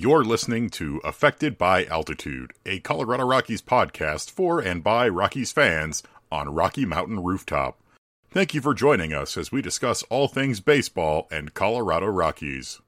[0.00, 6.04] You're listening to Affected by Altitude, a Colorado Rockies podcast for and by Rockies fans
[6.30, 7.80] on Rocky Mountain Rooftop.
[8.30, 12.80] Thank you for joining us as we discuss all things baseball and Colorado Rockies.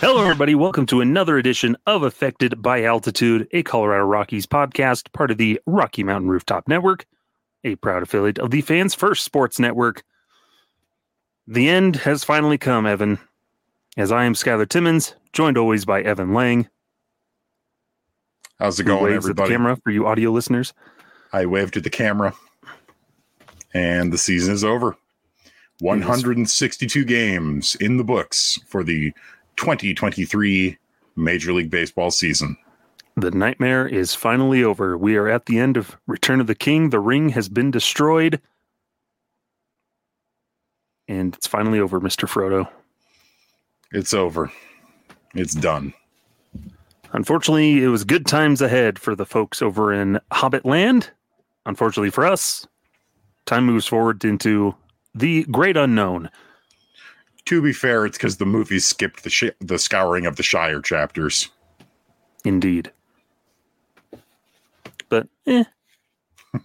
[0.00, 0.54] Hello, everybody.
[0.54, 5.60] Welcome to another edition of Affected by Altitude, a Colorado Rockies podcast, part of the
[5.66, 7.04] Rocky Mountain Rooftop Network,
[7.64, 10.04] a proud affiliate of the Fans First Sports Network.
[11.48, 13.18] The end has finally come, Evan,
[13.96, 16.68] as I am Skylar Timmons, joined always by Evan Lang.
[18.60, 19.48] How's it going, everybody?
[19.48, 20.72] The camera for you audio listeners.
[21.32, 22.34] I waved to the camera,
[23.74, 24.96] and the season is over.
[25.80, 29.12] 162 games in the books for the
[29.58, 30.78] 2023
[31.16, 32.56] Major League Baseball season.
[33.16, 34.96] The nightmare is finally over.
[34.96, 36.90] We are at the end of Return of the King.
[36.90, 38.40] The ring has been destroyed.
[41.08, 42.28] And it's finally over, Mr.
[42.28, 42.68] Frodo.
[43.92, 44.52] It's over.
[45.34, 45.94] It's done.
[47.12, 51.10] Unfortunately, it was good times ahead for the folks over in Hobbit Land.
[51.66, 52.66] Unfortunately for us,
[53.46, 54.74] time moves forward into
[55.14, 56.30] the great unknown.
[57.48, 60.82] To be fair, it's because the movie skipped the sh- the scouring of the Shire
[60.82, 61.48] chapters.
[62.44, 62.92] Indeed.
[65.08, 65.64] But, eh.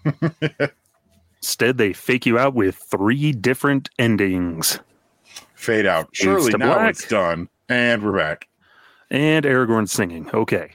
[1.37, 4.79] Instead, they fake you out with three different endings.
[5.55, 6.09] Fade out.
[6.11, 6.89] Surely now black.
[6.89, 8.49] it's done, and we're back.
[9.09, 10.29] And Aragorn singing.
[10.33, 10.71] Okay.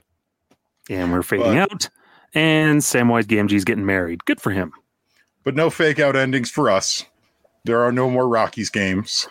[0.88, 1.88] And we're fading But- out.
[2.32, 4.24] And Samwise Gamgee's getting married.
[4.24, 4.72] Good for him.
[5.44, 7.04] But no fake out endings for us.
[7.64, 9.28] There are no more Rockies games.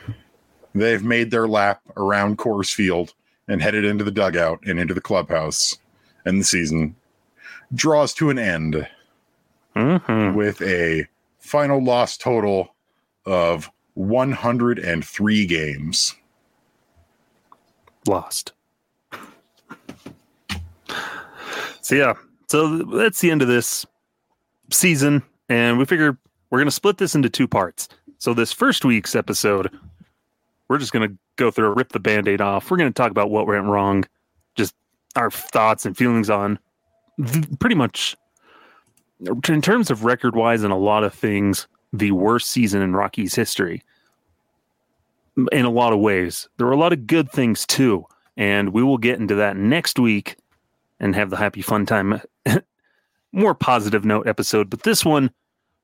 [0.78, 3.14] They've made their lap around Coors Field
[3.48, 5.78] and headed into the dugout and into the clubhouse.
[6.26, 6.96] And the season
[7.74, 8.88] draws to an end
[9.76, 11.06] hmm with a
[11.40, 12.76] final loss total
[13.26, 16.16] of 103 games.
[18.08, 18.54] lost.
[21.82, 22.14] So yeah,
[22.48, 23.86] so that's the end of this
[24.72, 26.18] season, and we figure
[26.50, 27.88] we're gonna split this into two parts.
[28.18, 29.72] So this first week's episode,
[30.70, 32.70] we're just gonna go through, rip the band-aid off.
[32.70, 34.06] We're gonna talk about what went wrong,
[34.56, 34.76] just
[35.16, 36.60] our thoughts and feelings on
[37.26, 38.16] th- pretty much
[39.48, 43.82] in terms of record-wise and a lot of things, the worst season in Rockies history
[45.52, 46.48] in a lot of ways.
[46.58, 50.00] There were a lot of good things too, and we will get into that next
[50.00, 50.38] week
[51.00, 52.22] and have the happy fun time,
[53.32, 54.70] more positive note episode.
[54.70, 55.32] But this one,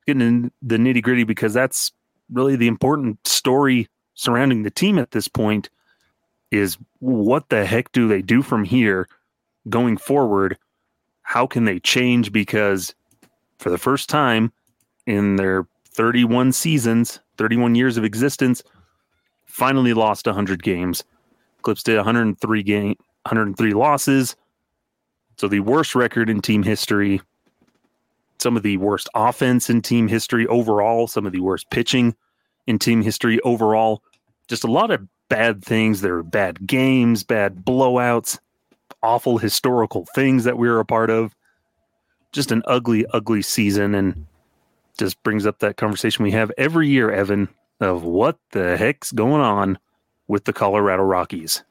[0.05, 1.91] getting in the nitty gritty because that's
[2.31, 5.69] really the important story surrounding the team at this point.
[6.51, 9.07] Is what the heck do they do from here
[9.69, 10.57] going forward?
[11.23, 12.31] How can they change?
[12.31, 12.93] Because
[13.57, 14.51] for the first time
[15.07, 18.61] in their 31 seasons, 31 years of existence,
[19.45, 21.03] finally lost 100 games.
[21.63, 22.95] Clips did 103 game
[23.25, 24.35] 103 losses.
[25.37, 27.21] So the worst record in team history.
[28.39, 32.15] Some of the worst offense in team history overall, some of the worst pitching
[32.67, 34.03] in team history overall.
[34.53, 36.01] Just a lot of bad things.
[36.01, 38.37] There were bad games, bad blowouts,
[39.01, 41.33] awful historical things that we were a part of.
[42.31, 44.27] Just an ugly, ugly season and
[44.99, 47.49] just brings up that conversation we have every year, Evan,
[47.81, 49.79] of what the heck's going on
[50.27, 51.63] with the Colorado Rockies.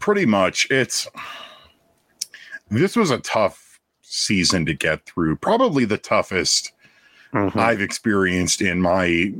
[0.00, 0.66] Pretty much.
[0.68, 1.06] It's
[2.72, 5.36] this was a tough season to get through.
[5.36, 6.72] Probably the toughest
[7.32, 7.54] Mhm.
[7.54, 9.32] I've experienced in my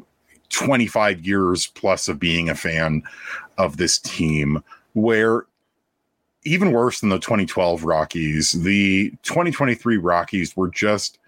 [0.50, 3.02] 25 years plus of being a fan.
[3.58, 4.62] of this team
[4.94, 5.44] where
[6.44, 11.18] even worse than the 2012 Rockies, the 2023 Rockies were just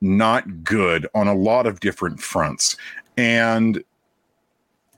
[0.00, 2.76] not good on a lot of different fronts.
[3.16, 3.82] And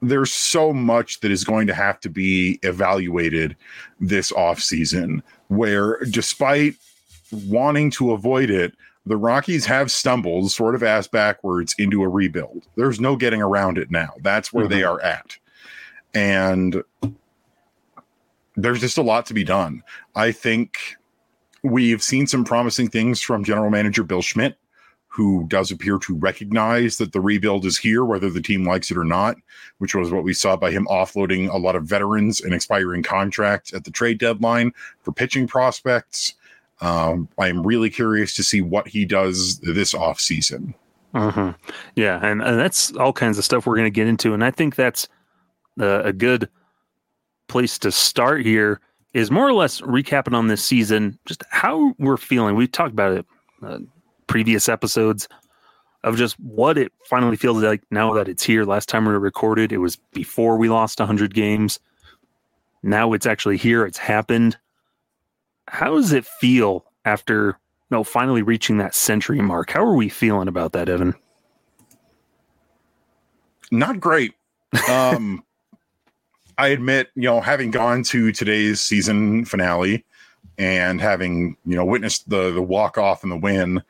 [0.03, 3.57] there's so much that is going to have to be evaluated
[4.01, 6.75] this offseason where despite
[7.47, 8.75] wanting to avoid it,
[9.09, 12.67] the Rockies have stumbled sort of ass backwards into a rebuild.
[12.77, 14.11] There's no getting around it now.
[14.21, 14.75] That's where mm-hmm.
[14.75, 15.37] they are at.
[16.15, 16.83] And
[18.57, 19.83] there's just a lot to be done.
[20.15, 20.77] I think
[21.63, 24.57] we've seen some promising things from general manager Bill Schmidt
[25.09, 28.97] who does appear to recognize that the rebuild is here, whether the team likes it
[28.97, 29.37] or not,
[29.79, 33.73] which was what we saw by him offloading a lot of veterans and expiring contracts
[33.73, 34.71] at the trade deadline
[35.03, 36.35] for pitching prospects.
[36.81, 40.75] Um, I am really curious to see what he does this offseason.
[41.15, 41.51] Mm-hmm.
[41.97, 44.35] Yeah, and, and that's all kinds of stuff we're going to get into.
[44.35, 45.09] And I think that's
[45.81, 46.49] uh, a good
[47.49, 48.81] place to start here
[49.15, 52.55] is more or less recapping on this season, just how we're feeling.
[52.55, 53.27] We talked about it
[53.63, 53.79] uh,
[54.27, 55.29] previous episodes
[56.05, 58.65] of just what it finally feels like now that it's here.
[58.65, 61.81] Last time we recorded, it was before we lost 100 games.
[62.83, 63.85] Now it's actually here.
[63.85, 64.57] It's happened.
[65.71, 67.59] How does it feel after
[67.91, 69.71] you know, finally reaching that century mark?
[69.71, 71.15] How are we feeling about that, Evan?
[73.71, 74.35] Not great.
[74.91, 75.43] Um,
[76.59, 80.05] I admit, you know, having gone to today's season finale
[80.59, 83.83] and having, you know, witnessed the the walk off and the win,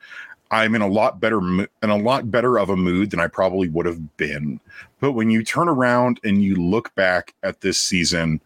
[0.51, 3.67] I'm in a lot better in a lot better of a mood than I probably
[3.67, 4.61] would have been.
[5.01, 8.39] But when you turn around and you look back at this season,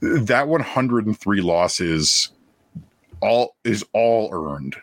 [0.00, 2.30] that 103 losses
[3.22, 4.76] all is all earned.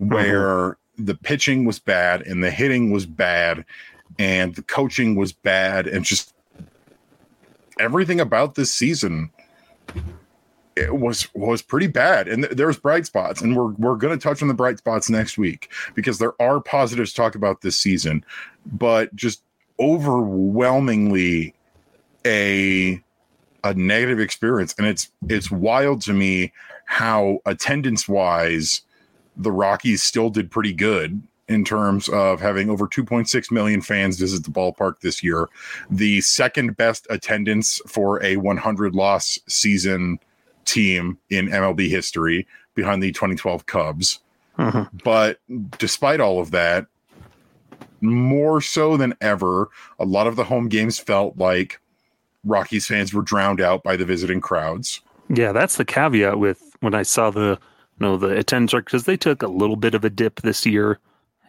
[0.00, 0.12] Mm-hmm.
[0.12, 3.64] Where the pitching was bad and the hitting was bad
[4.18, 6.34] and the coaching was bad and just
[7.78, 9.30] everything about this season
[10.74, 14.22] it was was pretty bad and th- there's bright spots and we're we're going to
[14.22, 17.76] touch on the bright spots next week because there are positives to talk about this
[17.76, 18.24] season
[18.64, 19.42] but just
[19.78, 21.54] overwhelmingly
[22.24, 23.00] a
[23.64, 26.52] a negative experience and it's it's wild to me
[26.86, 28.82] how attendance wise
[29.36, 34.44] the Rockies still did pretty good in terms of having over 2.6 million fans visit
[34.44, 35.48] the ballpark this year
[35.90, 40.18] the second best attendance for a 100 loss season
[40.66, 44.20] team in MLB history behind the 2012 Cubs.
[44.58, 44.86] Uh-huh.
[45.04, 45.38] But
[45.78, 46.86] despite all of that,
[48.00, 51.80] more so than ever, a lot of the home games felt like
[52.44, 55.00] Rockies fans were drowned out by the visiting crowds.
[55.28, 57.58] Yeah, that's the caveat with when I saw the
[57.98, 60.98] you know the attendance because they took a little bit of a dip this year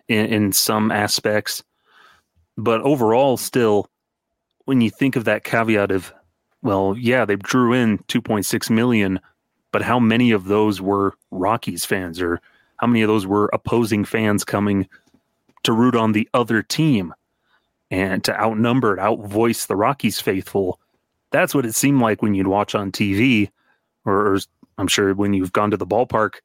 [0.08, 1.64] in, in some aspects,
[2.58, 3.90] but overall, still,
[4.66, 6.14] when you think of that caveat of
[6.64, 9.20] well, yeah, they drew in 2.6 million,
[9.72, 12.42] but how many of those were Rockies fans or
[12.78, 14.88] how many of those were opposing fans coming
[15.64, 17.14] to root on the other team
[17.92, 20.80] and to outnumber, outvoice the Rockies faithful?
[21.32, 23.50] That's what it seemed like when you'd watch on TV,
[24.06, 24.40] or
[24.78, 26.36] I'm sure when you've gone to the ballpark.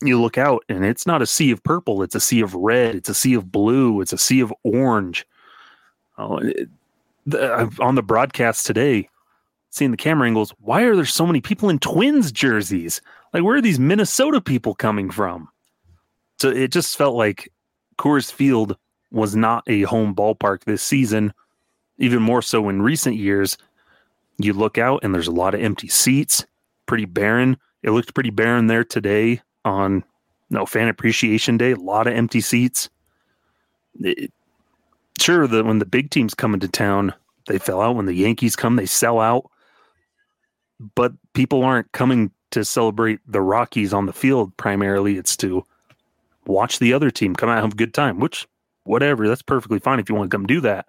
[0.00, 2.94] You look out and it's not a sea of purple, it's a sea of red,
[2.94, 5.26] it's a sea of blue, it's a sea of orange.
[6.18, 6.68] Oh, it,
[7.26, 9.08] the, on the broadcast today,
[9.70, 13.00] seeing the camera angles, why are there so many people in Twins jerseys?
[13.34, 15.48] Like, where are these Minnesota people coming from?
[16.40, 17.52] So it just felt like
[17.98, 18.76] Coors Field
[19.10, 21.32] was not a home ballpark this season.
[21.98, 23.58] Even more so in recent years,
[24.38, 26.46] you look out and there's a lot of empty seats,
[26.88, 27.56] pretty barren.
[27.84, 30.02] It looked pretty barren there today on
[30.50, 31.72] no fan appreciation day.
[31.72, 32.90] A lot of empty seats.
[34.00, 34.32] It,
[35.20, 37.14] sure that when the big teams come into town,
[37.46, 37.94] they fell out.
[37.94, 39.48] When the Yankees come, they sell out.
[40.96, 45.18] But people aren't coming to celebrate the Rockies on the field primarily.
[45.18, 45.64] It's to
[46.46, 48.48] watch the other team come out and have a good time, which,
[48.84, 50.86] whatever, that's perfectly fine if you want to come do that.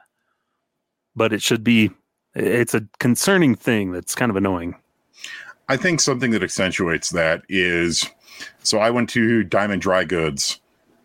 [1.16, 1.92] But it should be,
[2.34, 4.76] it's a concerning thing that's kind of annoying.
[5.70, 8.10] I think something that accentuates that is
[8.64, 10.60] so I went to Diamond Dry Goods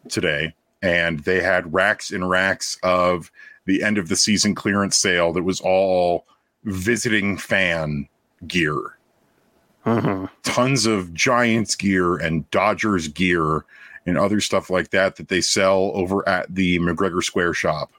[0.08, 3.30] today and they had racks and racks of
[3.66, 6.26] the end of the season clearance sale that was all
[6.64, 8.08] visiting fan
[8.46, 8.98] gear.
[9.84, 10.28] Uh-huh.
[10.42, 13.66] Tons of Giants gear and Dodgers gear
[14.06, 17.92] and other stuff like that that they sell over at the McGregor Square shop.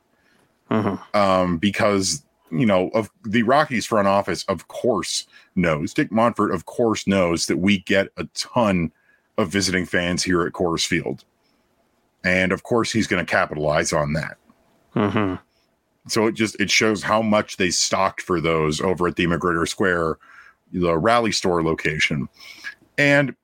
[0.71, 0.97] Uh-huh.
[1.13, 6.65] Um, because you know of the Rockies front office, of course knows Dick Monfort, of
[6.65, 8.91] course knows that we get a ton
[9.37, 11.25] of visiting fans here at Coors Field
[12.25, 14.37] and of course he's going to capitalize on that.
[14.95, 15.35] Mm-hmm.
[16.07, 19.67] so it just it shows how much they stocked for those over at the McGregor
[19.67, 20.17] Square,
[20.71, 22.29] the rally store location.
[22.97, 23.35] And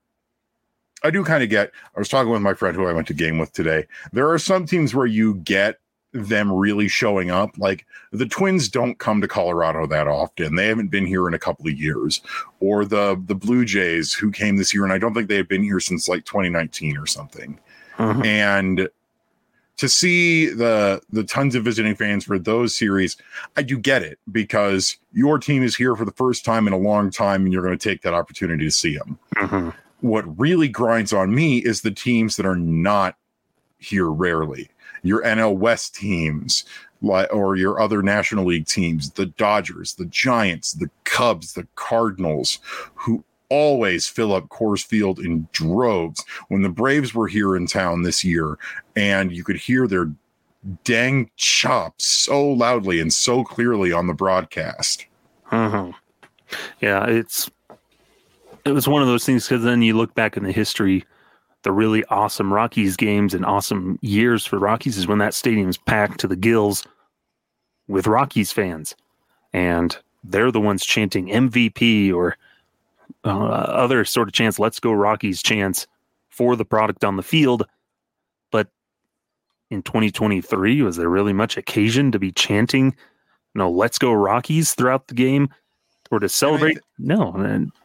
[1.03, 1.72] I do kind of get.
[1.96, 3.86] I was talking with my friend who I went to game with today.
[4.13, 5.79] There are some teams where you get
[6.13, 7.57] them really showing up.
[7.57, 10.55] Like the Twins don't come to Colorado that often.
[10.55, 12.21] They haven't been here in a couple of years.
[12.59, 15.47] Or the the Blue Jays who came this year, and I don't think they have
[15.47, 17.59] been here since like 2019 or something.
[17.97, 18.25] Mhm.
[18.25, 18.89] And
[19.77, 23.17] to see the the tons of visiting fans for those series,
[23.55, 26.77] I do get it because your team is here for the first time in a
[26.77, 29.73] long time, and you're going to take that opportunity to see them Mhm.
[30.01, 33.15] what really grinds on me is the teams that are not
[33.81, 34.69] here rarely.
[35.03, 36.63] Your NL West teams,
[37.01, 42.59] or your other National League teams, the Dodgers, the Giants, the Cubs, the Cardinals,
[42.93, 46.23] who always fill up Coors Field in droves.
[46.47, 48.57] When the Braves were here in town this year,
[48.95, 50.11] and you could hear their
[50.83, 55.07] dang chops so loudly and so clearly on the broadcast.
[55.51, 55.93] Mhm.
[56.79, 57.50] Yeah, it's
[58.63, 61.03] it was one of those things because then you look back in the history,
[61.63, 66.19] the really awesome Rockies games and awesome years for Rockies is when that stadium's packed
[66.21, 66.85] to the gills
[67.87, 68.95] with Rockies fans,
[69.53, 72.37] and they're the ones chanting MVP or
[73.25, 75.87] uh, other sort of chants, "Let's go Rockies" chants
[76.29, 77.67] for the product on the field.
[78.51, 78.69] But
[79.69, 82.95] in 2023, was there really much occasion to be chanting?
[83.53, 85.49] No, let's go Rockies throughout the game
[86.11, 86.79] or to celebrate?
[86.99, 87.31] no,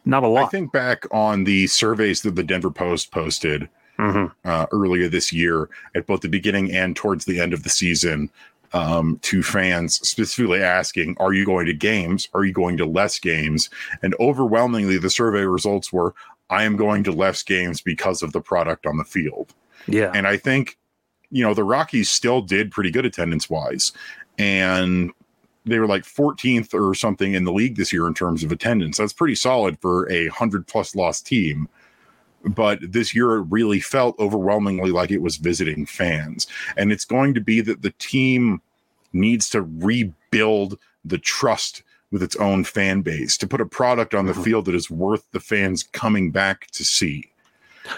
[0.05, 0.45] not a lot.
[0.45, 3.67] I think back on the surveys that the Denver Post posted
[3.97, 4.31] Mhm.
[4.45, 8.29] uh, earlier this year at both the beginning and towards the end of the season
[8.73, 12.27] um, to fans specifically asking, Are you going to games?
[12.33, 13.69] Are you going to less games?
[14.03, 16.13] And overwhelmingly, the survey results were,
[16.49, 19.53] I am going to less games because of the product on the field.
[19.87, 20.11] Yeah.
[20.13, 20.77] And I think,
[21.31, 23.93] you know, the Rockies still did pretty good attendance wise.
[24.37, 25.11] And
[25.67, 28.97] they were like 14th or something in the league this year in terms of attendance.
[28.97, 31.67] That's pretty solid for a 100 plus loss team.
[32.45, 36.47] But this year, it really felt overwhelmingly like it was visiting fans.
[36.77, 38.61] And it's going to be that the team
[39.11, 44.25] needs to rebuild the trust with its own fan base to put a product on
[44.27, 44.43] the Mhm.
[44.43, 47.31] field that is worth the fans coming back to see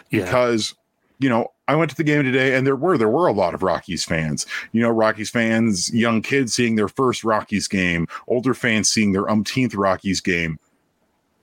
[0.10, 0.24] yeah.
[0.24, 0.74] because
[1.20, 3.54] you know I went to the game today and there were there were a lot
[3.54, 4.46] of Rockies fans.
[4.72, 9.30] You know, Rockies fans, young kids seeing their first Rockies game, older fans seeing their
[9.30, 10.58] umpteenth Rockies game.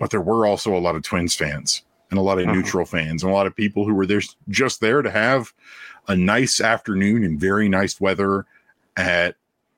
[0.01, 2.55] But there were also a lot of Twins fans and a lot of Mhm.
[2.55, 5.53] neutral fans and a lot of people who were there just there to have
[6.09, 8.47] a nice afternoon in very nice weather
[8.97, 9.37] at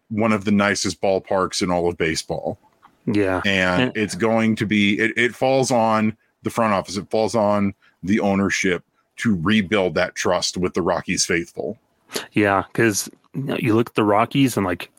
[0.08, 2.58] one of the nicest ballparks in all of baseball
[3.06, 3.42] Yeah.
[3.44, 7.34] and And- it's going to be it, it falls on the front office it falls
[7.34, 8.82] on the ownership
[9.18, 11.78] to rebuild that trust with the rockies faithful
[12.32, 14.90] Yeah, because you, know, you look at the Rockies and like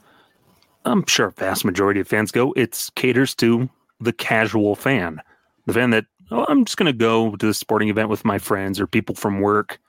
[0.85, 5.21] I'm sure a vast majority of fans go, it's caters to the casual fan,
[5.65, 8.37] the fan that oh, I'm just going to go to the sporting event with my
[8.37, 9.79] friends or people from work.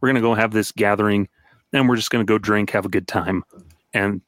[0.00, 1.28] We're going to go have this gathering,
[1.72, 3.42] and we're just going to go drink, have a good time,
[3.92, 4.20] and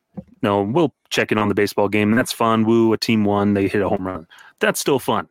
[0.43, 2.11] no, we'll check in on the baseball game.
[2.13, 2.65] that's fun.
[2.65, 3.55] Woo, a team won.
[3.55, 4.27] They hit a home run.
[4.59, 5.29] That's still fun.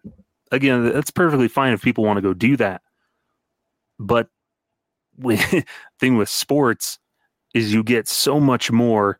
[0.51, 2.81] Again, that's perfectly fine if people want to go do that.
[3.99, 4.29] But
[5.17, 5.65] the
[5.99, 6.99] thing with sports
[7.53, 9.19] is you get so much more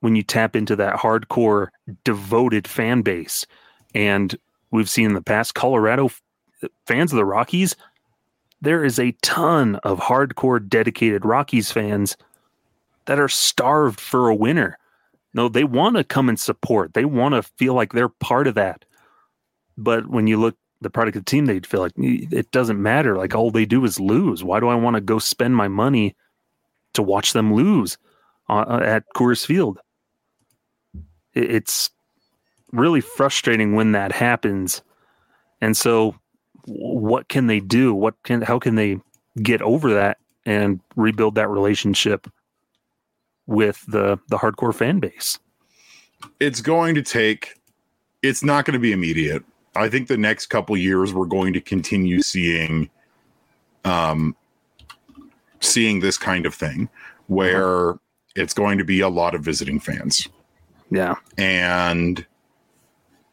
[0.00, 1.68] when you tap into that hardcore
[2.04, 3.46] devoted fan base.
[3.94, 4.36] And
[4.70, 6.10] we've seen in the past colorado
[6.86, 7.76] fans of the rockies
[8.64, 12.16] there is a ton of hardcore dedicated rockies fans
[13.04, 14.78] that are starved for a winner.
[15.34, 16.94] No they want to come and support.
[16.94, 18.84] They want to feel like they're part of that.
[19.76, 23.16] But when you look the product of the team they'd feel like it doesn't matter
[23.16, 26.14] like all they do is lose why do i want to go spend my money
[26.94, 27.98] to watch them lose
[28.48, 29.78] uh, at Coors Field.
[31.34, 31.90] It, it's
[32.72, 34.82] really frustrating when that happens.
[35.60, 36.16] And so,
[36.66, 37.94] what can they do?
[37.94, 38.98] What can how can they
[39.42, 42.30] get over that and rebuild that relationship
[43.46, 45.38] with the the hardcore fan base?
[46.40, 47.60] it's going to take
[48.22, 49.44] it's not going to be immediate
[49.76, 52.88] i think the next couple years we're going to continue seeing
[53.84, 54.36] um
[55.64, 56.88] seeing this kind of thing
[57.26, 57.98] where
[58.36, 60.28] it's going to be a lot of visiting fans.
[60.90, 62.24] Yeah, and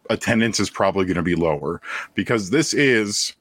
[0.10, 1.82] attendance is probably going to be lower
[2.16, 3.34] because this is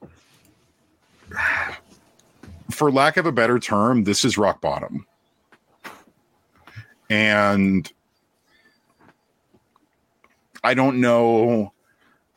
[2.69, 5.05] for lack of a better term this is rock bottom.
[7.09, 7.91] And
[10.63, 11.73] i don't know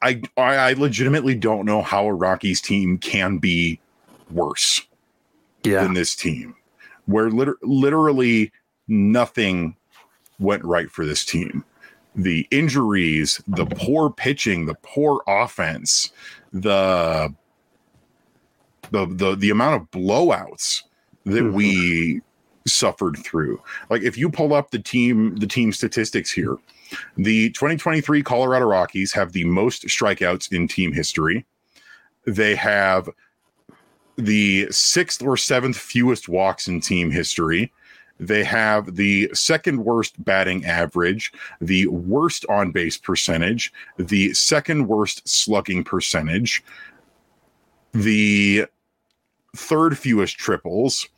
[0.04, 3.80] i i, legitimately don't know how a rockies team can be
[4.30, 4.82] worse
[5.64, 6.54] yeah, than this team,
[7.06, 8.52] where liter- literally
[8.86, 9.76] nothing
[10.38, 11.64] went right for this team.
[12.14, 16.12] The injuries, the poor pitching, the poor offense,
[16.52, 17.34] the
[18.90, 20.82] the the the amount of blowouts
[21.24, 21.54] that mm-hmm.
[21.54, 22.20] we
[22.66, 23.60] suffered through.
[23.90, 26.56] Like if you pull up the team the team statistics here,
[27.16, 31.44] the 2023 Colorado Rockies have the most strikeouts in team history.
[32.26, 33.08] They have
[34.16, 37.72] the sixth or seventh fewest walks in team history.
[38.20, 45.28] They have the second worst batting average, the worst on base percentage, the second worst
[45.28, 46.62] slugging percentage,
[47.92, 48.66] the
[49.56, 51.08] third fewest triples.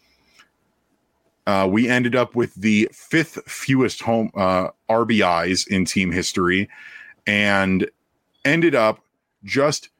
[1.46, 6.68] Uh, we ended up with the fifth fewest home uh, RBIs in team history
[7.26, 7.88] and
[8.44, 9.00] ended up
[9.44, 9.90] just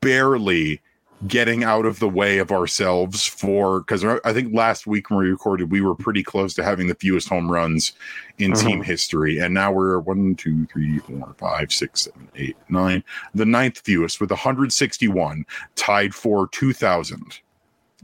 [0.00, 0.80] barely
[1.26, 5.30] getting out of the way of ourselves for because I think last week when we
[5.30, 7.92] recorded, we were pretty close to having the fewest home runs
[8.38, 8.62] in uh-huh.
[8.62, 9.38] team history.
[9.38, 13.02] And now we're one, two, three, four, five, six, seven, eight, nine,
[13.34, 15.44] the ninth fewest with 161,
[15.74, 17.40] tied for 2000,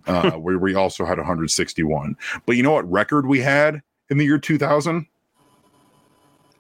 [0.07, 2.17] uh, where we also had 161.
[2.47, 5.07] But you know what record we had in the year 2000?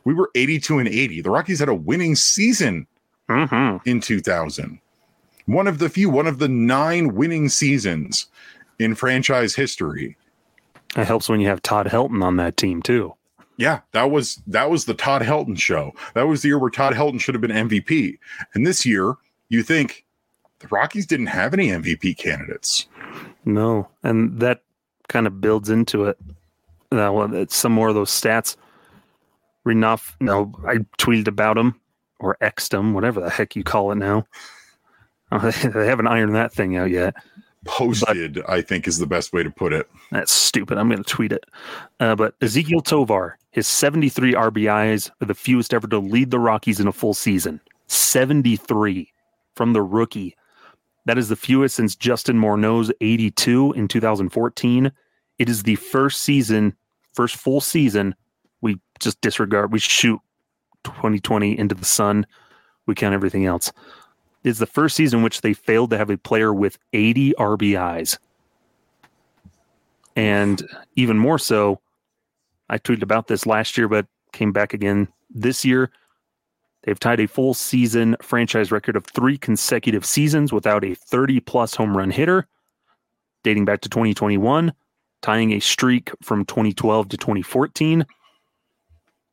[0.04, 1.22] We were 82 and 80.
[1.22, 2.86] The Rockies had a winning season
[3.28, 3.78] uh-huh.
[3.86, 4.80] in 2000
[5.46, 8.26] one of the few, one of the nine winning seasons
[8.78, 10.16] in franchise history.
[10.96, 13.14] It helps when you have Todd Helton on that team too.
[13.56, 15.92] Yeah, that was that was the Todd Helton show.
[16.14, 18.18] That was the year where Todd Helton should have been MVP.
[18.54, 19.14] And this year,
[19.48, 20.04] you think
[20.64, 22.86] the Rockies didn't have any MVP candidates.
[23.44, 24.62] No, and that
[25.08, 26.18] kind of builds into it.
[26.90, 28.56] Uh, well, some more of those stats.
[29.66, 30.16] Enough.
[30.20, 31.80] No, I tweeted about him
[32.18, 34.26] or X'd him, whatever the heck you call it now.
[35.42, 37.14] they haven't ironed that thing out yet.
[37.64, 39.88] Posted, but, I think, is the best way to put it.
[40.10, 40.76] That's stupid.
[40.76, 41.44] I'm going to tweet it.
[41.98, 46.78] Uh, but Ezequiel Tovar, his 73 RBIs are the fewest ever to lead the Rockies
[46.78, 47.60] in a full season.
[47.86, 49.10] 73
[49.54, 50.36] from the rookie.
[51.06, 54.92] That is the fewest since Justin Morneau's 82 in 2014.
[55.38, 56.74] It is the first season,
[57.12, 58.14] first full season.
[58.60, 60.20] We just disregard, we shoot
[60.84, 62.26] 2020 into the sun.
[62.86, 63.72] We count everything else
[64.44, 68.18] It's the first season in which they failed to have a player with 80 RBIs.
[70.16, 70.62] And
[70.94, 71.80] even more so,
[72.68, 75.90] I tweeted about this last year, but came back again this year.
[76.84, 81.74] They've tied a full season franchise record of three consecutive seasons without a 30 plus
[81.74, 82.46] home run hitter,
[83.42, 84.72] dating back to 2021,
[85.22, 88.04] tying a streak from 2012 to 2014.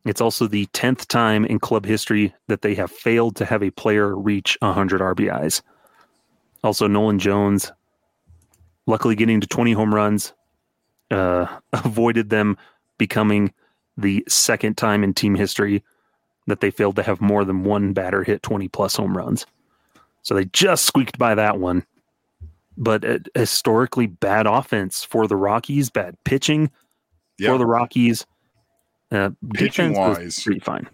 [0.06, 3.70] It's also the 10th time in club history that they have failed to have a
[3.72, 5.62] player reach 100 RBIs.
[6.64, 7.72] Also, Nolan Jones,
[8.88, 10.34] luckily getting to 20 home runs,
[11.12, 12.58] uh, avoided them
[12.98, 13.54] becoming
[13.98, 15.84] the second time in team history
[16.48, 19.46] that they failed to have more than one batter hit 20 plus home runs.
[20.24, 21.86] So they just squeaked by that one.
[22.78, 23.04] But
[23.36, 26.72] historically bad offense for the Rockies, bad pitching
[27.38, 27.52] yep.
[27.52, 28.26] for the Rockies.
[29.12, 30.88] Uh, Pitching wise, pretty fine.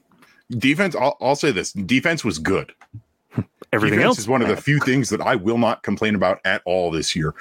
[0.50, 2.74] Defense, I'll, I'll, say this: defense was good.
[3.72, 6.40] Everything defense else is one of the few things that I will not complain about
[6.44, 7.36] at all this year.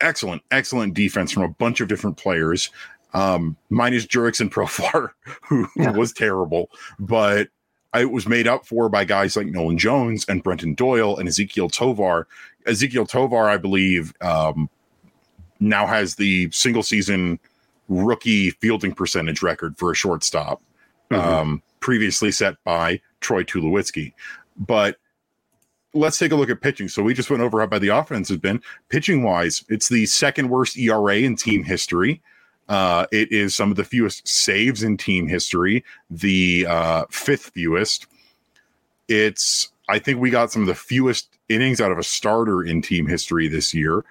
[0.00, 2.70] Excellent, excellent defense from a bunch of different players.
[3.14, 5.10] Um, minus Jurickson Profar,
[5.42, 5.92] who yeah.
[5.92, 7.48] was terrible, but
[7.94, 11.72] it was made up for by guys like Nolan Jones and Brenton Doyle and Ezequiel
[11.72, 12.26] Tovar.
[12.66, 14.68] Ezequiel Tovar, I believe, um,
[15.60, 17.38] now has the single season
[17.88, 20.60] rookie fielding percentage record for a shortstop,
[21.10, 21.28] mm-hmm.
[21.28, 24.12] um, previously set by Troy Tulowitzki.
[24.56, 24.96] But
[25.92, 26.88] let's take a look at pitching.
[26.88, 28.60] So we just went over how bad the offense has been.
[28.88, 32.20] Pitching wise, it's the second worst ERA in team history.
[32.68, 38.06] Uh, it is some of the fewest saves in team history, the uh, fifth fewest.
[39.08, 42.80] It's, I think we got some of the fewest innings out of a starter in
[42.80, 44.04] team history this year.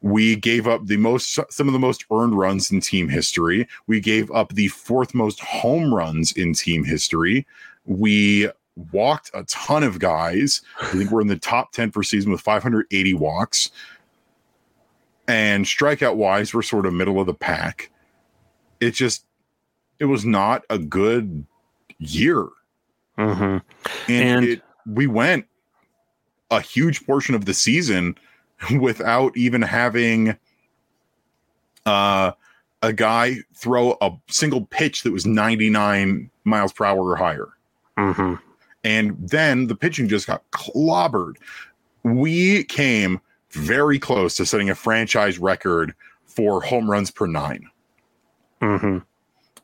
[0.00, 3.68] We gave up the most, some of the most earned runs in team history.
[3.86, 7.46] We gave up the fourth most home runs in team history.
[7.84, 8.48] We
[8.92, 10.62] walked a ton of guys.
[10.80, 13.70] I think we're in the top 10 for season with 580 walks.
[15.28, 17.90] And strikeout wise, we're sort of middle of the pack.
[18.80, 19.26] It just,
[19.98, 21.44] it was not a good
[21.98, 22.48] year.
[23.18, 23.42] Mm-hmm.
[23.42, 23.64] And,
[24.08, 25.46] and it, we went
[26.50, 28.16] a huge portion of the season
[28.80, 30.36] without even having
[31.84, 32.32] uh,
[32.82, 37.48] a guy throw a single pitch that was 99 miles per hour or higher.
[37.98, 38.34] Mm-hmm.
[38.84, 41.34] And then the pitching just got clobbered.
[42.04, 47.68] We came very close to setting a franchise record for home runs per 9
[48.60, 48.98] mm-hmm.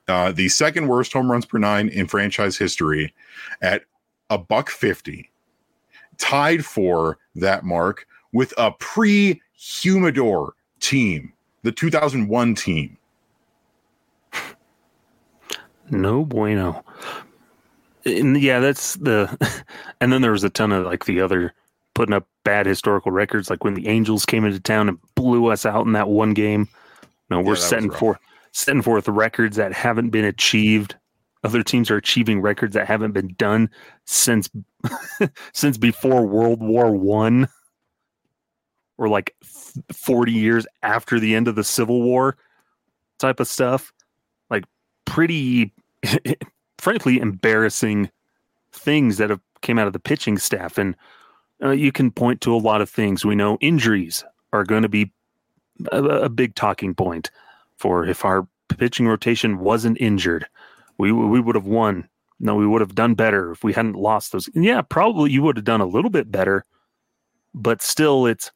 [0.09, 3.15] uh, the second worst home runs per nine in franchise history
[3.63, 3.85] at
[4.31, 5.31] a buck 50,
[6.19, 12.99] tied for that mark with a pre Humidor team, the 2001 team.
[15.91, 16.85] No bueno.
[18.05, 19.35] And yeah, that's the.
[20.01, 21.55] And then there was a ton of like the other
[21.95, 25.67] putting up bad historical records, like when the Angels came into town and blew us
[25.67, 26.69] out in that one game.
[27.31, 28.19] No, we're Yeah, setting forth
[28.53, 30.95] setting forth records that haven't been achieved.
[31.43, 33.69] Other teams are achieving records that haven't been done
[34.07, 34.49] since
[35.53, 37.49] since before World War One,
[38.97, 39.35] or like
[39.93, 42.37] forty years after the end of the Civil War,
[43.19, 43.93] type of stuff.
[44.51, 44.65] Like
[45.05, 45.73] pretty,
[46.79, 48.11] frankly, embarrassing
[48.73, 50.97] things that have came out of the pitching staff, and
[51.65, 53.25] uh, you can point to a lot of things.
[53.25, 55.13] We know injuries are going to be
[55.93, 57.31] a, a big talking point
[57.77, 60.47] for if our pitching rotation wasn't injured,
[60.99, 62.09] we we would have won.
[62.41, 64.49] No, we would have done better if we hadn't lost those.
[64.55, 66.65] And yeah, probably you would have done a little bit better,
[67.55, 68.51] but still, it's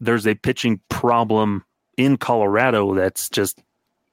[0.00, 1.64] there's a pitching problem
[1.96, 3.60] in Colorado that's just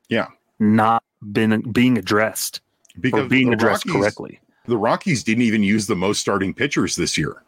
[0.10, 0.28] Yeah.
[0.60, 2.62] not been being addressed
[3.14, 4.40] or being addressed Rockies, correctly.
[4.66, 7.44] The Rockies didn't even use the most starting pitchers this year.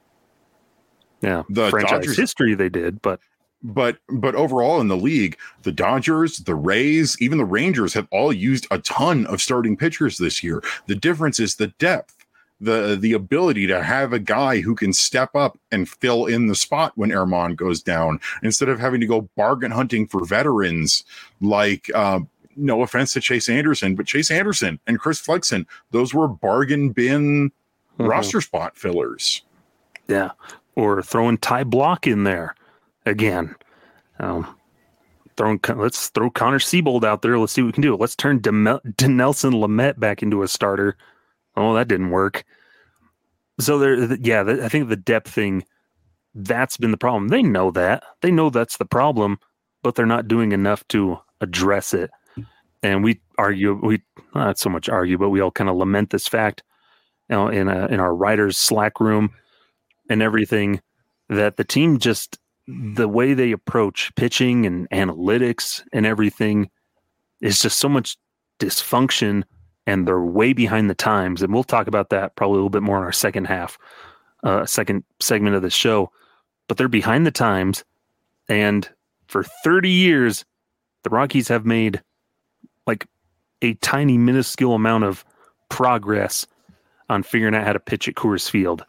[1.22, 3.20] Yeah, The franchise Dodgers- history they did, but
[3.62, 8.32] but but overall in the league, the Dodgers, the Rays, even the Rangers have all
[8.32, 10.64] used a ton of starting pitchers this year.
[10.88, 12.16] The difference is the depth,
[12.62, 16.56] the the ability to have a guy who can step up and fill in the
[16.56, 21.04] spot when Germán goes down instead of having to go bargain hunting for veterans
[21.42, 22.22] like uh,
[22.56, 27.52] no offense to Chase Anderson, but Chase Anderson and Chris Flexen, those were bargain bin
[28.00, 28.08] Mhm.
[28.08, 29.44] roster spot fillers.
[30.08, 30.32] Yeah,
[30.80, 32.56] or throwing Ty Blach in there
[33.06, 33.56] again.
[34.20, 34.56] Um,
[35.38, 37.38] throwing let's throw Connor Seabold out there.
[37.38, 37.96] Let's see what we can do.
[37.96, 40.96] Let's turn Demel- Dinelson Lamet back into a starter.
[41.56, 42.44] Oh, that didn't work.
[43.60, 45.66] So there, yeah, I think the depth thing
[46.36, 47.30] that's been the problem.
[47.30, 48.04] They know that.
[48.22, 49.40] They know that's the problem,
[49.84, 52.12] but they're not doing enough to address it.
[52.82, 54.02] And we argue, we
[54.34, 56.64] not so much argue, but we all kind of lament this fact,
[57.30, 59.32] you know, in a, in our writers Slack room
[60.10, 60.82] and everything
[61.30, 66.70] that the team just the way they approach pitching and analytics and everything
[67.42, 68.18] is just so much
[68.60, 69.44] dysfunction
[69.88, 71.42] and they're way behind the times.
[71.42, 73.78] And we'll talk about that probably a little bit more in our second half
[74.44, 76.12] uh second segment of the show.
[76.68, 77.84] But they're behind the times
[78.48, 78.90] and
[79.28, 80.46] for 30 years
[81.04, 82.02] the rockies have made
[82.86, 83.06] like
[83.62, 85.26] a tiny minuscule amount of
[85.70, 86.46] progress
[87.10, 88.86] on figuring out how to pitch at Coors Field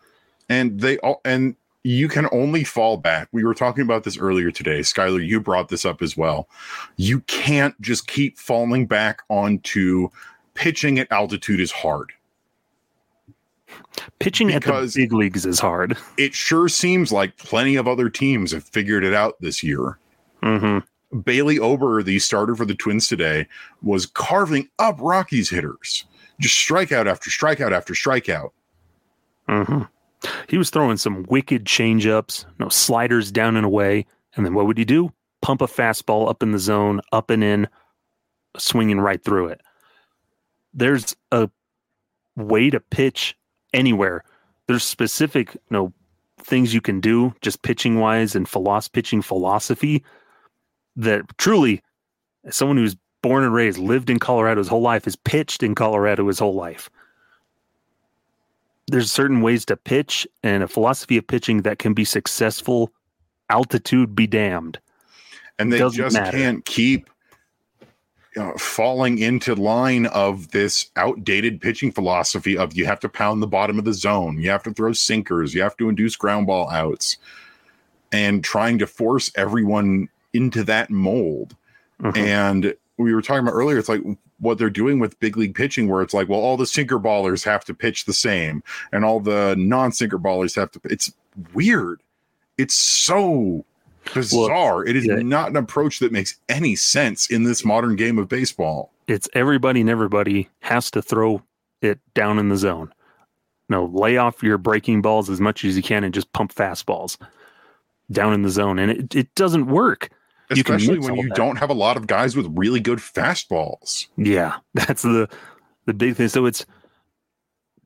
[0.50, 3.28] and they all and you can only fall back.
[3.32, 4.80] We were talking about this earlier today.
[4.80, 6.46] Skylar, you brought this up as well.
[6.96, 10.10] You can't just keep falling back onto
[10.52, 12.12] pitching at altitude is hard.
[14.18, 15.96] pitching Because- at the big leagues is hard.
[16.18, 19.98] It sure seems like plenty of other teams have figured it out this year.
[20.42, 21.20] Mm-hmm.
[21.20, 23.46] Bailey Ober, the starter for the Twins today,
[23.82, 26.04] was carving up Rockies hitters.
[26.40, 28.50] Just strikeout after strikeout after strikeout.
[29.48, 29.82] Mm-hmm.
[30.48, 34.78] He was throwing some wicked changeups, no sliders down and away, and then what would
[34.78, 35.12] he do?
[35.42, 37.68] Pump a fastball up in the zone, up and in,
[38.58, 39.60] swinging right through it.
[40.74, 41.48] There's a
[42.36, 43.36] way to pitch
[43.72, 44.24] anywhere.
[44.66, 45.92] There's specific, you know,
[46.38, 50.04] things you can do just pitching wise and philosophy, pitching philosophy
[50.96, 51.82] that truly,
[52.50, 56.26] someone who's born and raised, lived in Colorado his whole life, has pitched in Colorado
[56.26, 56.90] his whole life
[58.90, 62.92] there's certain ways to pitch and a philosophy of pitching that can be successful.
[63.48, 64.78] Altitude be damned.
[65.58, 66.36] and they just matter.
[66.36, 67.10] can't keep
[68.36, 73.46] uh, falling into line of this outdated pitching philosophy of you have to pound the
[73.46, 76.70] bottom of the zone, you have to throw sinkers, you have to induce ground ball
[76.70, 77.16] outs,
[78.12, 81.56] and trying to force everyone into that mold.
[82.00, 82.16] Mhm.
[82.16, 84.02] And we were talking about earlier, it's like
[84.40, 87.44] what they're doing with big league pitching, where it's like, well, all the sinker ballers
[87.44, 90.80] have to pitch the same, and all the non sinker ballers have to.
[90.84, 91.12] It's
[91.52, 92.02] weird.
[92.58, 93.64] It's so
[94.12, 94.84] bizarre.
[94.84, 95.16] it is yeah.
[95.16, 98.90] not an approach that makes any sense in this modern game of baseball.
[99.06, 101.42] It's everybody and everybody has to throw
[101.82, 102.92] it down in the zone.
[103.68, 107.16] No, lay off your breaking balls as much as you can and just pump fastballs
[108.10, 108.78] down in the zone.
[108.78, 110.10] And it, it doesn't work.
[110.52, 111.34] You can Especially mix when you that.
[111.34, 114.06] don't have a lot of guys with really good fastballs.
[114.16, 115.28] Yeah, that's the
[115.86, 116.28] the big thing.
[116.28, 116.66] So it's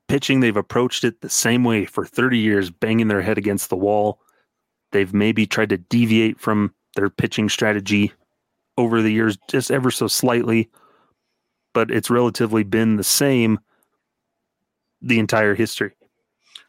[0.07, 0.39] pitching.
[0.39, 4.19] They've approached it the same way for 30 years, banging their head against the wall.
[4.91, 8.13] They've maybe tried to deviate from their pitching strategy
[8.77, 10.69] over the years, just ever so slightly.
[11.73, 13.59] but it's relatively been the same
[15.01, 15.91] the entire history.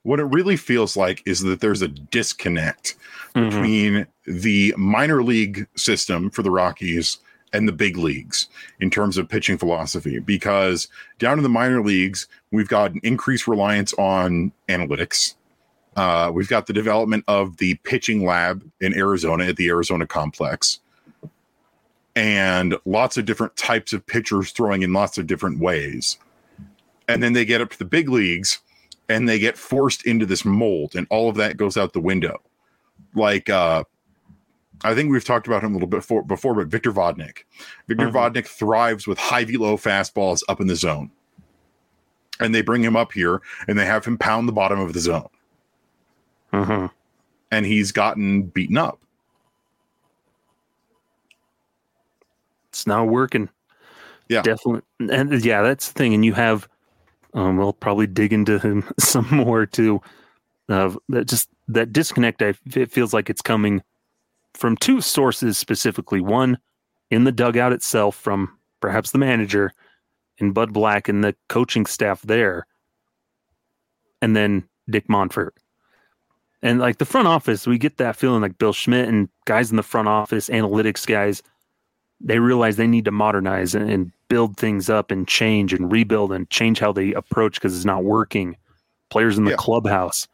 [0.07, 2.95] What it really feels like is that there's a disconnect
[3.35, 3.49] mm-hmm.
[3.49, 7.19] between the minor league system for the Rockies
[7.53, 8.47] and the big leagues
[8.79, 10.21] in terms of pitching philosophy.
[10.21, 10.87] Because
[11.19, 15.35] down in the minor leagues we've got an increased reliance on analytics.
[15.97, 20.79] Uh, we've got the development of the pitching lab in arizona at the arizona complex.
[22.15, 26.17] And lots of different types of pitchers throwing in lots of different ways.
[27.09, 28.61] And then they get up to the big leagues
[29.09, 32.41] and they get forced into this mold and all of that goes out the window
[33.15, 33.83] like uh
[34.85, 37.45] I think we've talked about him a little bit before, before but Victor Vodnik.
[37.89, 38.17] Victor mm-hmm.
[38.17, 41.11] Vodnik thrives with high velo fastballs up in the zone.
[42.41, 45.01] And they bring him up here and they have him pound the bottom of the
[45.01, 45.29] zone.
[46.53, 46.87] Mm-hmm.
[47.51, 49.01] And he's gotten beaten up.
[52.69, 53.49] It's not working.
[54.29, 54.43] Yeah.
[54.43, 54.83] Definitely.
[55.11, 56.13] And yeah, that's the thing.
[56.13, 56.69] And you have,
[57.37, 60.01] um, we'll probably dig into him some more too.
[60.69, 63.83] Uh, that just that disconnect, I, it feels like it's coming
[64.55, 66.21] from two sources specifically.
[66.21, 66.59] One
[67.11, 69.71] in the dugout itself from perhaps the manager
[70.41, 72.67] and Bud Black and the coaching staff there,
[74.21, 75.51] and then Dick Monfort.
[76.63, 79.77] And like the front office, we get that feeling like Bill Schmidt and guys in
[79.77, 81.43] the front office, analytics guys,
[82.21, 86.33] they realize they need to modernize and, and build things up and change and rebuild
[86.33, 88.57] and change how they approach because it's not working.
[89.11, 89.57] Players in the yeah.
[89.57, 90.27] clubhouse.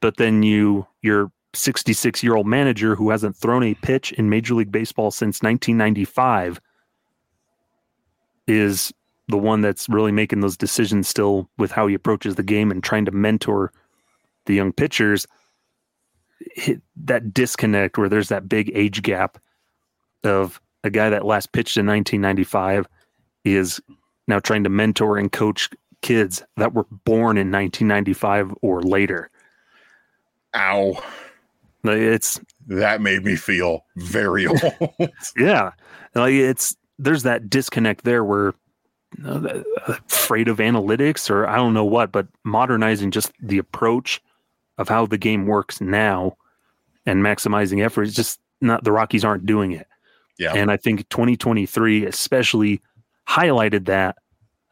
[0.00, 4.54] But then you you're 66 year old manager who hasn't thrown a pitch in Major
[4.54, 6.60] League Baseball since 1995
[8.46, 8.92] is
[9.28, 12.82] the one that's really making those decisions still with how he approaches the game and
[12.82, 13.72] trying to mentor
[14.46, 15.26] the young pitchers.
[16.96, 19.38] that disconnect where there's that big age gap
[20.24, 22.86] of a guy that last pitched in 1995
[23.44, 23.80] is
[24.26, 25.70] now trying to mentor and coach
[26.02, 29.30] kids that were born in 1995 or later.
[30.54, 31.02] Ow.
[31.84, 34.62] It's that made me feel very old.
[35.36, 35.72] yeah,
[36.14, 38.54] like it's there's that disconnect there where
[39.24, 44.22] uh, afraid of analytics or I don't know what, but modernizing just the approach
[44.76, 46.36] of how the game works now
[47.06, 49.87] and maximizing effort is just not the Rockies aren't doing it.
[50.38, 52.80] Yeah, and I think 2023 especially
[53.28, 54.16] highlighted that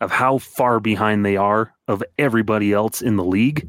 [0.01, 3.69] of how far behind they are of everybody else in the league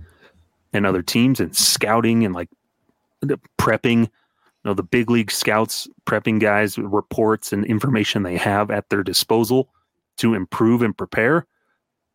[0.73, 2.49] and other teams and scouting and like
[3.57, 4.09] prepping, you
[4.65, 9.69] know, the big league scouts prepping guys reports and information they have at their disposal
[10.17, 11.45] to improve and prepare.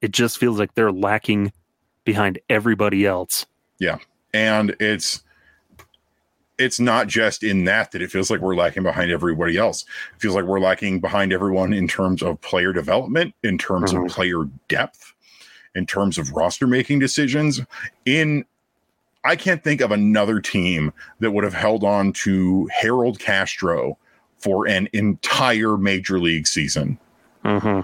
[0.00, 1.52] It just feels like they're lacking
[2.04, 3.46] behind everybody else.
[3.78, 3.98] Yeah.
[4.34, 5.22] And it's
[6.62, 9.84] it's not just in that that it feels like we're lacking behind everybody else.
[10.14, 14.06] It feels like we're lacking behind everyone in terms of player development, in terms mm-hmm.
[14.06, 15.12] of player depth,
[15.74, 17.60] in terms of roster making decisions,
[18.04, 18.44] in
[19.24, 23.96] I can't think of another team that would have held on to Harold Castro
[24.38, 26.98] for an entire major league season.
[27.44, 27.80] Mm-hmm.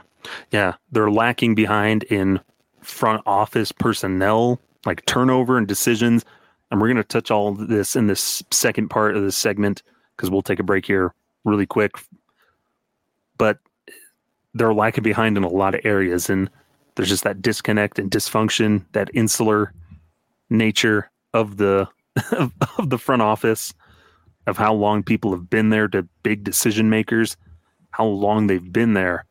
[0.50, 2.40] Yeah, they're lacking behind in
[2.80, 6.24] front office personnel, like turnover and decisions.
[6.70, 9.82] And we're going to touch all of this in this second part of this segment
[10.16, 11.92] because we'll take a break here really quick.
[13.38, 13.58] But
[14.54, 16.28] they're lacking behind in a lot of areas.
[16.28, 16.50] And
[16.94, 19.72] there's just that disconnect and dysfunction, that insular
[20.50, 21.88] nature of the
[22.32, 23.72] of, the front office
[24.46, 27.36] of how long people have been there to big decision makers,
[27.90, 29.24] how long they've been there,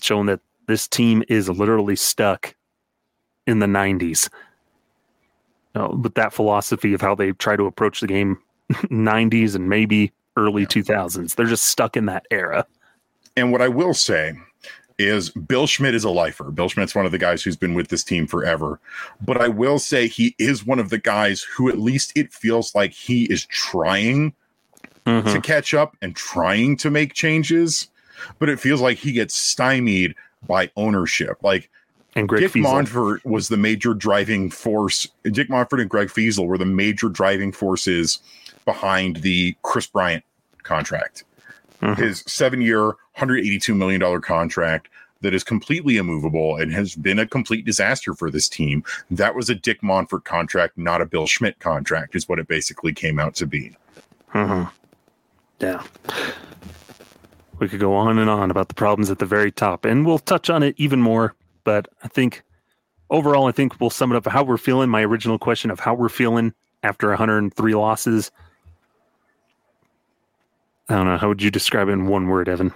[0.00, 2.54] showing that this team is literally stuck
[3.46, 4.28] in the 90s.
[5.76, 8.38] Uh, with that philosophy of how they try to approach the game
[8.72, 10.68] 90s and maybe early yeah.
[10.68, 11.34] 2000s.
[11.34, 12.66] They're just stuck in that era.
[13.36, 14.32] And what I will say
[14.98, 16.50] is Bill Schmidt is a lifer.
[16.50, 18.80] Bill Schmidt's one of the guys who's been with this team forever.
[19.20, 22.74] But I will say he is one of the guys who at least it feels
[22.74, 24.32] like he is trying
[25.04, 25.30] mm-hmm.
[25.30, 27.88] to catch up and trying to make changes.
[28.38, 30.14] But it feels like he gets stymied
[30.46, 31.36] by ownership.
[31.42, 31.70] Like
[32.16, 32.72] and Greg Dick Feasel.
[32.72, 35.06] Monfort was the major driving force.
[35.24, 38.18] Dick Monfort and Greg Feasel were the major driving forces
[38.64, 40.24] behind the Kris Bryant
[40.64, 41.24] contract.
[41.82, 42.02] Mm-hmm.
[42.02, 44.88] His seven year, $182 million contract
[45.20, 48.82] that is completely immovable and has been a complete disaster for this team.
[49.10, 52.92] That was a Dick Monfort contract, not a Bill Schmidt contract, is what it basically
[52.92, 53.76] came out to be.
[54.32, 54.68] Mm-hmm.
[55.60, 55.82] Yeah.
[57.58, 60.18] We could go on and on about the problems at the very top, and we'll
[60.18, 61.34] touch on it even more.
[61.66, 62.44] But I think
[63.10, 64.88] overall, I think we'll sum it up how we're feeling.
[64.88, 68.30] My original question of how we're feeling after 103 losses
[70.88, 71.16] I don't know.
[71.16, 72.72] How would you describe it in one word, Evan?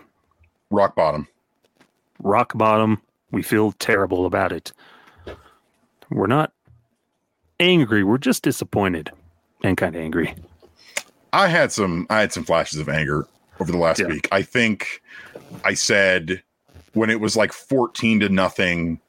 [0.72, 1.29] Rock bottom.
[2.18, 3.00] rock bottom.
[3.31, 4.72] We feel terrible about it.
[6.11, 6.53] We're not
[7.61, 8.03] angry.
[8.03, 9.12] We're just disappointed
[9.62, 10.35] and kind of angry.
[11.33, 13.29] I had some I had some flashes of anger
[13.61, 14.09] over the last Yeah.
[14.09, 14.26] week.
[14.33, 15.00] I think
[15.64, 16.42] I said
[16.94, 19.00] when it was like 14 to nothing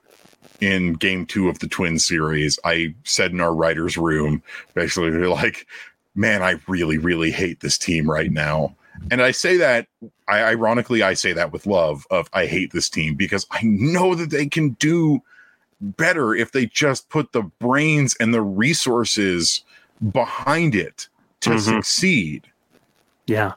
[0.59, 5.67] in game 2 of the Twin series, I said in our writers room basically like,
[6.15, 8.75] "Man, I really really hate this team right now."
[9.09, 9.87] And I say that
[10.27, 14.13] I ironically I say that with love of I hate this team because I know
[14.15, 15.21] that they can do
[15.79, 19.63] better if they just put the brains and the resources
[20.11, 21.07] behind it
[21.39, 21.59] to Mhm.
[21.59, 22.47] succeed.
[23.25, 23.53] Yeah.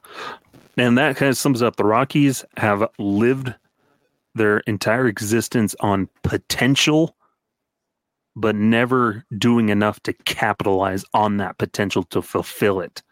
[0.79, 3.53] And that kind of sums up the Rockies have lived
[4.35, 7.17] their entire existence on potential,
[8.37, 13.03] but never doing enough to capitalize on that potential to fulfill it.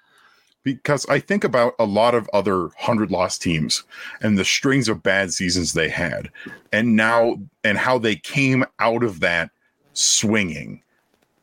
[0.64, 3.82] because I think about a lot of other 100 loss teams
[4.20, 6.30] and the strings of bad seasons they had
[6.72, 9.50] and now and how they came out of that
[9.92, 10.82] swinging.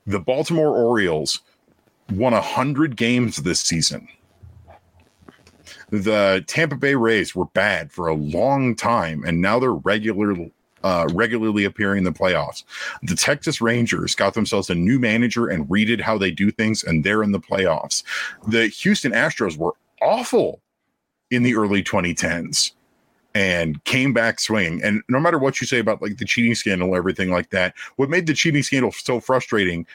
[0.07, 1.41] The Baltimore Orioles
[2.11, 4.07] won 100 games this season.
[5.91, 10.35] The Tampa Bay Rays were bad for a long time and now they're regular
[10.81, 12.63] uh, regularly appearing in the playoffs.
[13.03, 17.03] The Texas Rangers got themselves a new manager and redid how they do things and
[17.03, 18.03] they're in the playoffs
[18.47, 20.61] the Houston Astros were awful
[21.31, 22.71] in the early 2010s
[23.35, 24.81] and came back swinging.
[24.83, 28.09] And no matter what you say about like the cheating scandal, everything like that, what
[28.09, 29.85] made the cheating scandal so frustrating,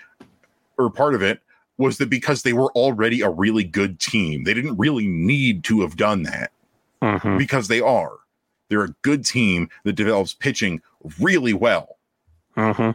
[0.79, 1.41] or part of it,
[1.79, 5.81] was that because they were already a really good team, they didn't really need to
[5.81, 6.53] have done that
[7.03, 7.37] Mhm.
[7.39, 8.13] because they are.
[8.69, 10.81] They're a good team that develops pitching
[11.21, 11.99] really well
[12.57, 12.95] Mhm.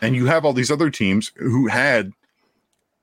[0.00, 2.12] and you have all these other teams who had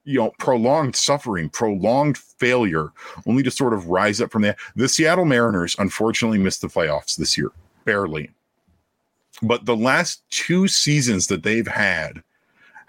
[0.04, 2.92] you know prolonged suffering prolonged failure
[3.28, 7.16] only to sort of rise up from that the seattle mariners unfortunately missed the playoffs
[7.16, 7.52] this year
[7.86, 8.30] barely
[9.42, 12.24] but the last two seasons that they've had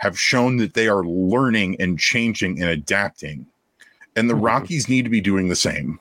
[0.01, 3.47] have shown that they are learning and changing and adapting
[4.17, 4.45] and the Mhm.
[4.45, 6.01] rockies need to be doing the same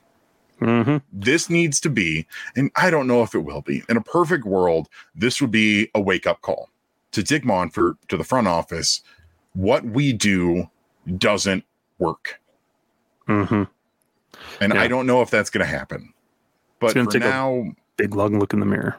[0.61, 1.01] Mhm.
[1.13, 3.83] this needs to be, and I don't know if it will be.
[3.87, 6.69] In a perfect world, this would be a wake up call
[7.11, 9.01] to Dick Monfort, to the front office.
[9.53, 10.69] What we do
[11.17, 11.63] doesn't
[11.97, 12.39] work.
[13.27, 13.67] Mhm.
[14.59, 14.81] And Yeah.
[14.81, 16.13] I don't know if that's going to happen.
[16.79, 18.95] But for now, Big long look in the mirror.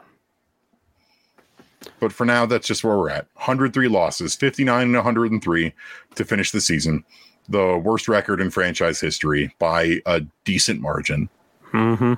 [1.99, 3.27] But for now, that's just where we're at.
[3.33, 5.73] 103 losses, 59 and 103
[6.15, 7.03] to finish the season.
[7.49, 11.29] The worst record in franchise history by a decent margin.
[11.63, 12.13] hmm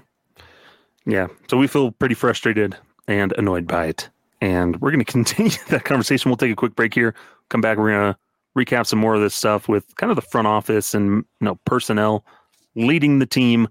[1.06, 1.28] Yeah.
[1.50, 2.76] So we feel pretty frustrated
[3.08, 4.10] and annoyed by it.
[4.42, 6.30] And we're going to continue that conversation.
[6.30, 7.16] We'll take a quick break here.
[7.50, 7.78] Come back.
[7.78, 8.20] We're going to
[8.56, 11.56] recap some more of this stuff with kind of the front office and you know
[11.66, 12.26] personnel
[12.76, 13.68] leading the team,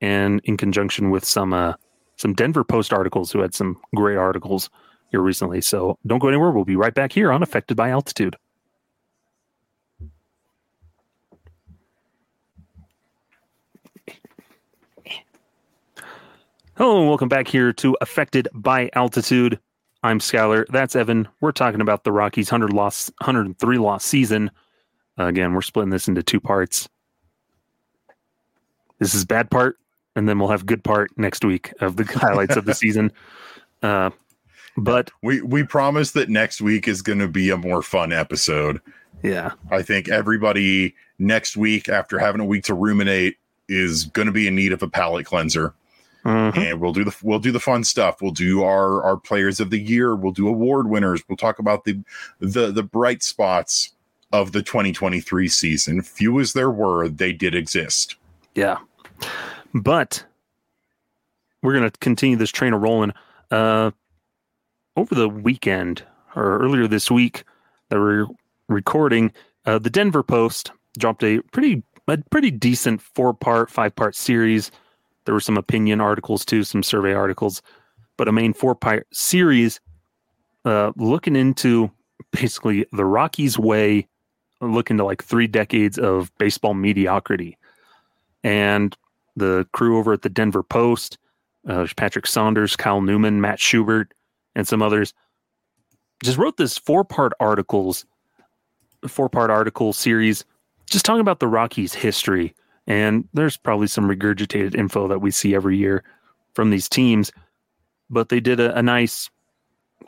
[0.00, 1.74] and in conjunction with some uh,
[2.16, 4.70] some Denver Post articles who had some great articles
[5.10, 5.60] here recently.
[5.60, 6.50] So don't go anywhere.
[6.50, 8.36] We'll be right back here on Affected by Altitude.
[16.76, 19.58] Hello and welcome back here to Affected by Altitude.
[20.02, 20.64] I'm Skylar.
[20.68, 21.28] That's Evan.
[21.42, 24.50] We're talking about the Rockies' 100 loss, 103 loss season.
[25.18, 26.88] Uh, again, we're splitting this into two parts.
[28.98, 29.76] This is bad part,
[30.16, 33.12] and then we'll have good part next week of the highlights of the season.
[33.82, 34.10] Uh,
[34.84, 38.80] but We we promise that next week is going to be a more fun episode.
[39.22, 43.36] yeah, I think everybody next week, after having a week to ruminate,
[43.68, 45.74] is going to be in need of a palate cleanser.
[46.24, 46.56] Mhm.
[46.56, 48.20] And we'll do the we'll do the fun stuff.
[48.20, 50.14] We'll do our our players of the year.
[50.14, 51.22] We'll do award winners.
[51.28, 51.98] We'll talk about the
[52.40, 53.94] the the bright spots
[54.32, 56.02] of the 2023 season.
[56.02, 58.16] Few as there were, they did exist.
[58.54, 58.78] yeah.
[59.74, 60.24] But
[61.62, 63.12] we're going to continue this train of rolling.
[63.50, 63.90] Uh,
[65.00, 66.04] over the weekend
[66.36, 67.44] or earlier this week
[67.88, 68.26] that we're
[68.68, 69.32] recording,
[69.64, 74.70] uh, the Denver Post dropped a pretty a pretty decent four part, five part series.
[75.24, 77.62] There were some opinion articles too, some survey articles,
[78.18, 79.80] but a main four part series
[80.66, 81.90] uh, looking into
[82.32, 84.06] basically the Rockies' way,
[84.60, 87.56] looking to like three decades of baseball mediocrity.
[88.44, 88.94] And
[89.36, 91.16] the crew over at the Denver Post,
[91.66, 94.12] uh, Patrick Saunders, Kyle Newman, Matt Schubert,
[94.54, 95.14] and some others,
[96.22, 98.04] just wrote this four part articles,
[99.06, 100.44] four part article series,
[100.86, 102.54] just talking about the Rockies' history.
[102.86, 106.02] And there's probably some regurgitated info that we see every year
[106.54, 107.30] from these teams,
[108.08, 109.30] but they did a, a nice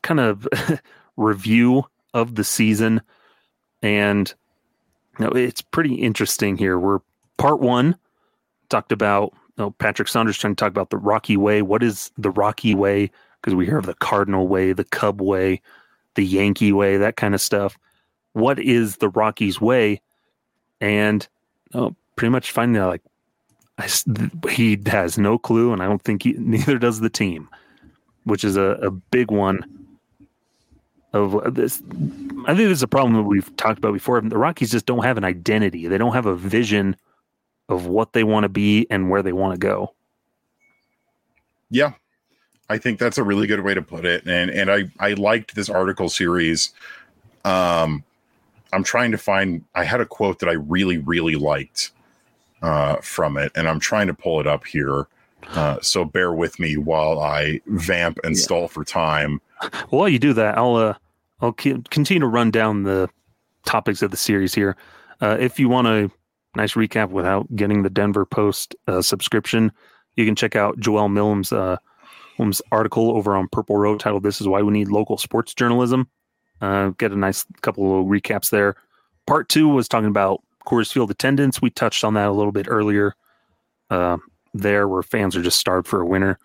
[0.02, 0.48] kind of
[1.16, 1.84] review
[2.14, 3.00] of the season.
[3.82, 4.32] And
[5.18, 6.78] you know, it's pretty interesting here.
[6.78, 7.00] We're
[7.38, 7.96] part one
[8.68, 11.62] talked about you know, Patrick Saunders trying to talk about the Rocky Way.
[11.62, 13.10] What is the Rocky Way
[13.42, 15.60] because we hear of the Cardinal way, the Cub way,
[16.14, 17.76] the Yankee way, that kind of stuff.
[18.34, 20.00] What is the Rockies way?
[20.80, 21.26] And
[21.74, 23.02] oh, pretty much finding out like
[23.78, 23.88] I,
[24.50, 27.48] he has no clue, and I don't think he, neither does the team,
[28.24, 29.78] which is a, a big one.
[31.14, 31.82] Of uh, this,
[32.46, 34.18] I think this is a problem that we've talked about before.
[34.20, 36.96] The Rockies just don't have an identity; they don't have a vision
[37.68, 39.94] of what they want to be and where they want to go.
[41.68, 41.92] Yeah,
[42.72, 44.26] I think that's a really good way to put it.
[44.26, 46.72] And and I I liked this article series.
[47.44, 48.02] Um,
[48.72, 49.62] I'm trying to find.
[49.74, 51.90] I had a quote that I really really liked
[52.62, 55.06] uh, from it, and I'm trying to pull it up here.
[55.48, 58.42] Uh, so bear with me while I vamp and yeah.
[58.42, 59.40] stall for time.
[59.90, 60.94] While you do that, I'll uh,
[61.42, 63.10] I'll continue to run down the
[63.66, 64.76] topics of the series here.
[65.20, 66.10] Uh, if you want a
[66.56, 69.72] nice recap without getting the Denver Post uh, subscription,
[70.16, 71.76] you can check out Joelle Milholm's uh,
[72.70, 76.08] article over on Purple Row titled "This is Why We Need Local Sports Journalism."
[76.60, 78.76] Uh, get a nice couple of recaps there.
[79.26, 81.60] Part two was talking about Coors Field attendance.
[81.60, 83.14] We touched on that a little bit earlier.
[83.90, 84.18] Uh,
[84.54, 86.38] there, where fans are just starved for a winner.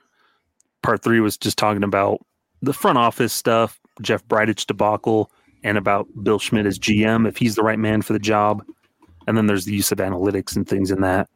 [0.82, 2.26] Part three was just talking about
[2.62, 5.32] the front office stuff, Jeff Bridich debacle,
[5.64, 8.64] and about Bill Schmidt as GM, if he's the right man for the job.
[9.28, 11.30] And then there's the use of analytics and things in that.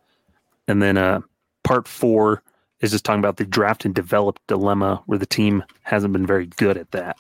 [0.67, 1.21] And then uh,
[1.63, 2.41] part four
[2.81, 6.47] is just talking about the draft and develop dilemma, where the team hasn't been very
[6.47, 7.17] good at that.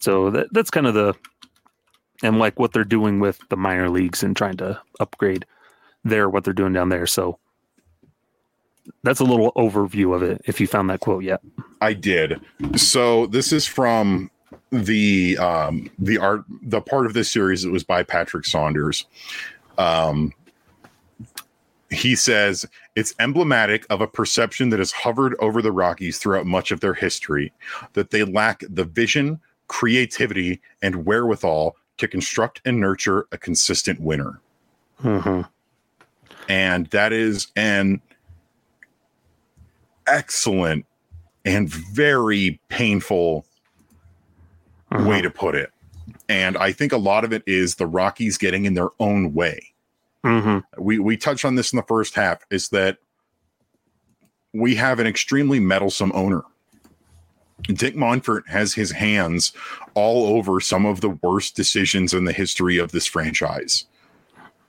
[0.00, 1.14] So that, that's kind of the
[2.22, 5.44] and like what they're doing with the minor leagues and trying to upgrade
[6.04, 7.06] there what they're doing down there.
[7.06, 7.38] So
[9.02, 10.40] that's a little overview of it.
[10.46, 11.40] If you found that quote yet,
[11.80, 12.40] I did.
[12.76, 14.30] So this is from
[14.70, 19.06] the um, the art the part of this series that was by Patrick Saunders.
[19.78, 20.32] Um,
[21.96, 26.70] he says it's emblematic of a perception that has hovered over the Rockies throughout much
[26.70, 27.52] of their history
[27.94, 34.40] that they lack the vision, creativity, and wherewithal to construct and nurture a consistent winner.
[35.02, 35.42] Mm-hmm.
[36.48, 38.00] And that is an
[40.06, 40.86] excellent
[41.44, 43.44] and very painful
[44.92, 45.06] mm-hmm.
[45.06, 45.70] way to put it.
[46.28, 49.72] And I think a lot of it is the Rockies getting in their own way.
[50.26, 50.82] Mm-hmm.
[50.82, 52.42] We we touched on this in the first half.
[52.50, 52.98] Is that
[54.52, 56.42] we have an extremely meddlesome owner
[57.62, 59.52] Dick Monfort has his hands
[59.94, 63.86] all over some of the worst decisions in the history of this franchise.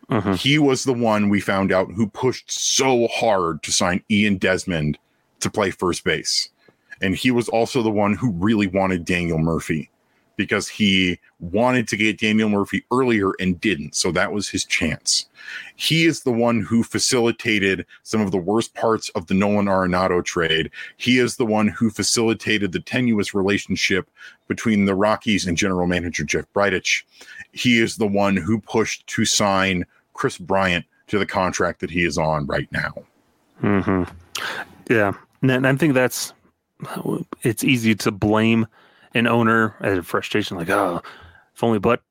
[0.10, 0.34] Uh-huh.
[0.36, 4.98] He was the one we found out who pushed so hard to sign Ian Desmond
[5.42, 6.50] to play first base.
[7.02, 9.90] And he was also the one who really wanted Daniel Murphy
[10.38, 13.96] because he wanted to get Daniel Murphy earlier and didn't.
[13.96, 15.28] So that was his chance.
[15.76, 20.24] He is the one who facilitated some of the worst parts of the Nolan Arenado
[20.24, 20.72] trade.
[20.98, 24.10] He is the one who facilitated the tenuous relationship
[24.48, 27.04] between the Rockies and general manager Jeff Bridich.
[27.52, 32.04] He is the one who pushed to sign Kris Bryant to the contract that he
[32.04, 32.94] is on right now.
[33.60, 34.04] hmm
[34.90, 35.14] Yeah.
[35.42, 36.34] And I think that's
[37.44, 38.68] it's easy to blame
[39.14, 41.02] an owner as a frustration, like, oh,
[41.54, 42.02] if only, but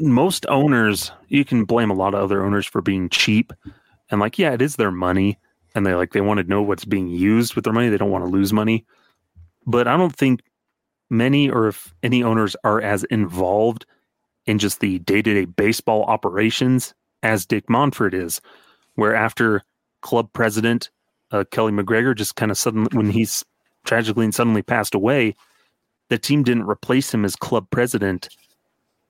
[0.00, 3.52] most owners, you can blame a lot of other owners for being cheap.
[4.10, 5.38] And like, yeah, it is their money.
[5.74, 7.88] And they like, they want to know what's being used with their money.
[7.88, 8.84] They don't want to lose money.
[9.66, 10.40] But I don't think
[11.10, 13.86] many or if any owners are as involved
[14.46, 18.40] in just the day to day baseball operations as Dick Monfort is,
[18.94, 19.62] where after
[20.00, 20.90] club president
[21.30, 23.44] uh, Keli McGregor just kind of suddenly, when he's
[23.84, 25.36] tragically and suddenly passed away,
[26.10, 28.28] the team didn't replace him as club president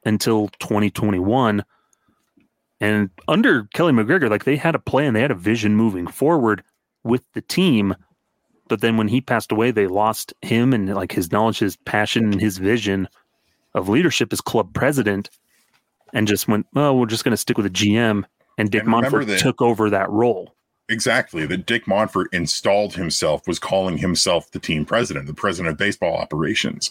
[0.04, 1.64] until 2021.
[2.80, 6.62] And under Keli McGregor, like they had a plan, they had a vision moving forward
[7.02, 7.94] with the team.
[8.68, 12.32] But then when he passed away, they lost him and like his knowledge, his passion,
[12.32, 13.08] and his vision
[13.74, 15.30] of leadership as club president
[16.12, 18.24] and just went, oh, we're just going to stick with the GM.
[18.58, 20.54] And Dick and Monfort that, took over that role.
[20.90, 21.46] Exactly.
[21.46, 26.16] That Dick Monfort installed himself, was calling himself the team president, the president of baseball
[26.16, 26.90] operations.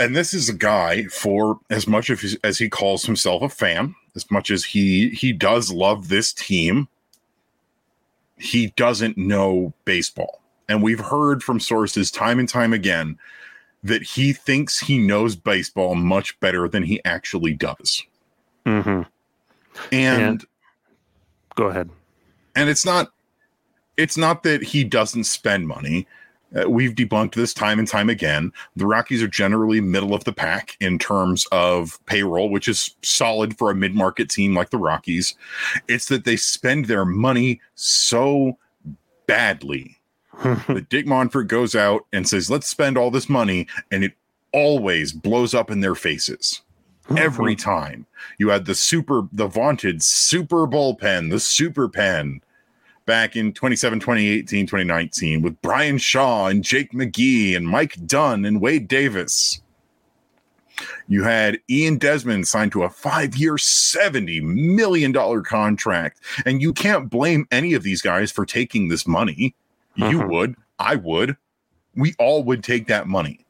[0.00, 3.50] And this is a guy for as much of his, as he calls himself a
[3.50, 6.88] fan, as much as he he does love this team,
[8.38, 10.40] he doesn't know baseball.
[10.66, 13.18] And we've heard from sources time and time again
[13.84, 18.02] that he thinks he knows baseball much better than he actually does.
[18.64, 19.02] Mm-hmm.
[19.92, 20.44] And, and
[21.54, 21.90] go ahead
[22.58, 23.12] and it's not
[23.96, 26.06] it's not that he doesn't spend money.
[26.56, 28.52] Uh, we've debunked this time and time again.
[28.76, 33.58] The Rockies are generally middle of the pack in terms of payroll, which is solid
[33.58, 35.34] for a mid market team like the Rockies.
[35.88, 38.56] It's that they spend their money so
[39.26, 39.98] badly
[40.42, 44.14] that Dick Monfort goes out and says, let's spend all this money, and it
[44.52, 46.62] always blows up in their faces.
[47.16, 48.06] Every time
[48.38, 52.42] you had the super, the vaunted super bullpen, the super pen
[53.08, 58.60] back in 27, 2018, 2019 with Bryan Shaw and Jake McGee and Mike Dunn and
[58.60, 59.62] Wade Davis.
[61.08, 66.20] You had Ian Desmond signed to a five year, $70 million contract.
[66.44, 69.54] And you can't blame any of these guys for taking this money.
[69.96, 70.28] You Mhm.
[70.30, 70.54] would.
[70.78, 71.36] I would.
[71.96, 73.40] We all would take that money.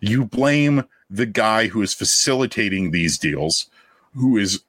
[0.00, 3.68] You blame the guy who is facilitating these deals,
[4.14, 4.62] who is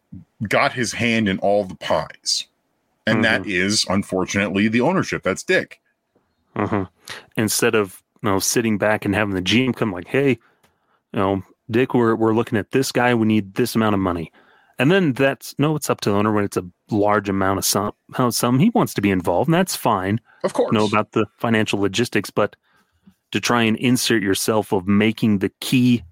[0.50, 2.46] got his hand in all the pies.
[3.08, 5.24] And that is unfortunately the ownership.
[5.24, 5.80] That's Dick.
[6.56, 6.88] Mhm.
[7.38, 10.40] Instead of you know sitting back and having the GM come like, hey, you
[11.20, 13.14] know, Dick, we're we're looking at this guy.
[13.14, 14.32] We need this amount of money,
[14.80, 17.66] and then that's no, it's up to the owner when it's a large amount of
[17.66, 20.20] some how some he wants to be involved, and that's fine.
[20.44, 20.72] Of course.
[20.72, 22.56] Know about the financial logistics, but
[23.32, 26.04] to try and insert yourself of making the key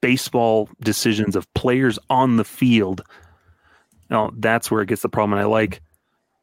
[0.00, 3.02] baseball decisions of players on the field.
[4.10, 5.32] You know, that's where it gets the problem.
[5.32, 5.80] And I like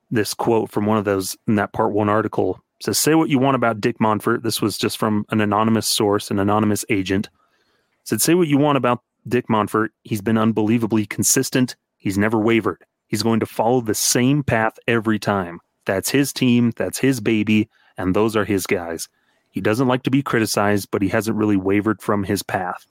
[0.09, 3.29] this quote from one of those in that part one article It says, say what
[3.29, 4.43] you want about Dick Monfort.
[4.43, 7.27] This was just from an anonymous source, an anonymous agent.
[7.27, 9.89] It said, say what you want about Dick Monfort.
[10.03, 11.75] He's been unbelievably consistent.
[11.97, 12.83] He's never wavered.
[13.07, 15.59] He's going to follow the same path every time.
[15.85, 16.71] That's his team.
[16.75, 17.69] That's his baby.
[17.97, 19.07] And those are his guys.
[19.51, 22.87] He doesn't like to be criticized, but he hasn't really wavered from his path.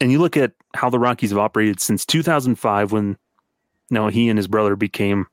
[0.00, 3.18] And you look at how the Rockies have operated since 2005 when
[3.94, 5.26] know, he and his brother became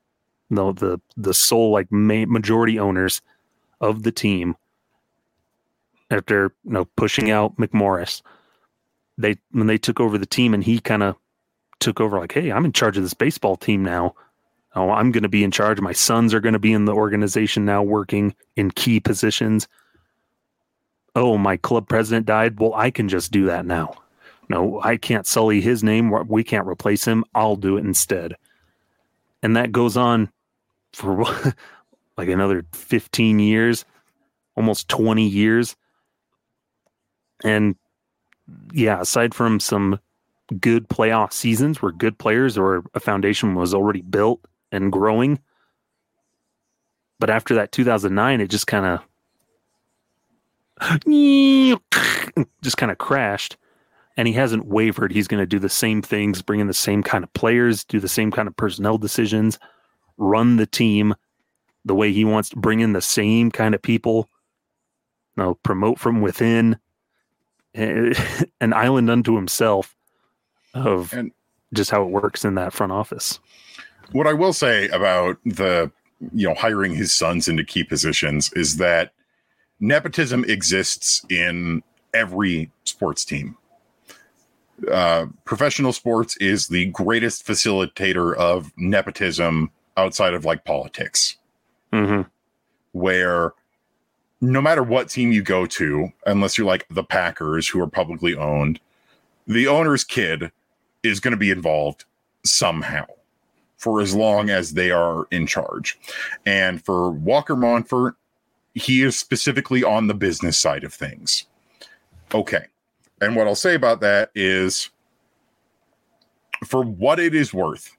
[0.50, 3.22] you the the sole like ma- majority owners
[3.82, 4.56] of the team
[6.12, 8.22] after you know pushing out McMorris.
[9.18, 11.16] They when they took over the team and he kind of
[11.80, 14.16] took over like, hey, I'm in charge of this baseball team now.
[14.76, 15.80] Oh, I'm going to be in charge.
[15.80, 19.68] My sons are going to be in the organization now, working in key positions.
[21.16, 22.60] Oh, my club president died.
[22.60, 23.96] Well, I can just do that now.
[24.50, 26.14] No, I can't sully his name.
[26.28, 27.24] We can't replace him.
[27.34, 28.36] I'll do it instead.
[29.46, 30.32] And that goes on
[30.92, 31.24] for
[32.18, 33.86] like another 15 years,
[34.56, 35.76] almost 20 years.
[37.44, 37.76] And
[38.74, 40.00] yeah, aside from some
[40.60, 44.40] good playoff seasons where good players or a foundation was already built
[44.72, 45.38] and growing,
[47.20, 49.00] but after that 2009, it just kind
[50.82, 51.00] of
[52.64, 53.58] just kind of crashed
[54.18, 55.12] and he hasn't wavered.
[55.12, 58.00] He's going to do the same things, bring in the same kind of players, do
[58.00, 59.60] the same kind of personnel decisions,
[60.18, 61.16] run the team
[61.84, 64.30] the way he wants to bring in the same kind of people,
[65.38, 66.78] you know, promote from within,
[67.74, 69.96] an island unto himself
[70.74, 71.32] of And-
[71.74, 73.40] just how it works in that front office.
[74.12, 75.92] What I will say about the
[76.34, 79.12] you know hiring his sons into key positions is that
[79.80, 83.58] nepotism exists in every sports team.
[84.92, 91.38] Uh, professional sports is the greatest facilitator of nepotism outside of like politics,
[91.94, 92.22] Mm-hmm.
[92.92, 93.54] where
[94.42, 98.36] no matter what team you go to, unless you're like the Packers, who are publicly
[98.36, 98.82] owned,
[99.48, 100.52] the owner's kid
[101.04, 102.04] is going to be involved
[102.44, 103.06] somehow
[103.78, 105.98] for as long as they are in charge.
[106.46, 108.16] And for Walker Monfort,
[108.74, 111.46] he is specifically on the business side of things.
[112.34, 112.66] Okay.
[113.22, 114.90] And what I'll say about that is
[116.66, 117.96] for what it is worth,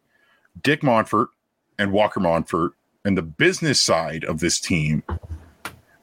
[0.62, 1.28] Dick Monfort
[1.78, 2.70] and Walker Monfort
[3.04, 5.02] and the business side of this team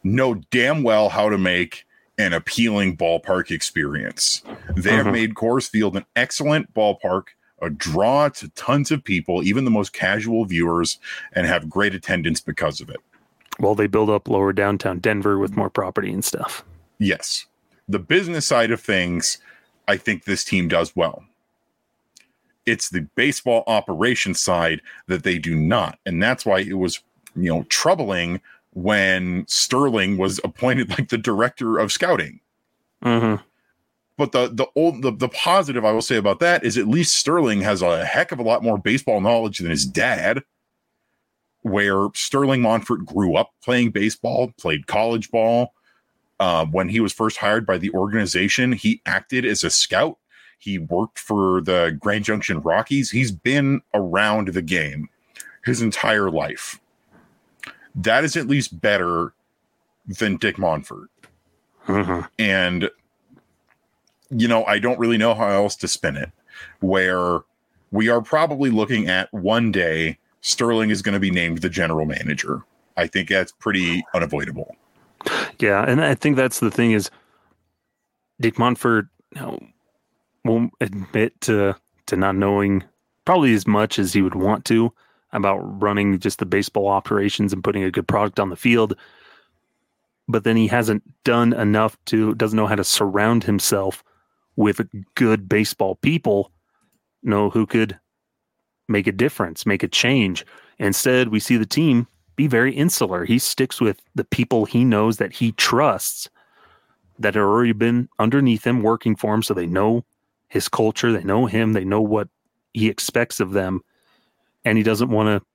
[0.04, 1.86] know damn well how to make
[2.18, 4.44] an appealing ballpark experience.
[4.76, 5.12] They have Mhm.
[5.12, 7.30] made Coors Field an excellent ballpark,
[7.62, 11.00] a draw to tons of people, even the most casual viewers,
[11.34, 12.98] and have great attendance because of it.
[13.60, 16.64] Well, they build up lower downtown Denver with more property and stuff.
[17.00, 17.46] Yes.
[17.88, 19.38] The business side of things,
[19.88, 21.24] I think this team does well.
[22.66, 26.00] It's the baseball operation side that they do not.
[26.06, 27.02] And that's why it was,
[27.36, 28.40] you know, troubling
[28.74, 32.40] when Sterling was appointed like the director of scouting.
[33.04, 33.44] Mm-hmm.
[34.18, 37.18] But the the old the, the positive I will say about that is at least
[37.18, 40.44] Sterling has a heck of a lot more baseball knowledge than his dad.
[41.64, 45.74] Where Sterling Monfort grew up playing baseball, played college ball.
[46.44, 50.18] Uh, when he was first hired by the organization, he acted as a scout.
[50.60, 53.12] He worked for the Grand Junction Rockies.
[53.12, 55.08] He's been around the game
[55.64, 56.82] his entire life.
[57.96, 59.32] That is at least better
[60.06, 61.08] than Dick Monfort.
[61.88, 62.26] Mm-hmm.
[62.38, 62.90] And,
[64.30, 66.30] you know, I don't really know how else to spin it.
[66.82, 67.40] Where
[67.92, 72.06] we are probably looking at one day Sterling is going to be named the general
[72.06, 72.64] manager.
[72.98, 74.76] I think that's pretty unavoidable.
[75.60, 77.10] Yeah, and I think that's the thing is
[78.42, 79.60] Dick Monfort you know,
[80.44, 81.76] won't admit to
[82.08, 82.84] to not knowing
[83.26, 84.94] probably as much as he would want to
[85.32, 88.96] about running just the baseball operations and putting a good product on the field.
[90.28, 94.04] But then he hasn't done enough to doesn't know how to surround himself
[94.56, 94.82] with
[95.16, 96.52] good baseball people,
[97.24, 98.00] know, who could
[98.88, 100.46] make a difference, make a change.
[100.78, 103.26] Instead, we see the team be very insular.
[103.26, 106.30] He sticks with the people he knows that he trusts
[107.20, 110.04] that have already been underneath him working for him so they know
[110.50, 112.28] his culture, they know him, they know what
[112.74, 113.82] he expects of them.
[114.66, 115.46] And he doesn't want to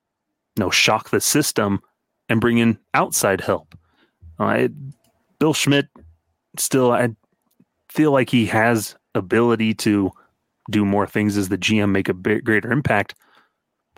[0.55, 1.81] you know shock the system
[2.27, 3.77] and bring in outside help.
[4.37, 4.67] Uh,
[5.39, 5.87] Bill Schmidt
[6.57, 7.09] still I
[7.89, 10.11] feel like he has ability to
[10.69, 13.15] do more things as the GM make a bit greater impact.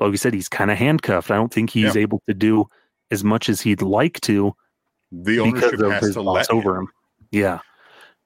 [0.02, 1.32] Like you said, he's kind of handcuffed.
[1.32, 2.02] I don't think he's yeah.
[2.02, 2.68] able to do
[3.12, 4.54] as much as he'd like to.
[5.12, 6.84] The ownership has to let over him.
[6.84, 6.92] him.
[7.32, 7.60] Yeah.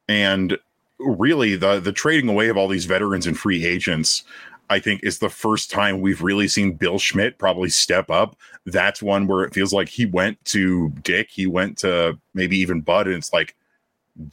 [0.07, 0.57] And
[0.99, 4.23] really the the trading away of all these veterans and free agents
[4.69, 8.35] I think is the first time we've really seen Bill Schmidt probably step up.
[8.65, 12.81] That's one where it feels like he went to Dick, he went to maybe even
[12.81, 13.55] Bud, and it's like,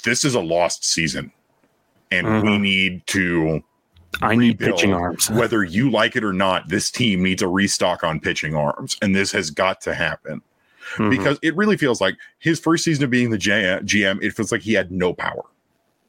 [0.05, 1.33] this is a lost season.
[2.11, 2.47] And mm-hmm.
[2.47, 3.63] we need to
[4.21, 5.31] I need pitching arms.
[5.33, 8.97] whether you like it or not, this team needs a restock on pitching arms.
[9.01, 10.43] And this has got to happen.
[10.95, 11.11] Mm-hmm.
[11.11, 14.63] Because it really feels like his first season of being the GM, it feels like
[14.63, 15.45] he had no power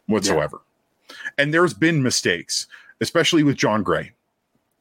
[0.08, 0.62] whatsoever.
[1.10, 1.16] Yeah.
[1.38, 2.68] And there's been mistakes,
[3.00, 4.12] especially with Jon Gray.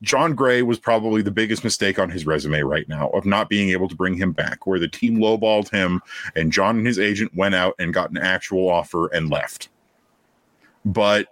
[0.03, 3.70] Jon Gray was probably the biggest mistake on his resume right now of not being
[3.70, 6.03] able to bring him back, where the team lowballed him
[6.35, 9.68] and Jon and his agent went out and got an actual offer and left.
[10.85, 11.29] But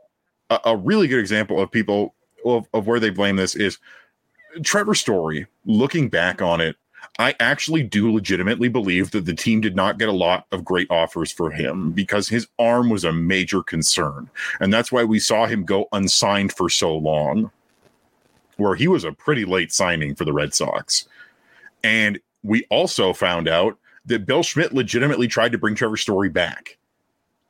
[0.50, 3.78] a, a really good example of people of, of where they blame this is
[4.62, 5.46] Trevor Story.
[5.64, 6.76] Looking back on it,
[7.18, 10.90] I actually do legitimately believe that the team did not get a lot of great
[10.90, 14.30] offers for him because his arm was a major concern.
[14.58, 17.50] And that's why we saw him go unsigned for so long,
[18.56, 21.06] where he was a pretty late signing for the Red Sox.
[21.84, 23.76] And we also found out
[24.06, 26.78] that Bill Schmidt legitimately tried to bring Trevor Story back.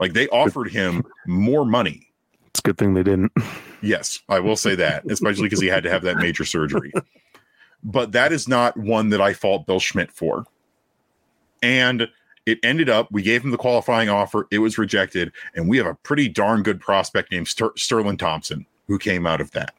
[0.00, 2.09] Like they offered him more money
[2.50, 3.32] it's a good thing they didn't.
[3.82, 6.92] Yes, I will say that, especially because he had to have that major surgery.
[7.82, 10.44] But that is not one that I fault Bill Schmidt for.
[11.62, 12.08] And
[12.46, 15.86] it ended up, we gave him the qualifying offer, it was rejected, and we have
[15.86, 19.74] a pretty darn good prospect named Ster- Sterling Thompson who came out of that.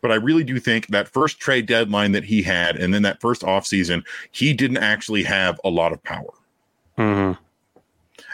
[0.00, 3.20] But I really do think that first trade deadline that he had, and then that
[3.20, 6.32] first offseason, he didn't actually have a lot of power.
[6.96, 7.40] Mm-hmm.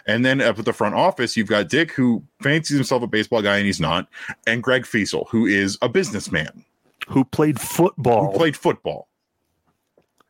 [0.06, 3.42] And then up at the front office, you've got Dick, who fancies himself a baseball
[3.42, 4.08] guy and he's not,
[4.46, 6.64] and Greg Feasel, who is a businessman.
[7.08, 8.30] Who played football.
[8.30, 9.08] Who played football.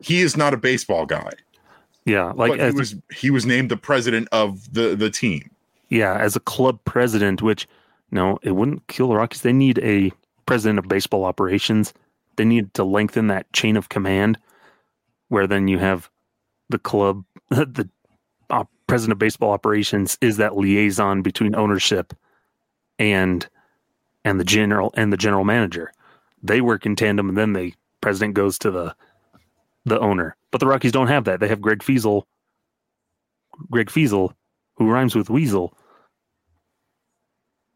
[0.00, 1.30] He is not a baseball guy.
[2.04, 5.50] Yeah, like he was he was named the president of the the team.
[5.88, 7.66] Yeah, as a club president, which
[8.10, 9.42] no, it wouldn't kill the Rockies.
[9.42, 10.12] They need a
[10.46, 11.92] president of baseball operations.
[12.36, 14.38] They need to lengthen that chain of command,
[15.28, 16.08] where then you have
[16.68, 17.88] the club, the
[18.86, 22.12] president of baseball operations is that liaison between ownership
[22.98, 23.48] and
[24.24, 25.92] and the general and the general manager.
[26.42, 28.94] They work in tandem, and then the president goes to the
[29.84, 30.36] the owner.
[30.50, 31.40] But the Rockies don't have that.
[31.40, 32.26] They have Greg Feasel,
[33.70, 34.32] Greg Feasel,
[34.74, 35.76] who rhymes with Weasel.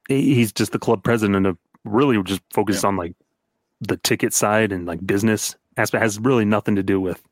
[0.09, 2.89] He's just the club president of really just focused yeah.
[2.89, 3.15] on like
[3.81, 6.03] the ticket side and like business aspect.
[6.03, 7.23] Has really nothing to do with.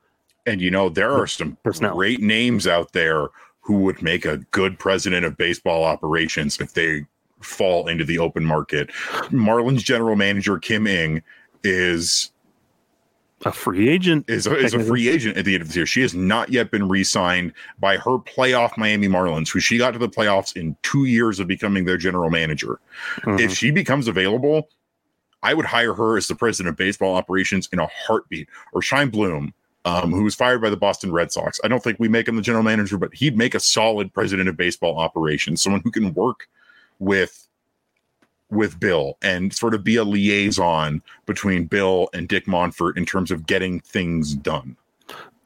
[0.47, 1.95] And you know there are some personnel.
[1.95, 3.29] great names out there
[3.69, 7.05] who would make a good president of baseball operations if they
[7.41, 8.89] fall into the open market.
[9.29, 11.23] Marlins general manager Kim Ng
[11.63, 12.33] is
[13.45, 14.25] a free agent.
[14.27, 15.85] Is a, is a free agent at the end of the year.
[15.85, 19.99] She has not yet been re-signed by her playoff Miami Marlins, who she got to
[19.99, 22.81] the playoffs in two years of becoming their general manager.
[23.19, 23.39] Mm-hmm.
[23.39, 24.71] If she becomes available,
[25.43, 28.49] I would hire her as the president of baseball operations in a heartbeat.
[28.73, 29.53] Or Chaim Bloom,
[29.89, 31.59] um, who was fired by the Boston Red Sox.
[31.65, 34.49] I don't think we make him the general manager, but he'd make a solid president
[34.49, 36.49] of baseball operations, someone who can work
[36.99, 37.49] with
[38.51, 43.31] with Bill and sort of be a liaison between Bill and Dick Monfort in terms
[43.31, 44.75] of getting things done.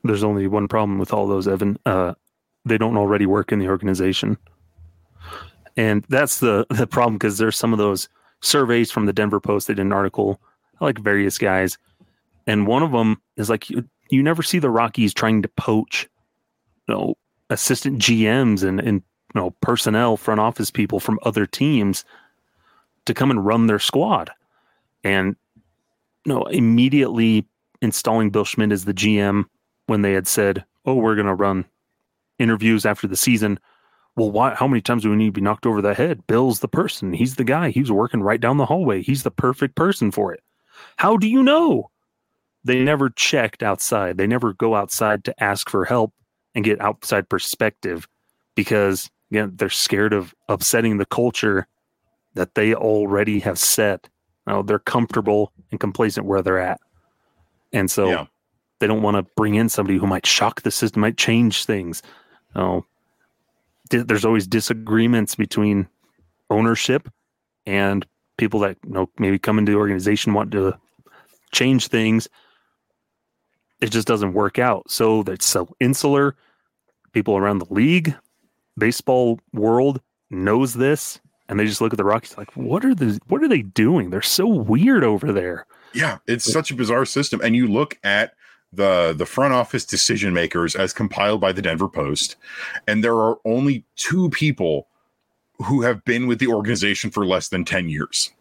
[0.05, 1.78] There's only one problem with all those, Evan.
[1.84, 2.14] Uh,
[2.64, 4.38] they don't already work in the organization,
[5.76, 8.09] and that's the the problem because there's some of those
[8.40, 9.68] surveys from the Denver Post.
[9.68, 10.40] They did an article,
[10.80, 11.78] I like various guys,
[12.49, 13.68] and one of them is like
[14.12, 16.08] you never see the Rockies trying to poach,
[16.86, 17.14] you know,
[17.50, 19.02] assistant GMs and and
[19.34, 22.04] you know personnel, front office people from other teams
[23.06, 24.30] to come and run their squad,
[25.02, 25.34] and
[26.26, 27.46] you know immediately
[27.80, 29.46] installing Bill Schmidt as the GM
[29.86, 31.64] when they had said, "Oh, we're going to run
[32.38, 33.58] interviews after the season."
[34.14, 34.54] Well, why?
[34.54, 36.26] How many times do we need to be knocked over the head?
[36.26, 37.14] Bill's the person.
[37.14, 37.70] He's the guy.
[37.70, 39.00] He's working right down the hallway.
[39.00, 40.42] He's the perfect person for it.
[40.96, 41.90] How do you know?
[42.64, 44.18] They never checked outside.
[44.18, 46.12] They never go outside to ask for help
[46.54, 48.08] and get outside perspective
[48.54, 51.66] because again, they're scared of upsetting the culture
[52.34, 54.08] that they already have set.
[54.46, 56.80] Now they're comfortable and complacent where they're at.
[57.72, 58.26] And so yeah.
[58.78, 62.02] they don't want to bring in somebody who might shock the system, might change things.
[63.88, 65.88] Di- there's always disagreements between
[66.50, 67.08] ownership
[67.66, 68.06] and
[68.36, 70.74] people that you know maybe come into the organization want to
[71.52, 72.28] change things.
[73.83, 74.91] It just doesn't work out.
[74.91, 76.37] So that's so insular.
[77.12, 78.14] People around the league,
[78.78, 83.20] baseball world knows this, and they just look at the Rockies like, "What are the?
[83.26, 84.11] What are they doing?
[84.11, 87.41] They're so weird over there." Yeah, it's such a bizarre system.
[87.43, 88.35] And you look at
[88.72, 92.37] the the front office decision makers as compiled by the Denver Post,
[92.87, 94.87] and there are only two people
[95.66, 98.33] who have been with the organization for less than 10 years.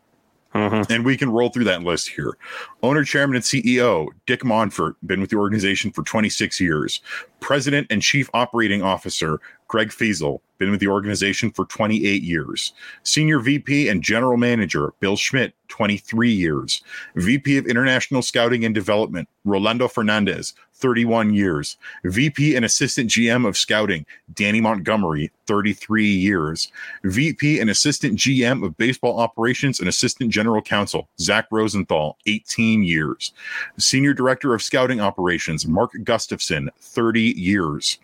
[0.53, 0.83] Uh-huh.
[0.89, 2.37] And we can roll through that list here.
[2.83, 7.01] Owner, chairman, and CEO Dick Monfort, been with the organization for 26 years.
[7.41, 9.39] President and chief operating officer
[9.71, 12.73] Greg Feasel, been with the organization for 28 years.
[13.03, 16.83] Senior VP and General Manager Bill Schmidt, 23 years.
[17.15, 21.77] VP of International Scouting and Development Rolando Fernandez, 31 years.
[22.03, 26.71] VP and Assistant GM of Scouting Danny Montgomery, 33 years.
[27.05, 33.33] VP and Assistant GM of Baseball Operations and Assistant General Counsel Zach Rosenthal, 18 years.
[33.77, 37.97] Senior Director of Scouting Operations Mark Gustafson, 30 years.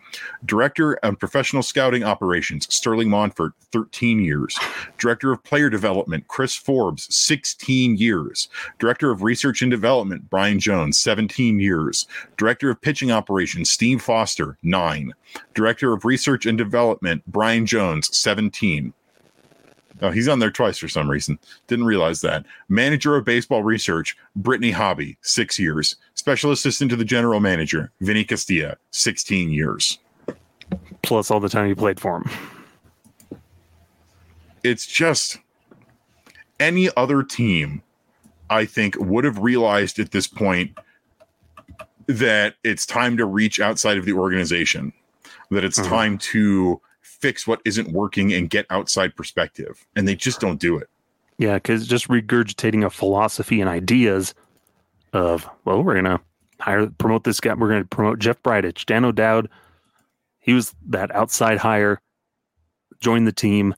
[0.44, 4.58] Director of Professional Scouting Operations, Sterling Monfort, 13 years.
[4.98, 8.48] Director of Player Development, Chris Forbes, 16 years.
[8.78, 12.06] Director of Research and Development, Brian Jones, 17 years.
[12.36, 15.12] Director of Pitching Operations, Steve Foster, 9.
[15.54, 18.92] Director of Research and Development, Brian Jones, 17.
[20.00, 21.38] Oh, he's on there twice for some reason.
[21.66, 22.46] Didn't realize that.
[22.68, 25.96] Manager of Baseball Research, Brittany Hobby, six years.
[26.14, 29.98] Special Assistant to the General Manager, Vinny Castilla, 16 years
[31.02, 32.30] plus all the time he played for him.
[34.62, 35.38] It's just
[36.60, 37.82] any other team,
[38.50, 40.76] I think, would have realized at this point
[42.06, 44.92] that it's time to reach outside of the organization,
[45.50, 45.88] that it's uh-huh.
[45.88, 46.80] time to
[47.18, 49.86] fix what isn't working and get outside perspective.
[49.96, 50.88] And they just don't do it.
[51.38, 54.34] Yeah, because just regurgitating a philosophy and ideas
[55.12, 56.20] of, well, we're going to
[56.60, 57.54] hire, promote this guy.
[57.54, 59.48] We're going to promote Jeff Bridich, Dan O'Dowd
[60.48, 62.00] he was that outside hire,
[63.00, 63.74] joined the team,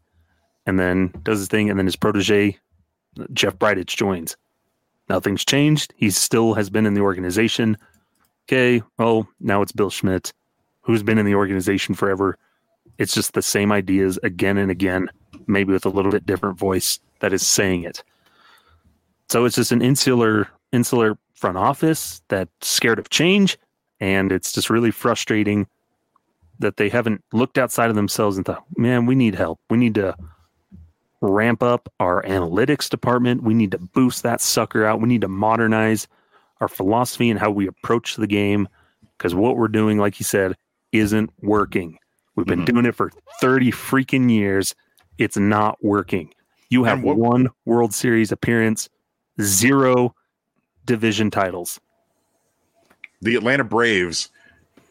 [0.66, 2.56] and then does his thing, and then his protege,
[3.32, 4.36] Jeff Bridich, joins.
[5.08, 5.92] Nothing's changed.
[5.96, 7.76] He still has been in the organization.
[8.44, 10.32] Okay, well, now it's Bill Schmidt,
[10.82, 12.38] who's been in the organization forever.
[13.00, 15.08] It's just the same ideas again and again,
[15.46, 18.04] maybe with a little bit different voice that is saying it.
[19.30, 23.56] So it's just an insular, insular front office that's scared of change,
[24.00, 25.66] and it's just really frustrating
[26.58, 29.58] that they haven't looked outside of themselves and thought, man, we need help.
[29.70, 30.14] We need to
[31.22, 33.42] ramp up our analytics department.
[33.42, 35.00] We need to boost that sucker out.
[35.00, 36.06] We need to modernize
[36.60, 38.68] our philosophy and how we approach the game
[39.16, 40.54] because what we're doing, like you said,
[40.92, 41.96] isn't working.
[42.40, 42.74] We've been mm-hmm.
[42.74, 43.10] doing it for
[43.42, 44.74] 30 freaking years.
[45.18, 46.32] It's not working.
[46.70, 48.88] You have what, one World Series appearance,
[49.42, 50.14] zero
[50.86, 51.78] division titles.
[53.20, 54.30] The Atlanta Braves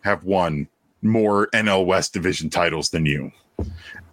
[0.01, 0.67] have won
[1.01, 3.31] more NL West division titles than you.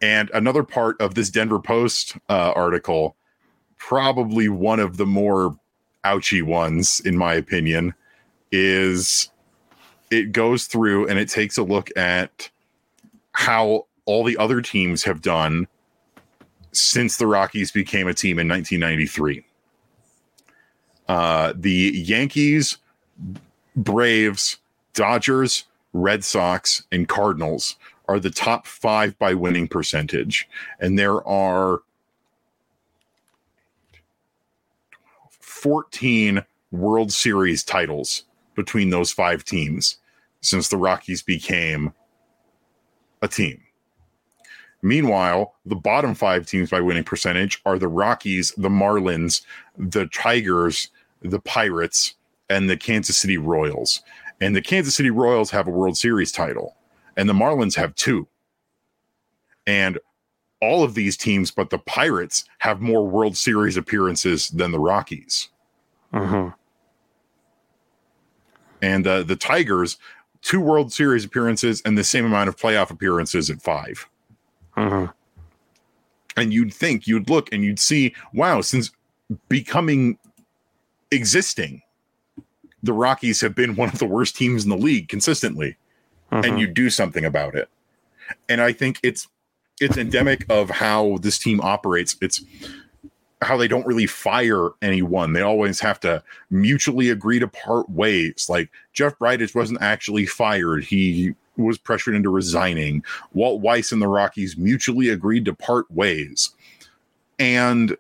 [0.01, 3.17] And another part of this Denver Post uh, article,
[3.77, 5.55] probably one of the more
[6.05, 7.93] ouchy ones, in my opinion,
[8.51, 9.31] is
[10.11, 12.49] it goes through and it takes a look at
[13.37, 15.69] how all the other teams have done
[16.73, 19.45] since the Rockies became a team in 1993.
[21.07, 22.79] Uh, the Yankees,
[23.77, 24.57] Braves,
[24.95, 27.77] Dodgers, Red Sox, and Cardinals
[28.09, 30.49] are the top five by winning percentage.
[30.81, 31.83] And there are
[35.29, 38.25] 14 World Series titles
[38.55, 39.99] between those five teams
[40.41, 41.93] since the Rockies became
[43.23, 43.61] a team.
[44.83, 49.43] Meanwhile, the bottom five teams by winning percentage are the Rockies, the Marlins,
[49.77, 50.91] the Tigers,
[51.23, 52.15] the Pirates,
[52.49, 54.03] and the Kansas City Royals.
[54.41, 56.77] And the Kansas City Royals have a World Series title,
[57.17, 58.29] and the Marlins have two.
[59.67, 59.99] And
[60.61, 65.49] all of these teams, but the Pirates, have more World Series appearances than the Rockies.
[66.13, 66.51] Uh-huh.
[68.83, 69.99] And uh, the Tigers,
[70.47, 74.09] two World Series appearances and the same amount of playoff appearances at 5
[74.77, 75.09] Uh-huh.
[76.37, 78.93] And you'd think, you'd look and you'd see, wow, since
[79.49, 80.19] becoming
[81.11, 81.83] existing,
[82.81, 85.77] the Rockies have been one of the worst teams in the league consistently.
[86.31, 86.43] Uh-huh.
[86.45, 87.69] And you do something about it.
[88.49, 89.29] And I think it's
[89.81, 92.17] it's endemic of how this team operates.
[92.21, 92.43] It's
[93.43, 95.33] how they don't really fire anyone.
[95.33, 98.47] They always have to mutually agree to part ways.
[98.49, 100.85] Like Jeff Bridich wasn't actually fired.
[100.85, 103.05] He was pressured into resigning.
[103.35, 106.51] Walt Weiss and the Rockies mutually agreed to part ways.
[107.39, 107.97] And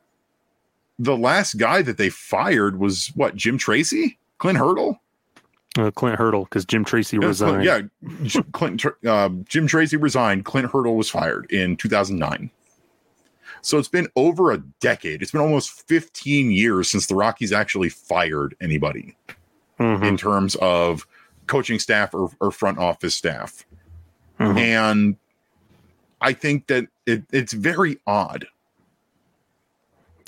[0.98, 4.18] the last guy that they fired was what, Jim Tracy?
[4.38, 5.00] Clint Hurdle?
[5.78, 7.64] Uh, Clint Hurdle, because Jim Tracy Yeah, Clint- resigned.
[7.64, 7.80] yeah,
[8.22, 10.46] J- Clint, uh, Jim Tracy resigned.
[10.46, 12.50] Clint Hurdle was fired in 2009.
[13.66, 15.22] So it's been over a decade.
[15.22, 19.16] It's been almost 15 years since the Rockies actually fired anybody
[19.80, 20.06] Mhm.
[20.06, 21.04] in terms of
[21.48, 23.66] coaching staff or, or front office staff.
[24.38, 24.56] Mhm.
[24.56, 25.16] And
[26.20, 28.46] I think that it, it's very odd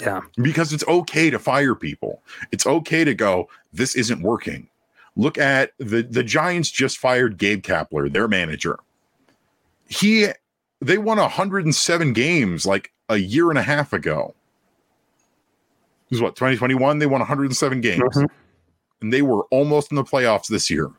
[0.01, 0.23] Yeah.
[0.43, 2.25] because it's okay to fire people.
[2.51, 4.69] It's okay to go, this isn't working.
[5.15, 8.81] Look at the the Giants just fired Gabe Kapler, their manager.
[9.89, 10.27] He
[10.81, 14.35] they won 107 games like a year and a half ago.
[16.11, 18.03] This is what 2021 they won 107 games.
[18.03, 18.29] Mhm.
[19.01, 20.91] And they were almost in the playoffs this year.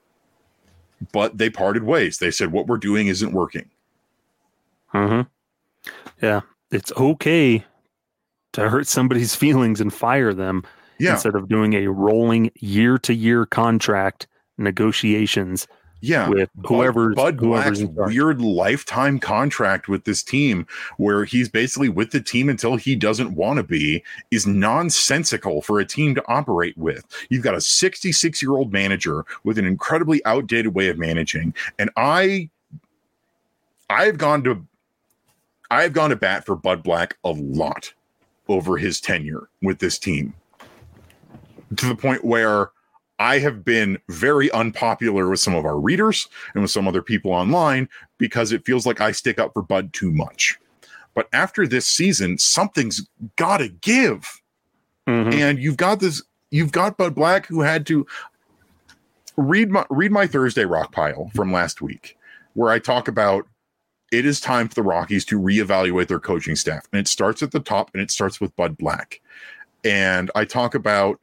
[1.12, 2.18] But they parted ways.
[2.18, 3.70] They said what we're doing isn't working.
[4.88, 5.22] hmm
[6.22, 6.42] Yeah.
[6.72, 7.64] It's okay
[8.54, 10.64] to hurt somebody's feelings and fire them
[10.98, 11.14] Yeah.
[11.14, 15.68] instead of doing a rolling year to year contract negotiations
[16.02, 16.30] Yeah.
[16.30, 20.66] with Bud- whoever's Bud whoever's Black's weird lifetime contract with this team,
[20.98, 25.80] where he's basically with the team until he doesn't want to be, is nonsensical for
[25.80, 27.06] a team to operate with.
[27.30, 31.90] You've got a 66 year old manager with an incredibly outdated way of managing, and
[31.98, 32.50] I,
[33.90, 34.66] I've gone to,
[35.70, 37.94] I've gone to bat for Bud Black a lot
[38.48, 40.34] over his tenure with this team,
[41.76, 42.72] to the point where.
[43.20, 47.32] I have been very unpopular with some of our readers and with some other people
[47.32, 50.58] online because it feels like I stick up for Bud too much.
[51.14, 54.42] But after this season, something's got to give.
[55.08, 55.34] Mhm.
[55.34, 58.08] And you've got this, you've got Bud Black who had to
[59.36, 62.18] read my read my Thursday rock pile from last week,
[62.54, 63.48] where I talk about
[64.12, 66.88] it is time for the Rockies to reevaluate their coaching staff.
[66.92, 69.22] And it starts at the top and it starts with Bud Black.
[69.84, 71.20] And I talk about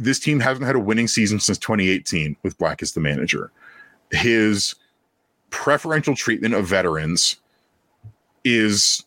[0.00, 3.52] this team hasn't had a winning season since 2018 with Black as the manager.
[4.10, 4.74] His
[5.50, 7.36] preferential treatment of veterans
[8.42, 9.04] is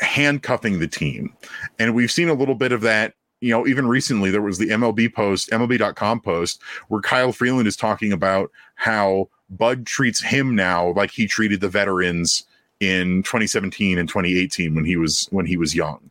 [0.00, 1.32] handcuffing the team.
[1.78, 3.14] And we've seen a little bit of that.
[3.40, 7.76] You know, even recently, there was the MLB post, MLB.com post, where Kyle Freeland is
[7.76, 12.44] talking about how Bud treats him now like he treated the veterans
[12.80, 16.10] in 2017 and 2018 when he was when he was young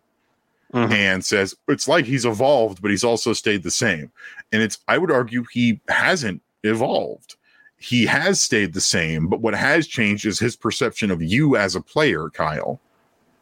[0.78, 0.91] Mhm.
[0.91, 4.11] and says it's like he's evolved, but he's also stayed the same.
[4.51, 7.36] And it's, I would argue, he hasn't evolved.
[7.78, 11.75] He has stayed the same, but what has changed is his perception of you as
[11.75, 12.80] a player, Kyle.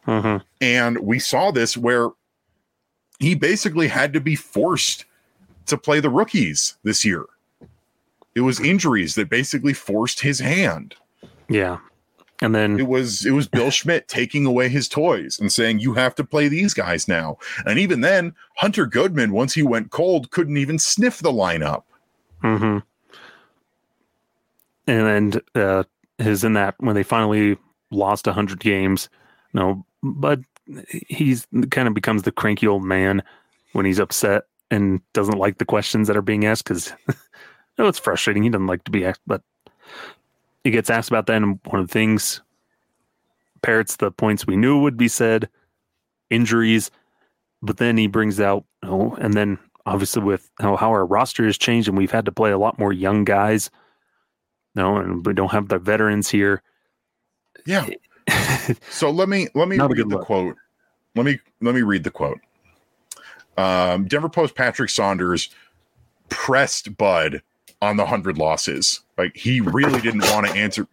[0.08, 0.44] Mhm.
[0.62, 2.10] And we saw this where
[3.20, 5.06] he basically had to be forced
[5.68, 7.26] to play the rookies this year.
[8.36, 10.96] It was injuries that basically forced his hand.
[11.48, 11.78] Yeah.
[12.42, 15.94] And then It was it was Bill Schmidt taking away his toys and saying you
[15.94, 17.38] have to play these guys now.
[17.66, 21.84] And even then, Hunter Goodman, once he went cold, couldn't even sniff the lineup.
[22.42, 22.80] hmm
[24.88, 25.84] And then uh,
[26.18, 27.58] his in that when they finally
[27.92, 29.10] lost hundred games,
[29.54, 30.40] no, but
[31.08, 33.24] he's kind of becomes the cranky old man
[33.74, 36.92] when he's upset and doesn't like the questions that are being asked because
[37.78, 38.44] no, it's frustrating.
[38.44, 39.42] He doesn't like to be asked, but
[40.66, 41.38] he gets asked about that.
[41.38, 42.42] And one of the things
[43.62, 45.48] parrots the points we knew would be said,
[46.30, 46.92] injuries,
[47.62, 51.58] but then he brings out oh, and then obviously with how, how our roster has
[51.58, 53.70] changed and we've had to play a lot more young guys.
[54.74, 56.62] No, and we don't have the veterans here.
[57.66, 57.88] Yeah.
[58.90, 60.26] So let me let me Not read the look.
[60.26, 60.56] quote.
[61.16, 62.40] Let me let me read the quote.
[63.58, 65.50] Um, Denver Post Patrick Saunders
[66.30, 67.44] pressed Bud
[67.82, 69.02] on the hundred losses.
[69.18, 70.88] Like he really didn't want to answer.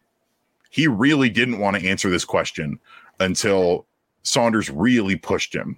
[0.70, 2.78] He really didn't want to answer this question
[3.20, 3.86] until
[4.22, 5.76] Saunders really pushed him.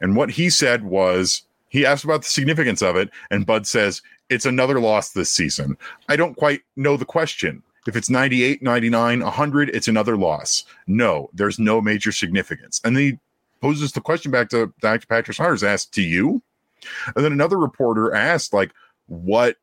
[0.00, 4.02] And what he said was he asked about the significance of it, and Bud says
[4.28, 5.76] it's another loss this season.
[6.08, 7.62] I don't quite know the question.
[7.86, 10.64] If it's 98, 99, 100, it's another loss.
[10.86, 12.80] No, there's no major significance.
[12.84, 13.18] And then he
[13.60, 15.06] poses the question back to Dr.
[15.06, 16.42] Patrick Saunders, asked to you.
[17.14, 18.72] And then another reporter asked, like,
[19.06, 19.56] what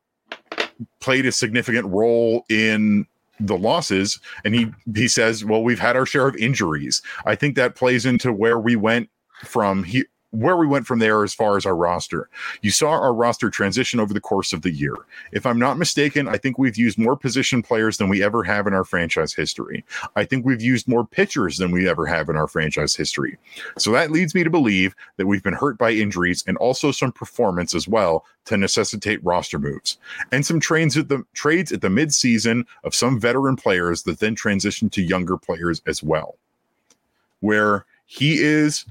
[0.99, 3.05] played a significant role in
[3.39, 4.19] the losses.
[4.45, 7.01] And he he says well we've had our share of injuries.
[7.25, 9.09] I think that plays into where we went
[9.43, 12.27] from he, where we went from there as far as our roster.
[12.63, 14.95] You saw our roster transition over the course of the year.
[15.31, 18.65] If I'm not mistaken, I think we've used more position players than we ever have
[18.65, 19.85] in our franchise history.
[20.15, 23.37] I think we've used more pitchers than we ever have in our franchise history.
[23.77, 27.11] So that leads me to believe that we've been hurt by injuries and also some
[27.11, 29.97] performance as well to necessitate roster moves
[30.31, 34.33] and some trades at the trades at the midseason of some veteran players that then
[34.33, 36.37] transition to younger players as well.
[37.39, 38.85] Where he is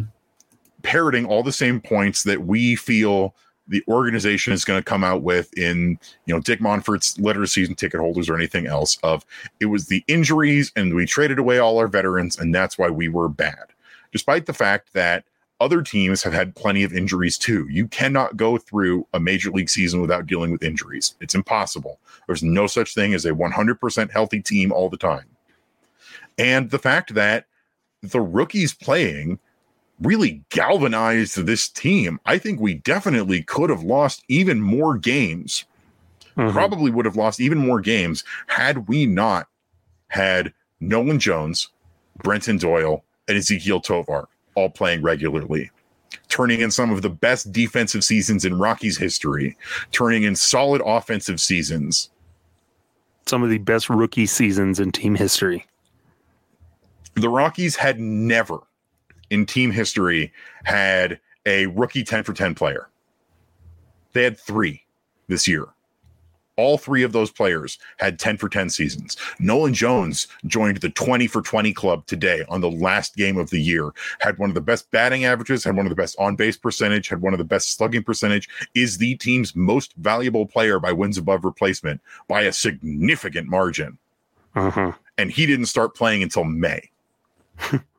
[0.82, 3.34] parroting all the same points that we feel
[3.68, 7.74] the organization is going to come out with in you know Dick Monfort's letter season
[7.74, 9.24] ticket holders or anything else of
[9.60, 13.08] it was the injuries and we traded away all our veterans and that's why we
[13.08, 13.66] were bad.
[14.10, 15.24] Despite the fact that
[15.62, 17.68] other teams have had plenty of injuries too.
[17.70, 21.14] You cannot go through a major league season without dealing with injuries.
[21.20, 22.00] It's impossible.
[22.26, 25.26] There's no such thing as a 100% healthy team all the time.
[26.36, 27.46] And the fact that
[28.02, 29.38] the rookies playing
[30.02, 32.20] really galvanized this team.
[32.26, 35.64] I think we definitely could have lost even more games.
[36.36, 36.52] Mm-hmm.
[36.52, 39.48] Probably would have lost even more games had we not
[40.08, 41.68] had Nolan Jones,
[42.22, 45.70] Brenton Doyle, and Ezequiel Tovar all playing regularly,
[46.28, 49.56] turning in some of the best defensive seasons in Rockies history,
[49.92, 52.10] turning in solid offensive seasons.
[53.26, 55.66] Some of the best rookie seasons in team history.
[57.14, 58.58] The Rockies had never
[59.32, 60.30] in team history
[60.64, 62.90] had a rookie 10 for 10 player.
[64.12, 64.84] They had three
[65.26, 65.68] this year.
[66.56, 69.16] All three of those players had 10 for 10 seasons.
[69.38, 73.58] Nolan Jones joined the 20 for 20 club today on the last game of the
[73.58, 73.90] year.
[74.20, 77.08] Had one of the best batting averages, had one of the best on base percentage,
[77.08, 81.16] had one of the best slugging percentage, is the team's most valuable player by wins
[81.16, 83.96] above replacement by a significant margin.
[84.54, 84.92] Uh-huh.
[85.16, 86.90] And he didn't start playing until May.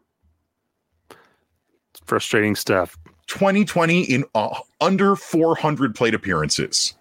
[2.05, 2.97] frustrating stuff.
[3.27, 6.93] 2020 in uh, under 400 plate appearances.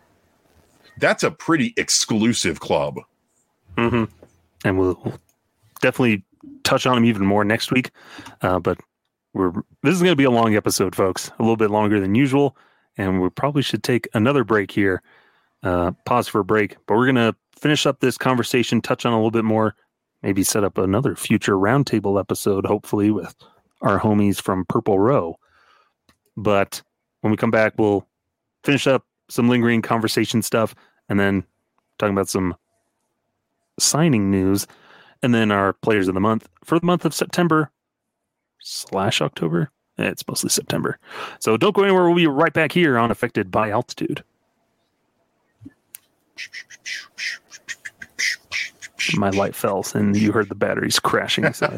[0.99, 3.01] That's a pretty exclusive club.
[3.77, 4.05] Mm-hmm.
[4.65, 5.19] And we'll, we'll,
[5.81, 6.25] definitely
[6.63, 7.91] touch on him even more next week.
[8.41, 8.79] Uh, but
[9.35, 11.31] we're this is going to be a long episode, folks.
[11.39, 12.57] A little bit longer than usual,
[12.97, 15.03] and we probably should take another break here.
[15.63, 19.13] Uh, pause for a break, but we're going to finish up this conversation, touch on
[19.13, 19.77] a little bit more,
[20.23, 23.35] maybe set up another future roundtable episode, hopefully with
[23.83, 25.37] our homies from Purple Row.
[26.37, 26.83] But
[27.21, 28.07] when we come back, we'll
[28.65, 30.75] finish up some lingering conversation stuff
[31.09, 31.45] and then
[31.99, 32.55] talking about some
[33.79, 34.67] signing news
[35.23, 37.71] and then our players of the month for the month of September
[38.61, 39.71] slash October.
[39.99, 40.99] Eh, it's mostly September.
[41.41, 42.05] So don't go anywhere.
[42.05, 44.25] We'll be right back here on Affected by Altitude.
[49.17, 51.53] My light fell and you heard the batteries crashing.
[51.53, 51.77] So.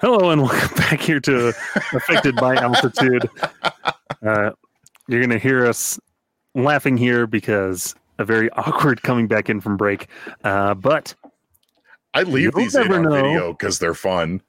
[0.00, 1.48] Hello and welcome back here to
[1.92, 3.28] Affected by Altitude.
[4.22, 4.52] Uh,
[5.08, 6.00] you're going to hear us
[6.54, 10.08] laughing here because a very awkward coming back in from break.
[10.42, 11.14] Uh, but
[12.14, 13.10] I leave these in on know.
[13.10, 14.40] video because they're fun.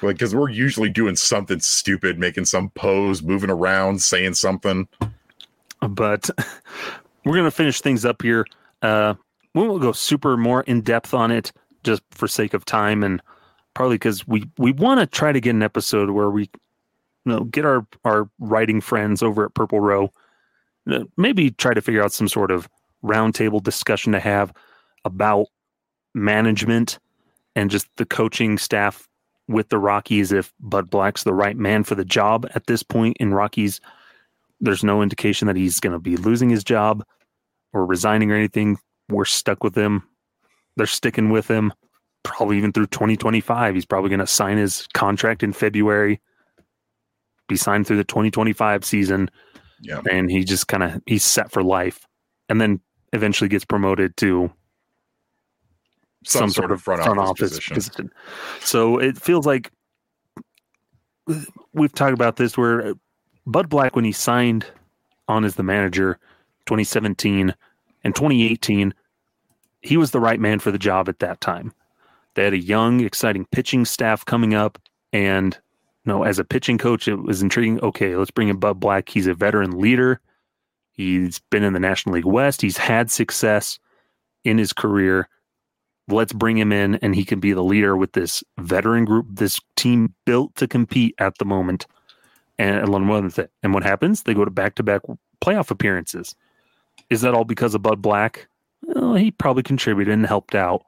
[0.00, 4.86] Like, because we're usually doing something stupid, making some pose, moving around, saying something.
[5.80, 6.30] But
[7.24, 8.46] we're going to finish things up here.
[8.80, 9.14] Uh,
[9.54, 11.50] we won't go super more in depth on it
[11.88, 13.22] just for sake of time and
[13.74, 17.44] partly because we we want to try to get an episode where we you know
[17.44, 20.12] get our our writing friends over at Purple Row
[20.90, 22.68] uh, maybe try to figure out some sort of
[23.02, 24.52] roundtable discussion to have
[25.06, 25.46] about
[26.14, 26.98] management
[27.56, 29.08] and just the coaching staff
[29.48, 33.16] with the Rockies if Bud Black's the right man for the job at this point
[33.18, 33.80] in Rockies
[34.60, 37.02] there's no indication that he's going to be losing his job
[37.72, 38.76] or resigning or anything
[39.08, 40.02] we're stuck with him.
[40.78, 41.72] They're sticking with him
[42.22, 43.74] probably even through 2025.
[43.74, 46.20] He's probably going to sign his contract in February,
[47.48, 49.30] be signed through the 2025 season.
[49.80, 50.00] Yeah.
[50.10, 52.06] And he just kind of he's set for life.
[52.48, 52.80] And then
[53.12, 54.50] eventually gets promoted to
[56.24, 57.74] some, some sort, of front, front office, office position.
[57.74, 58.10] position.
[58.60, 59.70] So it feels like
[61.72, 62.94] we've talked about this where
[63.46, 64.66] Bud Black, when he signed
[65.28, 66.18] on as the manager
[66.66, 67.54] 2017
[68.04, 68.94] and 2018,
[69.80, 71.72] he was the right man for the job at that time.
[72.34, 74.78] They had a young, exciting pitching staff coming up,
[75.12, 75.58] and
[76.04, 77.80] you know, as a pitching coach, it was intriguing.
[77.80, 79.08] Okay, let's bring in Bud Black.
[79.08, 80.20] He's a veteran leader.
[80.92, 82.62] He's been in the National League West.
[82.62, 83.78] He's had success
[84.44, 85.28] in his career.
[86.08, 89.60] Let's bring him in, and he can be the leader with this veteran group, this
[89.76, 91.86] team built to compete at the moment.
[92.58, 92.78] and.
[93.62, 94.22] And what happens?
[94.22, 95.02] They go to back to back
[95.40, 96.34] playoff appearances.
[97.10, 98.48] Is that all because of Bud Black?
[98.82, 100.84] Well, he probably contributed and helped out,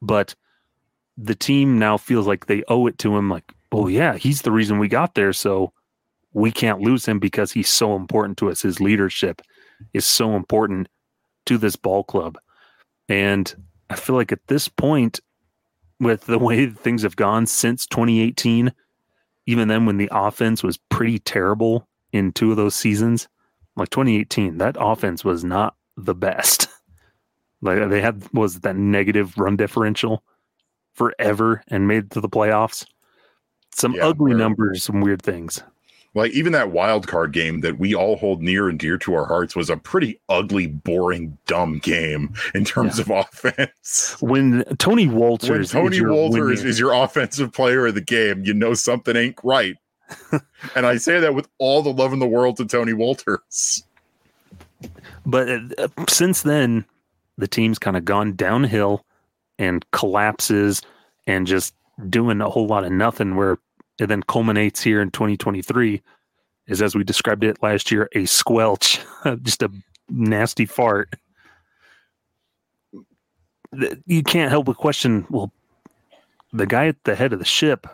[0.00, 0.34] but
[1.16, 3.28] the team now feels like they owe it to him.
[3.28, 5.72] Like, oh yeah, he's the reason we got there, so
[6.32, 8.62] we can't lose him because he's so important to us.
[8.62, 9.42] His leadership
[9.92, 10.88] is so important
[11.46, 12.38] to this ball club,
[13.08, 13.54] and
[13.90, 15.20] I feel like at this point,
[16.00, 18.72] with the way things have gone since 2018,
[19.46, 23.28] even then when the offense was pretty terrible in two of those seasons,
[23.76, 26.68] like 2018, that offense was not the best.
[27.62, 30.22] Like they had was that negative run differential
[30.94, 32.86] forever and made it to the playoffs.
[33.74, 35.62] Some Yeah, ugly numbers, some weird things.
[36.14, 39.26] Like even that wild card game that we all hold near and dear to our
[39.26, 43.02] hearts was a pretty ugly, boring, dumb game in terms Yeah.
[43.02, 44.16] of offense.
[44.20, 47.86] When Tony Wolters, When Wolters, Tony is your Walter is, winning- is your offensive player
[47.86, 49.74] of the game, you know something ain't right.
[50.74, 53.82] and I say that with all the love in the world to Tony Wolters.
[55.26, 55.48] but
[55.78, 56.86] uh, since then,
[57.38, 59.04] the team's kind of gone downhill
[59.58, 60.82] and collapses
[61.26, 61.74] and just
[62.08, 63.36] doing a whole lot of nothing.
[63.36, 63.58] Where
[63.98, 66.02] it then culminates here in 2023
[66.66, 69.00] is as we described it last year, a squelch,
[69.42, 69.70] just a
[70.08, 71.14] nasty fart.
[74.06, 75.26] You can't help but question.
[75.28, 75.52] Well,
[76.52, 77.86] the guy at the head of the ship,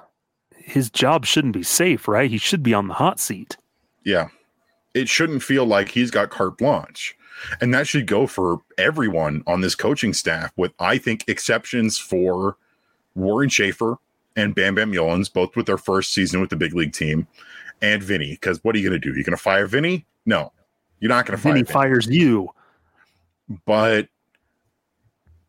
[0.56, 2.30] his job shouldn't be safe, right?
[2.30, 3.56] He should be on the hot seat.
[4.04, 4.28] Yeah.
[4.94, 7.16] It shouldn't feel like he's got carte blanche.
[7.60, 12.56] And that should go for everyone on this coaching staff, with I think exceptions for
[13.14, 13.96] Warren Schaeffer
[14.36, 17.26] and Bam Bam Meulens, both with their first season with the big league team,
[17.80, 18.30] and Vinny.
[18.30, 19.14] Because what are you going to do?
[19.14, 20.06] You're going to fire Vinny?
[20.24, 20.52] No,
[21.00, 21.72] you're not going to fire Then Vinny.
[21.72, 22.48] fires you.
[23.66, 24.08] but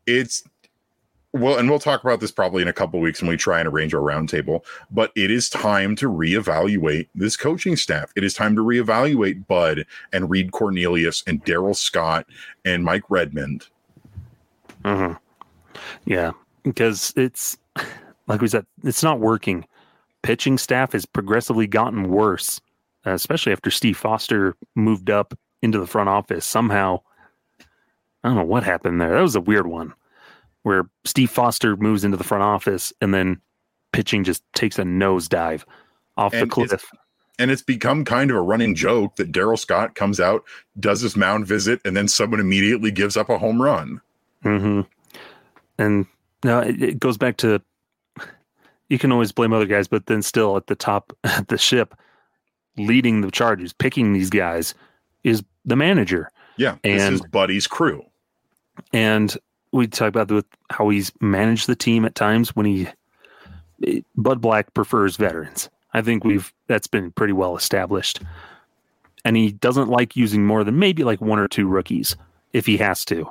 [0.06, 0.44] it's
[1.34, 3.68] well, and we'll talk about this probably in a couple weeks when we try and
[3.68, 4.64] arrange our roundtable.
[4.90, 8.12] But it is time to reevaluate this coaching staff.
[8.14, 12.26] It is time to reevaluate Bud and Reed Cornelius and Darryl Scott
[12.64, 13.66] and Mike Redmond.
[14.84, 15.12] hmm
[16.04, 16.30] Yeah,
[16.62, 17.58] because it's
[18.28, 19.66] like we said, it's not working.
[20.22, 22.60] Pitching staff has progressively gotten worse,
[23.04, 26.46] especially after Steve Foster moved up into the front office.
[26.46, 27.00] Somehow,
[28.22, 29.14] I don't know what happened there.
[29.14, 29.92] That was a weird one,
[30.64, 33.40] where Steve Foster moves into the front office and then
[33.92, 35.62] pitching just takes a nosedive
[36.16, 36.90] off And the it's- cliff.
[37.38, 40.44] And it's become kind of a running joke that Darryl Scott comes out,
[40.78, 44.00] does his mound visit, and then someone immediately gives up a home run.
[44.44, 44.82] hmm
[45.78, 46.06] And
[46.44, 47.60] now it, it goes back to
[48.88, 51.94] you can always blame other guys, but then still at the top at the ship,
[52.76, 54.74] leading the charges, picking these guys
[55.24, 56.30] is the manager.
[56.56, 58.04] Yeah, this And- is Buddy's crew.
[58.92, 59.36] And
[59.74, 62.88] we talk about with how he's managed the team at times when he
[64.16, 65.68] Bud Black prefers veterans.
[65.92, 68.22] I think we've that's been pretty well established.
[69.24, 72.14] And he doesn't like using more than maybe like one or two rookies
[72.52, 73.28] if he has to.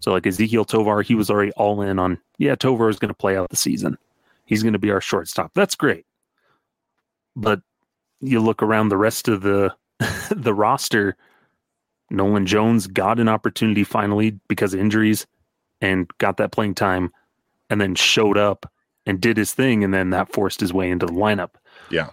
[0.00, 3.14] So like Ezequiel Tovar, he was already all in on yeah, Tovar is going to
[3.14, 3.96] play out the season.
[4.44, 5.52] He's going to be our shortstop.
[5.54, 6.04] That's great.
[7.34, 7.62] But
[8.20, 9.74] you look around the rest of the
[10.30, 11.16] the roster,
[12.10, 15.26] Nolan Jones got an opportunity finally because of injuries
[15.80, 17.12] and got that playing time
[17.70, 18.70] and then showed up
[19.06, 21.50] and did his thing and then that forced his way into the lineup.
[21.90, 22.10] Yeah.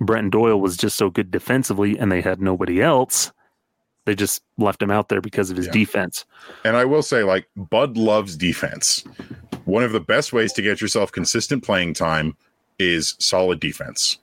[0.00, 3.32] Brenton Doyle was just so good defensively and they had nobody else.
[4.04, 5.72] They just left him out there because of his Yeah.
[5.72, 6.24] defense.
[6.64, 9.04] And I will say, like, Bud loves defense.
[9.64, 12.36] One of the best ways to get yourself consistent playing time
[12.78, 14.18] is solid defense.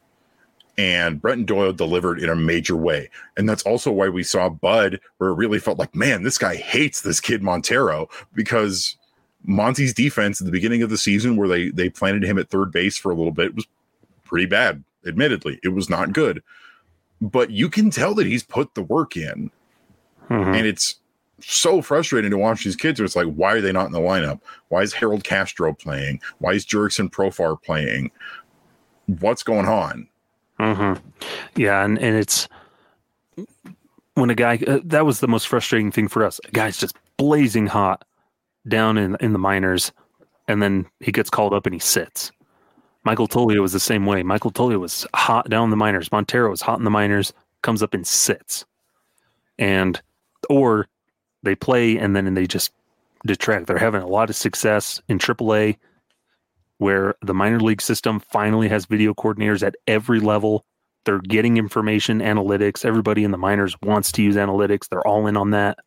[0.78, 3.10] And Brenton Doyle delivered in a major way.
[3.38, 6.56] And that's also why we saw Bud, where it really felt like, man, this guy
[6.56, 8.98] hates this kid Montero because
[9.44, 12.72] Monty's defense at the beginning of the season, where they they planted him at third
[12.72, 13.68] base for a little bit, was
[14.26, 14.84] pretty bad.
[15.06, 16.44] Admittedly, it was not good.
[17.22, 19.52] But you can tell that he's put the work in
[20.30, 20.58] Mhm.
[20.58, 20.96] and it's
[21.40, 23.00] so frustrating to watch these kids.
[23.00, 24.42] Where it's like, why are they not in the lineup?
[24.70, 26.20] Why is Harold Castro playing?
[26.40, 28.12] Why is Jurickson Profar playing?
[29.06, 30.08] What's going on?
[30.60, 31.02] Mhm.
[31.56, 32.48] Yeah, and, and it's
[34.16, 36.40] when a guy uh, that was the most frustrating thing for us.
[36.46, 38.06] A guy's just blazing hot
[38.68, 39.92] down in in the minors,
[40.48, 42.32] and then he gets called up and he sits.
[43.04, 44.24] Michael Toglia was the same way.
[44.24, 46.12] Michael Toglia was hot down in the minors.
[46.12, 48.66] Montero was hot in the minors, comes up and sits,
[49.60, 50.02] and
[50.50, 50.88] or
[51.44, 52.72] they play and then they just
[53.26, 53.68] detract.
[53.68, 55.78] They're having a lot of success in AAA
[56.78, 60.66] where the minor league system finally has video coordinators at every level.
[61.06, 62.84] They're getting information, analytics.
[62.84, 64.90] Everybody in the minors wants to use analytics.
[64.90, 65.80] They're all in on that.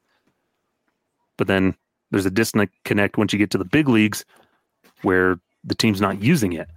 [1.37, 1.75] But then
[2.11, 4.25] there's a disconnect once you get to the big leagues
[5.03, 6.69] where the team's not using it.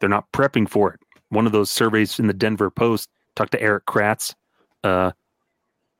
[0.00, 1.00] They're not prepping for it.
[1.28, 4.34] One of those surveys in the Denver Post talked to Erik Kratz,
[4.84, 5.12] uh,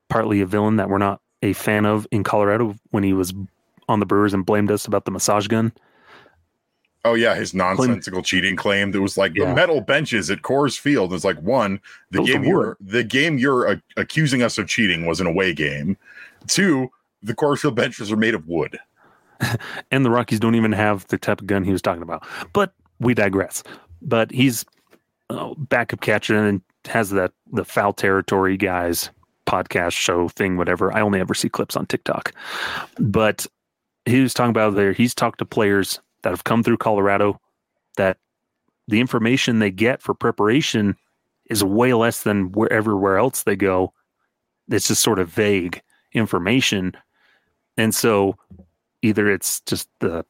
[0.09, 3.33] partly a villain that we're not a fan of in Colorado when he was
[3.89, 5.73] on the Brewers and blamed us about the massage gun.
[7.05, 8.93] Oh yeah, his nonsensical cheating claim.
[8.93, 9.47] There was like yeah.
[9.47, 11.13] the metal benches at Coors Field.
[11.13, 11.81] It's like one,
[12.11, 15.97] the game you're the game you're uh, accusing us of cheating was an away game.
[16.47, 16.91] Two,
[17.23, 18.79] the Coors Field benches are made of wood.
[19.91, 22.25] and the Rockies don't even have the type of gun he was talking about.
[22.53, 23.65] But we digress.
[24.01, 24.65] But he's
[25.31, 29.11] uh, backup catcher and has that the foul territory guys
[29.47, 30.93] podcast show thing, whatever.
[30.95, 32.33] I only ever see clips on TikTok.
[32.99, 33.47] But
[34.05, 34.93] he was talking about there.
[34.93, 37.41] He's talked to players that have come through Colorado
[37.97, 38.19] that
[38.89, 40.97] the information they get for preparation
[41.47, 43.93] is way less than wherever else they go.
[44.69, 45.83] It's just sort of vague
[46.13, 46.95] information.
[47.77, 48.37] And so
[49.03, 50.25] either it's just the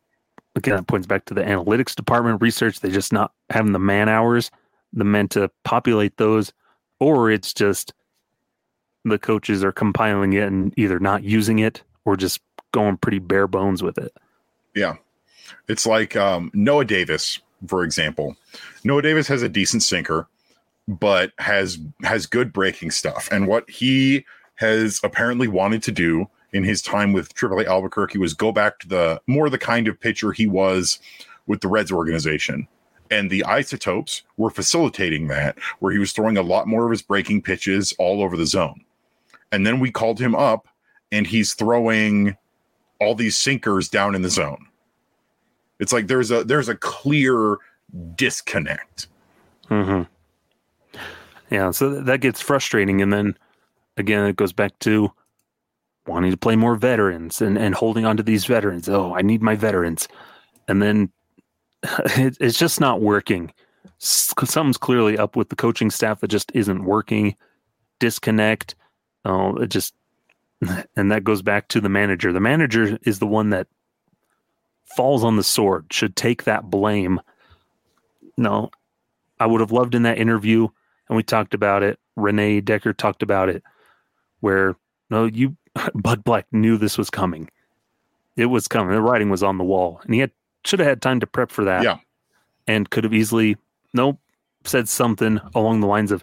[0.54, 4.08] again it points back to the analytics department research, they're just not having the man
[4.08, 4.50] hours,
[4.92, 6.52] the men to populate those,
[7.00, 7.94] or it's just
[9.04, 12.40] the coaches are compiling it and either not using it or just
[12.72, 14.16] going pretty bare bones with it.
[14.74, 14.96] Yeah.
[15.68, 18.36] It's like um, Noah Davis, for example.
[18.84, 20.26] Noah Davis has a decent sinker,
[20.88, 23.28] but has has good breaking stuff.
[23.30, 24.24] And what he
[24.56, 28.88] has apparently wanted to do in his time with AAA Albuquerque was go back to
[28.88, 30.98] the more the kind of pitcher he was
[31.46, 32.68] with the Reds organization.
[33.10, 37.02] And the isotopes were facilitating that, where he was throwing a lot more of his
[37.02, 38.84] breaking pitches all over the zone.
[39.50, 40.66] And then we called him up
[41.10, 42.36] and he's throwing
[43.00, 44.66] all these sinkers down in the zone.
[45.82, 47.58] It's like there's a there's a clear
[48.14, 49.08] disconnect.
[49.68, 50.02] Mm-hmm.
[51.50, 53.36] Yeah, so that gets frustrating, and then
[53.96, 55.10] again, it goes back to
[56.06, 58.88] wanting to play more veterans and, and holding on to these veterans.
[58.88, 60.06] Oh, I need my veterans.
[60.68, 61.10] And then
[61.82, 63.52] it, it's just not working.
[63.98, 67.34] Something's clearly up with the coaching staff that just isn't working.
[67.98, 68.76] Disconnect.
[69.24, 69.94] Oh, it just,
[70.96, 72.32] and that goes back to the manager.
[72.32, 73.66] The manager is the one that
[74.84, 77.20] falls on the sword, should take that blame.
[78.36, 78.70] No,
[79.38, 80.68] I would have loved in that interview,
[81.08, 81.98] and we talked about it.
[82.16, 83.62] Renee Dechert talked about it,
[84.40, 84.76] where
[85.10, 85.56] no, you
[85.94, 87.50] Bud Black knew this was coming.
[88.36, 88.94] It was coming.
[88.94, 90.30] The writing was on the wall, and he had
[90.64, 91.82] should have had time to prep for that.
[91.82, 91.98] Yeah,
[92.66, 93.56] and could have easily
[93.92, 94.18] nope
[94.64, 96.22] said something along the lines of,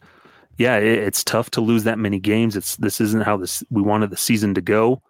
[0.58, 2.56] "Yeah, it, it's tough to lose that many games.
[2.56, 5.02] It's this isn't how this we wanted the season to go,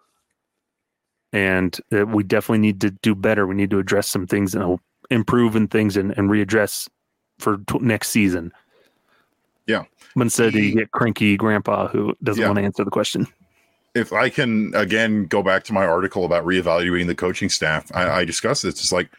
[1.32, 3.46] and uh, we definitely need to do better.
[3.46, 4.78] We need to address some things and
[5.10, 6.88] improve in things and, and readdress
[7.38, 8.52] for t- next season."
[9.66, 9.84] Yeah.
[10.16, 12.48] But instead, he, you get cranky grandpa who doesn't yeah.
[12.48, 13.26] want to answer the question
[13.94, 18.20] if I can again go back to my article about reevaluating the coaching staff, I,
[18.20, 18.74] I discussed this.
[18.74, 19.10] It's like,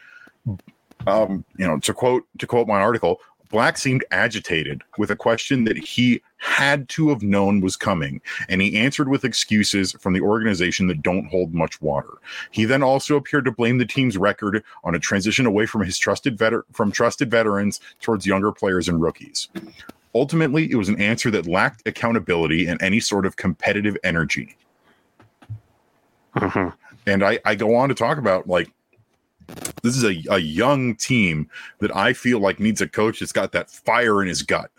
[1.06, 3.20] um, you know, to quote to quote my article,
[3.52, 8.62] Black seemed agitated with a question that he had to have known was coming, and
[8.62, 12.14] he answered with excuses from the organization that don't hold much water.
[12.50, 15.98] He then also appeared to blame the team's record on a transition away from his
[15.98, 19.48] trusted veter- from trusted veterans towards younger players and rookies.
[20.14, 24.56] Ultimately, it was an answer that lacked accountability and any sort of competitive energy.
[26.36, 26.70] Mm-hmm.
[27.06, 28.70] And I, I go on to talk about like
[29.82, 31.48] this is a, a young team
[31.80, 34.70] that I feel like needs a coach that's got that fire in his gut.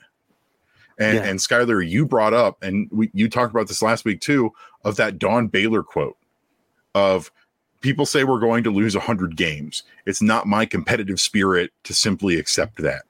[1.00, 1.24] And yeah.
[1.24, 4.52] and Skyler, you brought up, and we, you talked about this last week too,
[4.84, 6.18] of that Don Baylor quote
[6.94, 7.32] of
[7.82, 9.84] people say we're going to lose 100 games.
[10.06, 13.04] It's not my competitive spirit to simply accept that.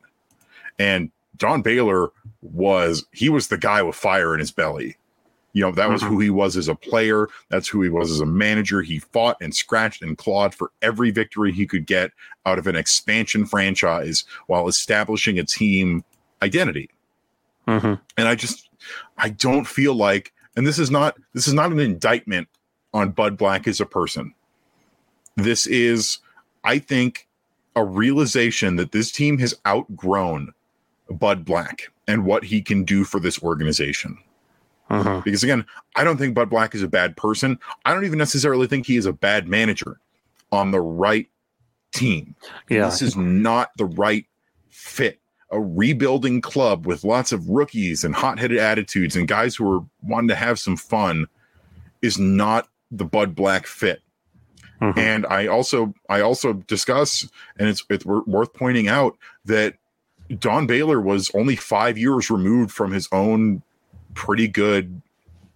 [0.79, 2.09] And Don Baylor
[2.41, 4.97] was he was the guy with fire in his belly.
[5.53, 6.13] You know, that was mm-hmm.
[6.13, 7.27] who he was as a player.
[7.49, 8.81] That's who he was as a manager.
[8.81, 12.11] He fought and scratched and clawed for every victory he could get
[12.45, 16.03] out of an expansion franchise while establishing a team
[16.41, 16.89] identity.
[17.67, 17.93] Mm-hmm.
[18.17, 18.69] And I just,
[19.17, 22.47] I don't feel like, and this is not, this is not an indictment
[22.93, 24.33] on Bud Black as a person.
[25.35, 26.19] This is,
[26.63, 27.27] I think,
[27.75, 30.53] a realization that this team has outgrown
[31.09, 34.17] Bud Black and what he can do for this organization.
[34.89, 35.21] Uh-huh.
[35.23, 35.65] Because again,
[35.95, 37.57] I don't think Bud Black is a bad person.
[37.85, 39.99] I don't even necessarily think he is a bad manager
[40.51, 41.27] on the right
[41.93, 42.35] team.
[42.69, 42.85] Yeah.
[42.85, 44.25] This is not the right
[44.69, 45.19] fit.
[45.51, 50.29] A rebuilding club with lots of rookies and hot-headed attitudes and guys who are wanting
[50.29, 51.27] to have some fun
[52.01, 54.01] is not the Bud Black fit.
[54.81, 54.99] Uh-huh.
[54.99, 59.75] And I also I also discuss, and it's it's worth pointing out that
[60.39, 63.61] Don Baylor was only five years removed from his own
[64.13, 65.01] pretty good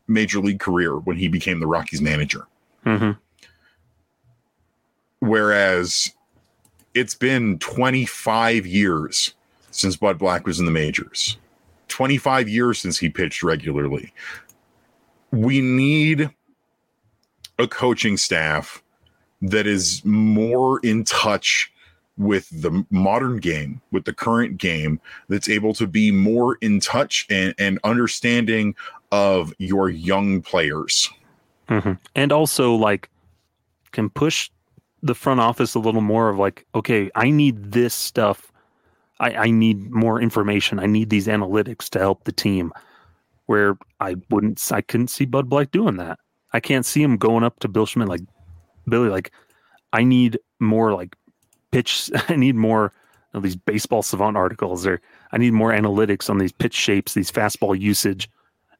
[0.07, 2.47] major league career when he became the Rockies manager.
[2.85, 3.11] Mm-hmm.
[5.19, 6.11] Whereas
[6.93, 9.33] it's been 25 years
[9.71, 11.37] since Bud Black was in the majors.
[11.89, 14.13] 25 years since he pitched regularly.
[15.31, 16.29] We need
[17.59, 18.83] a coaching staff
[19.41, 21.71] that is more in touch
[22.17, 24.99] with the modern game, with the current game,
[25.29, 28.75] that's able to be more in touch and, and understanding
[29.11, 31.09] of your young players.
[31.69, 31.93] Mm-hmm.
[32.15, 33.09] And also, like,
[33.91, 34.49] can push
[35.03, 38.51] the front office a little more of like, okay, I need this stuff.
[39.19, 40.79] I, I need more information.
[40.79, 42.71] I need these analytics to help the team.
[43.45, 46.19] Where I wouldn't, I couldn't see Bud Black doing that.
[46.51, 48.21] I can't see him going up to Bill Schmidt like,
[48.89, 49.31] Billy, like,
[49.93, 51.15] I need more like
[51.71, 52.11] pitch.
[52.29, 52.91] I need more
[53.33, 57.31] of these baseball savant articles, or I need more analytics on these pitch shapes, these
[57.31, 58.29] fastball usage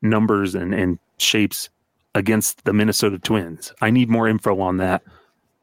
[0.02, 1.70] numbers and and shapes
[2.16, 3.74] against the Minnesota Twins.
[3.82, 5.04] I need more info on that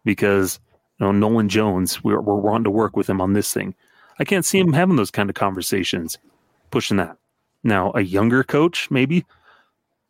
[0.05, 0.61] because
[0.99, 3.75] you know Nolan Jones, we're we're wanting to work with him on this thing.
[4.19, 6.19] I can't see him having those kind of conversations,
[6.71, 7.17] pushing that.
[7.65, 9.25] Now, a younger coach, maybe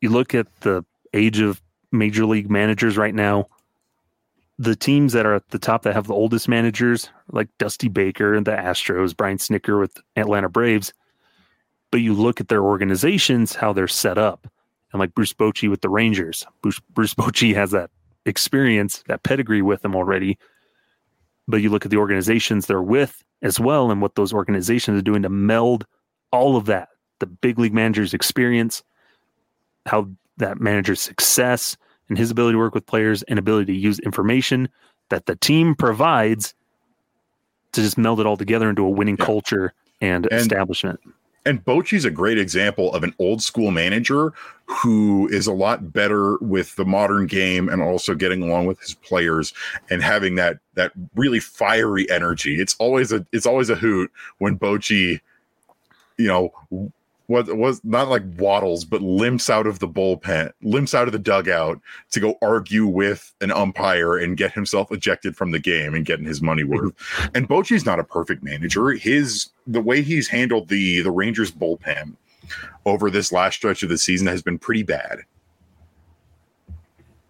[0.01, 0.85] you look at the
[1.15, 1.63] age of
[1.93, 3.47] major league managers right now
[4.59, 8.35] the teams that are at the top that have the oldest managers, like Dusty Baker
[8.35, 10.93] and the Astros, Brian Snitker with Atlanta Braves.
[11.91, 14.47] But you look at their organizations, how they're set up,
[14.93, 16.47] and like Bruce Bochy with the Rangers.
[16.63, 17.91] Bruce, Bruce Bochy has that
[18.27, 20.39] experience, that pedigree with them already.
[21.47, 25.03] But you look at the organizations they're with as well, and what those organizations are
[25.03, 25.85] doing to meld
[26.33, 26.89] all of that
[27.21, 28.83] the big league manager's experience,
[29.87, 31.77] how that manager's success,
[32.09, 34.69] and his ability to work with players and ability to use information
[35.11, 36.55] that the team provides
[37.73, 39.25] to just meld it all together into a winning yeah.
[39.25, 41.01] culture and, and, establishment.
[41.47, 44.33] And Bochy's a great example of an old school manager
[44.65, 48.95] who is a lot better with the modern game and also getting along with his
[48.95, 49.53] players
[49.91, 52.59] and having that that really fiery energy.
[52.61, 55.21] It's always a it's always a hoot when Bochy,
[56.17, 56.91] you know,
[57.27, 61.19] what was not like waddles, but limps out of the bullpen, limps out of the
[61.19, 61.81] dugout
[62.11, 66.27] to go argue with an umpire and get himself ejected from the game and getting
[66.27, 66.93] his money worth.
[67.35, 68.91] and Bochy's not a perfect manager.
[68.93, 72.15] His the way he's handled the the Rangers bullpen
[72.85, 75.21] over this last stretch of the season has been pretty bad.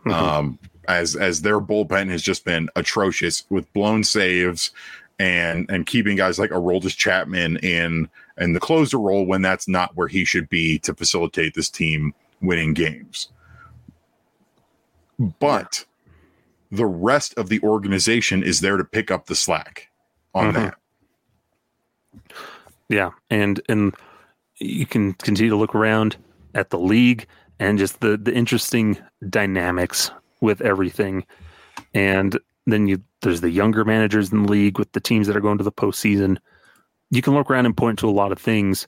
[0.04, 0.10] Mm-hmm.
[0.10, 0.58] Um,
[0.88, 4.72] as as their bullpen has just been atrocious with blown saves
[5.18, 9.96] and and keeping guys like Aroldis Chapman in and the closer role when that's not
[9.96, 13.28] where he should be to facilitate this team winning games.
[15.18, 15.84] But
[16.70, 19.88] the rest of the organization is there to pick up the slack
[20.34, 20.64] on mm-hmm.
[20.64, 20.74] that.
[22.88, 23.94] Yeah, and and
[24.58, 26.16] you can continue to look around
[26.54, 27.26] at the league
[27.58, 28.98] and just the the interesting
[29.28, 31.24] dynamics with everything.
[31.92, 35.40] And then you there's the younger managers in the league with the teams that are
[35.40, 36.38] going to the postseason
[37.10, 38.86] you can look around and point to a lot of things,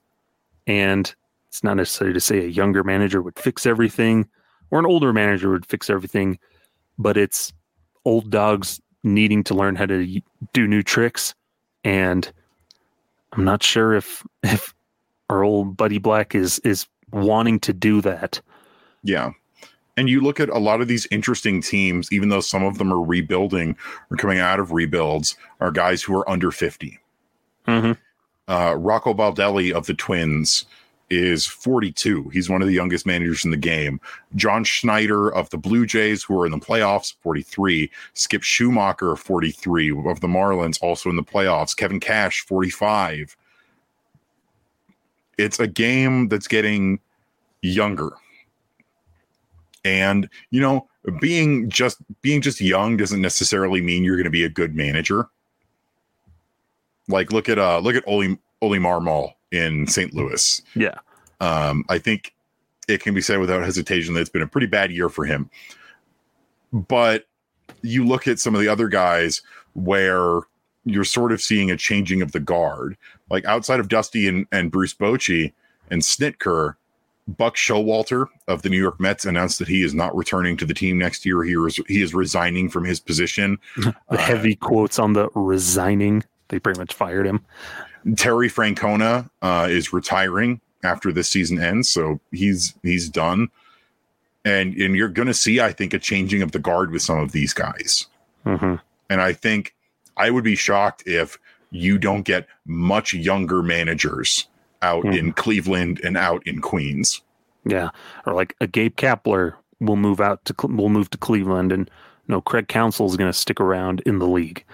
[0.66, 1.14] and
[1.48, 4.28] it's not necessary to say a younger manager would fix everything
[4.70, 6.38] or an older manager would fix everything,
[6.98, 7.52] but it's
[8.05, 10.20] old dogs needing to learn how to
[10.52, 11.34] do new tricks.
[11.84, 12.30] And
[13.32, 14.74] I'm not sure if if
[15.30, 18.40] our old buddy Black is is wanting to do that.
[19.02, 19.30] Yeah.
[19.98, 22.93] And you look at a lot of these interesting teams, even though some of them
[22.93, 23.76] are rebuilding
[24.10, 26.98] or coming out of rebuilds, are guys who are under 50.
[27.66, 27.93] Mm-hmm.
[28.48, 30.66] Uh, Rocco Baldelli of the Twins
[31.10, 32.31] is 42.
[32.31, 34.01] He's one of the youngest managers in the game.
[34.35, 37.90] John Schneider of the Blue Jays, who are in the playoffs, 43.
[38.14, 41.77] Skip Schumaker, 43 of the Marlins, also in the playoffs.
[41.77, 43.36] Kevin Cash, 45.
[45.39, 46.98] It's a game that's getting
[47.62, 48.10] younger.
[49.85, 50.89] And, you know,
[51.20, 55.28] being just being just young doesn't necessarily mean you're going to be a good manager.
[57.09, 60.12] Like look at uh look at Oli Oli Marmol in St.
[60.15, 60.62] Louis.
[60.74, 60.99] Yeah.
[61.41, 62.35] Um, I think
[62.89, 65.51] it can be said without hesitation that it's been a pretty bad year for him.
[66.73, 67.27] But
[67.83, 69.43] you look at some of the other guys
[69.74, 70.41] where
[70.85, 72.97] you're sort of seeing a changing of the guard.
[73.28, 75.53] Like outside of Dusty and, and Bruce Bochy
[75.91, 76.77] and Snitker,
[77.28, 80.74] Buck Showalter of the New York Mets announced that he is not returning to the
[80.74, 81.43] team next year.
[81.43, 83.59] He is he is resigning from his position.
[83.77, 86.23] the uh, heavy quotes on the resigning.
[86.48, 87.44] They pretty much fired him.
[88.16, 93.48] Terry Francona uh, is retiring after this season ends, so he's he's done.
[94.44, 97.18] And and you're going to see, I think, a changing of the guard with some
[97.18, 98.06] of these guys.
[98.44, 98.77] Mm-hmm.
[99.10, 99.74] And I think
[100.16, 101.39] I would be shocked if
[101.70, 104.47] you don't get much younger managers
[104.82, 105.18] out mm.
[105.18, 107.23] in Cleveland and out in Queens.
[107.64, 107.90] Yeah,
[108.24, 111.90] or like a Gabe Kapler will move out to will move to Cleveland, and
[112.28, 114.64] no Craig Counsell is going to stick around in the league,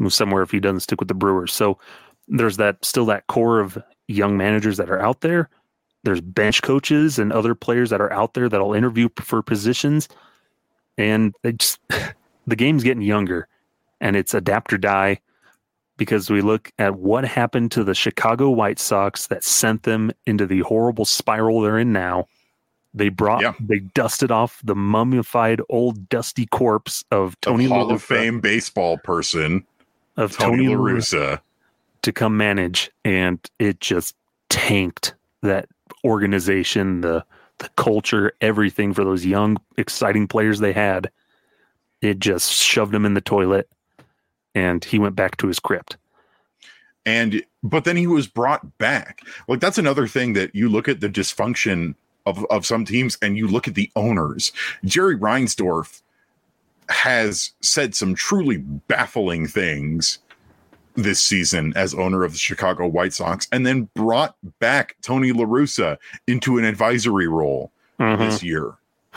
[0.00, 1.52] move somewhere if he doesn't stick with the Brewers.
[1.52, 1.78] So
[2.26, 3.78] there's that still that core of
[4.08, 5.48] young managers that are out there,
[6.02, 10.08] there's bench coaches and other players that are out there that'll interview for positions,
[10.96, 11.78] and they just
[12.46, 13.48] the game's getting younger,
[14.00, 15.20] and it's adapt or die
[15.96, 20.46] because we look at what happened to the Chicago White Sox that sent them into
[20.46, 22.24] the horrible spiral they're in now.
[22.94, 23.52] They brought, yeah.
[23.60, 28.96] they dusted off the mummified old dusty corpse of Tony the Hall of Fame baseball
[29.04, 29.64] person
[30.20, 31.40] of Tony, Tony La Russa
[32.02, 34.14] to come manage, and it just
[34.48, 35.68] tanked that
[36.04, 37.24] organization, the
[37.58, 41.10] the culture, everything for those young, exciting players they had.
[42.00, 43.68] It just shoved them in the toilet,
[44.54, 45.98] and he went back to his crypt.
[47.04, 49.22] And but then he was brought back.
[49.48, 51.94] Like that's another thing that you look at the dysfunction
[52.26, 54.52] of of some teams, and you look at the owners.
[54.84, 56.02] Jerry Reinsdorf
[56.90, 60.18] has said some truly baffling things
[60.94, 65.44] this season as owner of the Chicago White Sox, and then brought back Tony La
[65.44, 65.96] Russa
[66.26, 68.22] into an advisory role mm-hmm.
[68.22, 68.74] this year.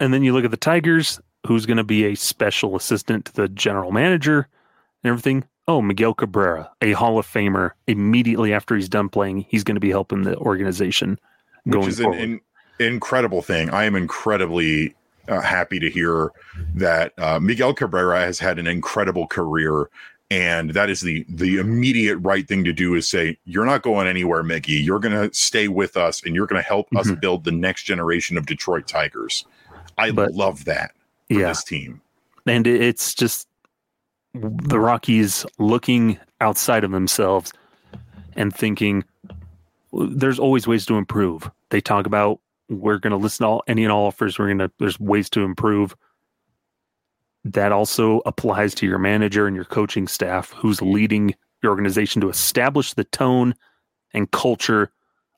[0.00, 3.32] and then you look at the Tigers, who's going to be a special assistant to
[3.32, 4.48] the general manager
[5.02, 5.44] and everything.
[5.68, 7.72] Oh, Miguel Cabrera, a Hall of Famer.
[7.88, 11.18] Immediately after he's done playing, he's going to be helping the organization
[11.68, 12.20] going Which is forward.
[12.20, 12.40] An,
[12.78, 13.70] an incredible thing.
[13.70, 14.94] I am incredibly
[15.28, 16.32] uh, happy to hear
[16.74, 19.88] that uh, Miguel Cabrera has had an incredible career,
[20.30, 24.06] and that is the the immediate right thing to do is say you're not going
[24.06, 24.84] anywhere, Miggy.
[24.84, 26.98] You're going to stay with us, and you're going to help mm-hmm.
[26.98, 29.44] us build the next generation of Detroit Tigers.
[29.98, 30.92] I but, love that
[31.28, 31.48] for yeah.
[31.48, 32.00] this team,
[32.46, 33.48] and it's just
[34.34, 37.52] the Rockies looking outside of themselves
[38.34, 39.04] and thinking
[39.92, 41.50] there's always ways to improve.
[41.70, 44.38] They talk about we're going to listen to all any and all offers.
[44.38, 45.96] We're going to there's ways to improve.
[47.44, 52.28] That also applies to your manager and your coaching staff, who's leading your organization to
[52.28, 53.54] establish the tone
[54.12, 54.90] and culture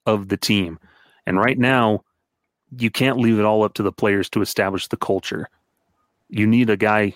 [0.07, 0.79] of the team.
[1.27, 2.05] And right now,
[2.79, 5.49] you can't leave it all up to the players to establish the culture.
[6.29, 7.15] You need a guy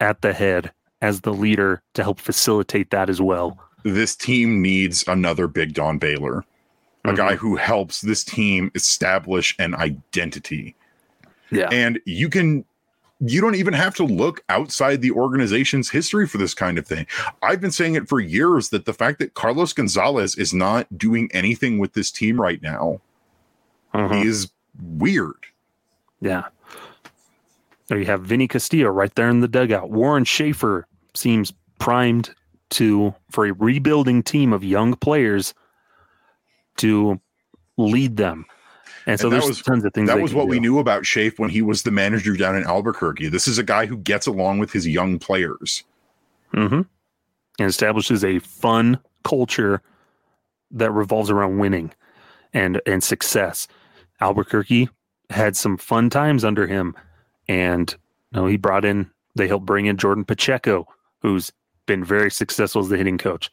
[0.00, 3.58] at the head as the leader to help facilitate that as well.
[3.84, 6.44] This team needs another Big Don Baylor
[7.08, 7.28] a mm-hmm.
[7.28, 10.74] guy who helps this team establish an identity.
[11.50, 11.68] Yeah.
[11.70, 12.64] And you can
[13.20, 17.06] you don't even have to look outside the organization's history for this kind of thing.
[17.42, 21.28] I've been saying it for years that the fact that Carlos Gonzalez is not doing
[21.32, 23.00] anything with this team right now
[23.92, 24.14] uh-huh.
[24.14, 25.46] is weird.
[26.20, 26.44] Yeah.
[27.88, 29.90] There you have Vinny Castillo right there in the dugout.
[29.90, 32.34] Warren Schaeffer seems primed
[32.70, 35.54] to for a rebuilding team of young players
[36.78, 37.20] to
[37.76, 38.44] lead them.
[39.06, 40.48] And so and there's was, tons of things that was what do.
[40.48, 43.28] we knew about Shafe when he was the manager down in Albuquerque.
[43.28, 45.82] This is a guy who gets along with his young players.
[46.54, 46.82] Mm-hmm.
[47.60, 49.82] And establishes a fun culture
[50.70, 51.92] that revolves around winning
[52.52, 53.66] and and success.
[54.20, 54.88] Albuquerque
[55.30, 56.94] had some fun times under him,
[57.48, 57.94] and
[58.32, 59.10] you know, he brought in.
[59.34, 60.86] They helped bring in Jordan Pacheco,
[61.20, 61.52] who's
[61.86, 63.50] been very successful as the hitting coach.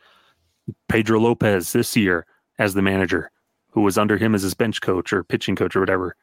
[0.90, 2.26] Pedro Lopez this year
[2.58, 3.32] as the manager,
[3.72, 6.16] who was under him as his bench coach or pitching coach or whatever,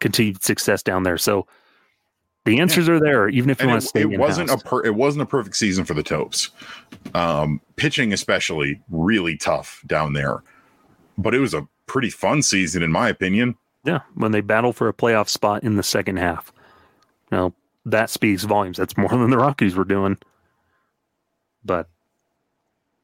[0.00, 1.18] continued success down there.
[1.18, 1.46] So
[2.44, 2.94] the answers yeah.
[2.94, 4.00] are there, even if you and want to stay.
[4.02, 6.50] It wasn't a per, it wasn't a perfect season for the Topes.
[7.14, 10.42] Um, pitching, especially, really tough down there.
[11.18, 13.56] But it was a pretty fun season, in my opinion.
[13.84, 16.52] Yeah, when they battled for a playoff spot in the second half.
[17.32, 17.52] Now
[17.84, 18.76] that speaks volumes.
[18.76, 20.18] That's more than the Rockies were doing.
[21.64, 21.88] But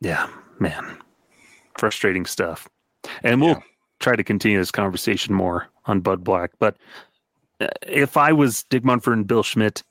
[0.00, 0.28] yeah,
[0.60, 0.98] man,
[1.78, 2.68] frustrating stuff.
[3.22, 3.60] And we'll yeah.
[4.00, 6.52] try to continue this conversation more on Bud Black.
[6.58, 6.76] But
[7.60, 9.82] uh, if I was Dick Monfort and Bill Schmidt,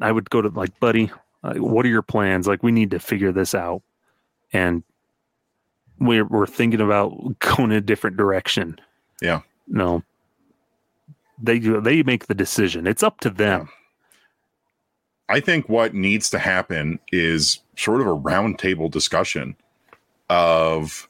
[0.00, 1.10] I would go to like, buddy,
[1.42, 2.46] uh, what are your plans?
[2.46, 3.82] Like, we need to figure this out.
[4.52, 4.82] And
[6.00, 8.78] we're, we're thinking about going in a different direction.
[9.22, 9.40] Yeah.
[9.66, 10.02] No,
[11.40, 12.86] they they make the decision.
[12.86, 13.68] It's up to them.
[13.68, 15.34] Yeah.
[15.36, 19.56] I think what needs to happen is sort of a roundtable discussion
[20.30, 21.08] of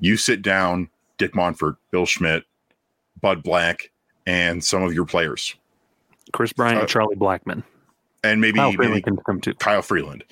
[0.00, 0.88] you sit down,
[1.18, 2.44] Dick Monfort, Bill Schmidt,
[3.20, 3.90] Bud Black,
[4.26, 5.54] and some of your players.
[6.32, 7.62] Kris Bryant, uh, Charlie Blackmon.
[8.22, 9.54] And maybe, Kyle Freeland can come too.
[9.54, 10.24] Kyle Freeland.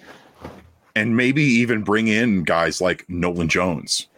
[0.94, 4.08] And maybe even bring in guys like Nolan Jones.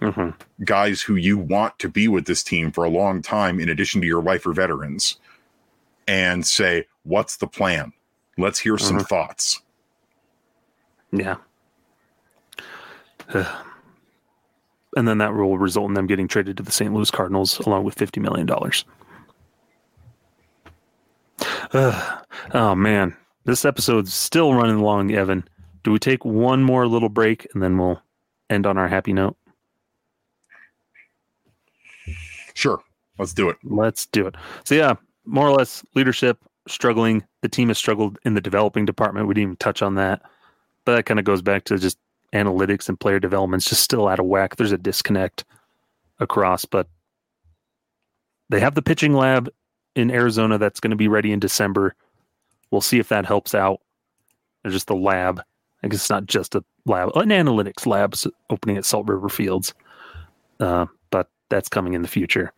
[0.00, 0.30] Mm-hmm.
[0.64, 4.00] Guys who you want to be with this team for a long time, in addition
[4.00, 5.16] to your lifer veterans,
[6.08, 7.92] and say, what's the plan?
[8.38, 9.04] Let's hear some mm-hmm.
[9.04, 9.62] thoughts.
[11.12, 11.36] Yeah.
[14.96, 16.92] and then that will result in them getting traded to the St.
[16.92, 18.48] Louis Cardinals along with $50 million.
[21.72, 22.18] Uh,
[22.54, 23.16] oh, man.
[23.44, 25.44] This episode's still running long, Evan.
[25.82, 28.00] Do we take one more little break and then we'll
[28.48, 29.36] end on our happy note?
[32.54, 32.80] Sure.
[33.18, 33.56] Let's do it.
[33.64, 34.36] Let's do it.
[34.64, 34.94] So yeah,
[35.24, 36.38] more or less leadership
[36.68, 37.24] struggling.
[37.40, 39.26] The team has struggled in the developing department.
[39.26, 40.22] We didn't even touch on that.
[40.84, 41.98] But that kind of goes back to just
[42.32, 44.56] analytics and player development's just still out of whack.
[44.56, 45.44] There's a disconnect
[46.18, 46.88] across, but
[48.48, 49.50] they have the pitching lab
[49.94, 51.94] in Arizona that's going to be ready in December.
[52.70, 53.80] We'll see if that helps out.
[54.62, 55.42] There's just the lab.
[55.82, 58.14] I guess it's not just a lab, an analytics lab
[58.50, 59.74] opening at Salt River Fields.
[60.60, 62.52] Uh, but that's coming in the future.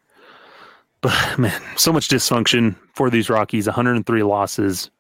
[1.01, 3.67] But man, so much dysfunction for these Rockies.
[3.67, 4.91] 103 losses.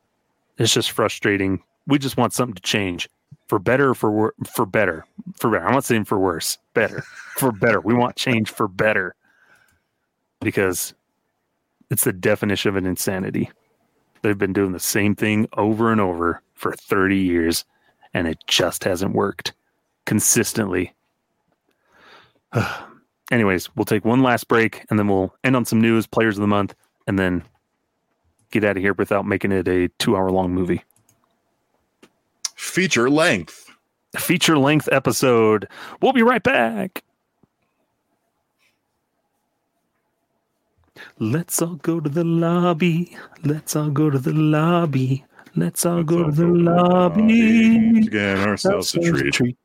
[0.58, 1.62] It's just frustrating.
[1.86, 3.08] We just want something to change
[3.48, 5.04] for better for wor- for better
[5.34, 5.66] for better.
[5.66, 6.58] I'm not saying for worse.
[6.74, 7.02] Better
[7.36, 7.80] for better.
[7.80, 9.14] We want change for better
[10.40, 10.94] because
[11.90, 13.50] it's the definition of an insanity.
[14.22, 17.64] They've been doing the same thing over and over for 30 years,
[18.14, 19.52] and it just hasn't worked
[20.06, 20.94] consistently.
[23.30, 26.40] anyways, we'll take one last break and then we'll end on some news, players of
[26.40, 26.74] the month,
[27.06, 27.42] and then
[28.50, 30.82] get out of here without making it a two hour long movie.
[32.74, 33.70] Feature length.
[34.16, 35.68] Feature length episode.
[36.02, 37.04] We'll be right back.
[41.20, 43.16] Let's all go to the lobby.
[43.44, 45.24] Let's all go to the lobby.
[45.54, 48.02] Let's all Let's go all to the lobby.
[48.02, 49.34] To get ourselves a treat.
[49.34, 49.56] treat.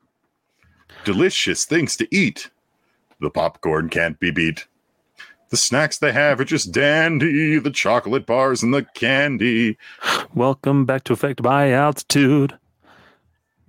[1.04, 2.48] Delicious things to eat
[3.18, 4.68] the popcorn can't be beat.
[5.48, 9.78] The snacks they have are just dandy, the chocolate bars and the candy.
[10.32, 12.56] Welcome back to Affected by Altitude.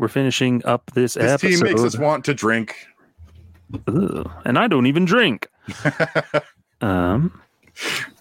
[0.02, 1.48] We're finishing up this, this episode.
[1.48, 2.76] team makes us want to drink.
[3.88, 5.48] Ugh, and I don't even drink.
[6.82, 7.40] um,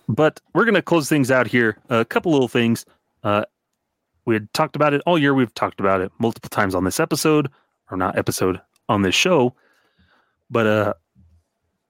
[0.07, 1.79] but we're going to close things out here.
[1.89, 2.85] A couple little things.
[3.25, 3.45] Uh,
[4.27, 5.33] we had talked about it all year.
[5.33, 7.51] We've talked about it multiple times on this episode,
[7.91, 9.55] or not episode, on this show.
[10.51, 10.95] But uh,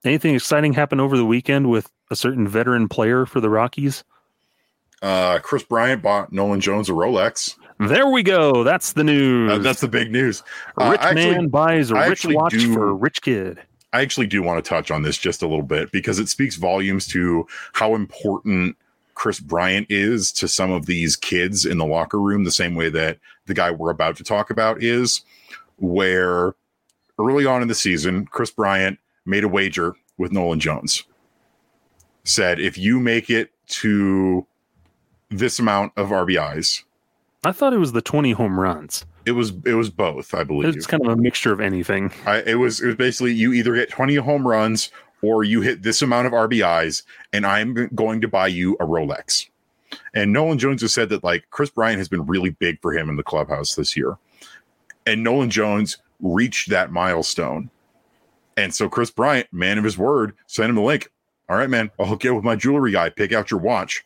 [0.05, 4.03] Anything exciting happen over the weekend with a certain veteran player for the Rockies?
[5.03, 7.57] Uh, Kris Bryant bought Nolan Jones a Rolex.
[7.81, 8.63] There we go.
[8.63, 9.53] That's the news.
[9.53, 10.43] Uh, that's the big news.
[10.77, 13.59] A rich uh, actually, man buys a I rich watch do, for a rich kid.
[13.95, 16.57] I actually do want to touch on this just a little bit because it speaks
[16.57, 18.77] volumes to how important
[19.15, 22.91] Kris Bryant is to some of these kids in the locker room, the same way
[22.91, 25.23] that the guy we're about to talk about is,
[25.77, 26.55] where
[27.19, 31.03] early on in the season, Kris Bryant made a wager with Nolan Jones.
[32.25, 34.47] Said if you make it to
[35.31, 36.85] this amount of RBIs,
[37.45, 39.07] I thought it was the 20 home runs.
[39.27, 40.75] It was it was both, I believe.
[40.77, 42.13] It's kind of a mixture of anything.
[42.27, 44.91] I, it was it was basically you either get 20 home runs
[45.23, 47.03] or you hit this amount of RBIs,
[47.33, 49.49] and I'm going to buy you a Rolex.
[50.15, 53.11] And Nolan Jones has said that like Kris Bryant has been really big for him
[53.11, 54.17] in the clubhouse this year.
[55.07, 57.71] And Nolan Jones reached that milestone
[58.61, 61.11] and so Kris Bryant, man of his word, sent him the link.
[61.49, 63.09] All right, man, I'll hook you up with my jewelry guy.
[63.09, 64.05] Pick out your watch.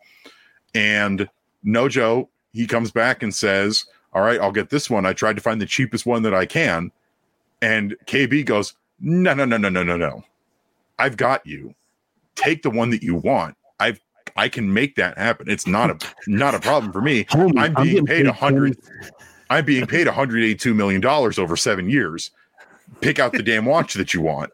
[0.75, 1.29] And
[1.67, 5.07] Nojo, he comes back and says, All right, I'll get this one.
[5.07, 6.91] I tried to find the cheapest one that I can.
[7.61, 10.25] And KB goes, No, no, no, no, no, no, no.
[10.99, 11.75] I've got you.
[12.37, 13.57] Take the one that you want.
[13.81, 14.01] I've
[14.37, 15.49] I can make that happen.
[15.49, 17.27] It's not a not a problem for me.
[17.31, 18.79] I'm being paid a hundred.
[19.51, 22.31] I'm being paid 182 million dollars over seven years
[23.01, 24.53] pick out the damn watch that you want.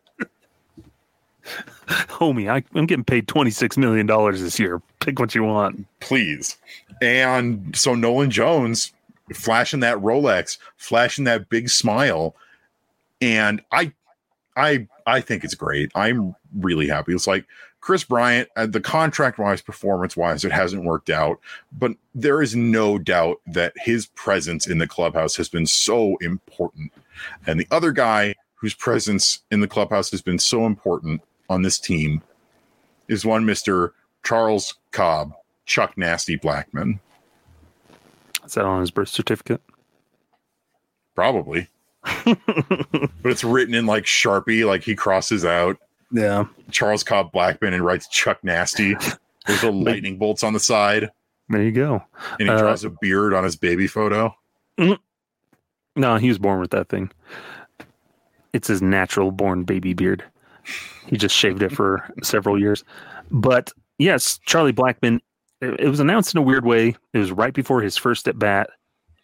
[1.86, 4.80] Homie, I, am getting paid $26 million this year.
[5.00, 5.86] Pick what you want.
[6.00, 6.56] Please.
[7.00, 8.92] And so Nolan Jones
[9.34, 12.34] flashing that Rolex, flashing that big smile.
[13.20, 13.92] And I
[14.56, 15.90] I I think it's great.
[15.94, 17.12] I'm really happy.
[17.12, 17.46] It's like
[17.80, 21.40] Kris Bryant, uh, the contract wise, performance wise, it hasn't worked out,
[21.72, 26.92] but there is no doubt that his presence in the clubhouse has been so important
[27.46, 31.78] and the other guy whose presence in the clubhouse has been so important on this
[31.78, 32.22] team
[33.08, 33.92] is one Mr.
[34.22, 35.34] Charles Cobb,
[35.70, 36.98] Chuck Nasty Blackmon.
[38.44, 39.62] Is that on his birth certificate?
[41.14, 41.68] Probably.
[42.24, 42.36] but
[43.24, 45.76] it's written in like Sharpie, like he crosses out.
[46.10, 46.46] Yeah.
[46.72, 48.96] Charles Cobb Blackmon and writes Chuck Nasty.
[49.46, 51.08] There's a lightning bolts on the side.
[51.48, 52.02] There you go.
[52.40, 54.34] And he uh, draws a beard on his baby photo.
[54.76, 56.00] Mm-hmm.
[56.00, 57.12] No, he was born with that thing.
[58.52, 60.24] It's his natural born baby beard.
[61.06, 62.82] He just shaved it for several years.
[63.30, 65.20] But yes, Charlie Blackmon,
[65.60, 66.96] it, it was announced in a weird way.
[67.12, 68.70] It was right before his first at bat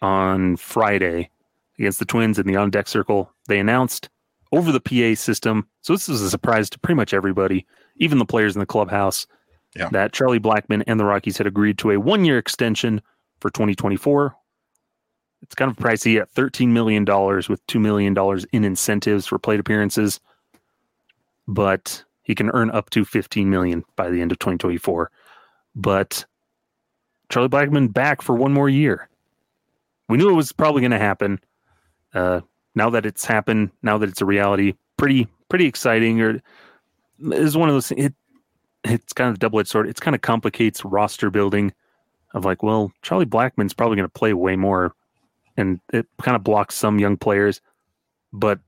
[0.02, 1.30] on Friday
[1.78, 3.32] against the Twins in the on deck circle.
[3.48, 4.08] They announced
[4.52, 5.66] over the PA system.
[5.82, 9.26] So this was a surprise to pretty much everybody, even the players in the clubhouse,
[9.74, 9.88] yeah.
[9.90, 13.02] that Charlie Blackmon and the Rockies had agreed to a one year extension
[13.40, 14.34] for 2024
[15.42, 18.16] it's kind of pricey at $13 million with $2 million
[18.52, 20.20] in incentives for plate appearances.
[21.46, 25.10] But He can earn up to 15 million by the end of 2024.
[25.76, 26.24] But
[27.28, 29.08] Charlie Blackmon back for one more year.
[30.08, 31.38] We knew it was probably going to happen.
[32.14, 32.40] Uh,
[32.74, 36.20] now that it's happened, now that it's a reality, pretty pretty exciting.
[36.20, 36.42] Or
[37.20, 37.92] is one of those.
[37.92, 38.14] It
[38.84, 39.88] it's kind of double edged sword.
[39.88, 41.72] It's kind of complicates roster building.
[42.34, 44.94] Of like, well, Charlie Blackmon's probably going to play way more,
[45.56, 47.60] and it kind of blocks some young players.
[48.32, 48.60] But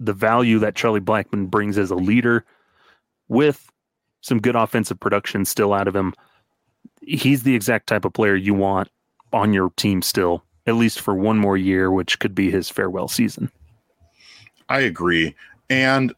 [0.00, 2.44] the value that Charlie Blackmon brings as a leader,
[3.28, 3.70] with
[4.20, 6.14] some good offensive production still out of him,
[7.02, 8.88] he's the exact type of player you want
[9.32, 13.08] on your team still, at least for one more year, which could be his farewell
[13.08, 13.50] season.
[14.68, 15.34] I agree.
[15.68, 16.12] And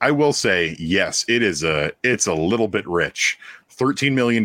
[0.00, 3.38] I will say, yes, it is a it's a little bit rich.
[3.76, 4.44] $13 million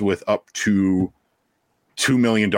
[0.00, 1.12] with up to
[1.96, 2.50] $2 million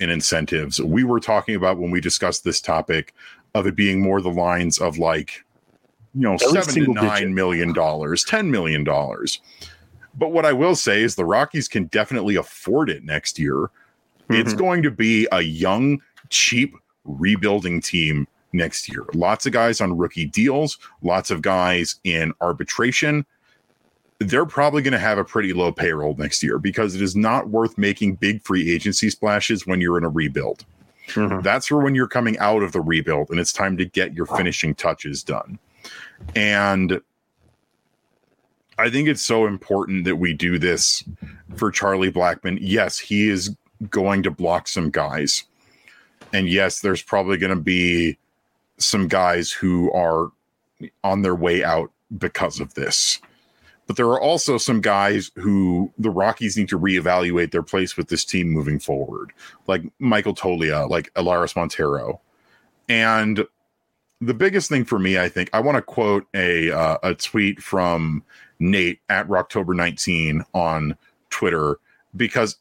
[0.00, 0.80] in incentives.
[0.80, 3.14] We were talking about when we discussed this topic
[3.54, 5.44] of it being more the lines of like,
[6.18, 7.30] you know, At seven to nine digit.
[7.30, 9.40] million dollars, ten million dollars.
[10.16, 13.54] But what I will say is the Rockies can definitely afford it next year.
[13.54, 14.34] Mm-hmm.
[14.34, 16.74] It's going to be a young, cheap
[17.04, 19.04] rebuilding team next year.
[19.14, 23.24] Lots of guys on rookie deals, lots of guys in arbitration.
[24.18, 27.50] They're probably going to have a pretty low payroll next year because it is not
[27.50, 30.64] worth making big free agency splashes when you're in a rebuild.
[31.10, 31.42] Mm-hmm.
[31.42, 34.26] That's for when you're coming out of the rebuild and it's time to get your
[34.26, 35.60] finishing touches done.
[36.34, 37.00] And
[38.78, 41.04] I think it's so important that we do this
[41.56, 42.58] for Charlie Blackmon.
[42.60, 43.56] Yes, he is
[43.90, 45.44] going to block some guys.
[46.32, 48.18] And yes, there's probably going to be
[48.76, 50.30] some guys who are
[51.02, 53.20] on their way out because of this.
[53.86, 58.08] But there are also some guys who the Rockies need to reevaluate their place with
[58.08, 59.32] this team moving forward,
[59.66, 62.20] like Michael Toglia, like Elehuris Montero.
[62.88, 63.46] And
[64.20, 67.62] the biggest thing for me, I think, I want to quote a uh, a tweet
[67.62, 68.22] from
[68.58, 70.96] Nate at Rocktober 19 on
[71.30, 71.78] Twitter
[72.16, 72.56] because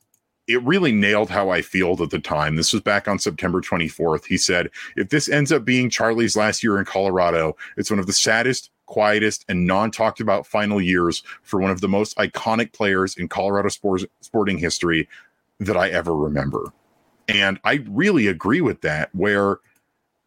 [0.48, 2.56] it really nailed how I feel at the time.
[2.56, 4.26] This was back on September 24th.
[4.26, 8.08] He said, If this ends up being Charlie's last year in Colorado, it's one of
[8.08, 12.72] the saddest, quietest, and non talked about final years for one of the most iconic
[12.72, 15.10] players in Colorado sports, sporting history
[15.60, 16.72] that I ever remember.
[17.28, 19.60] And I really agree with that, where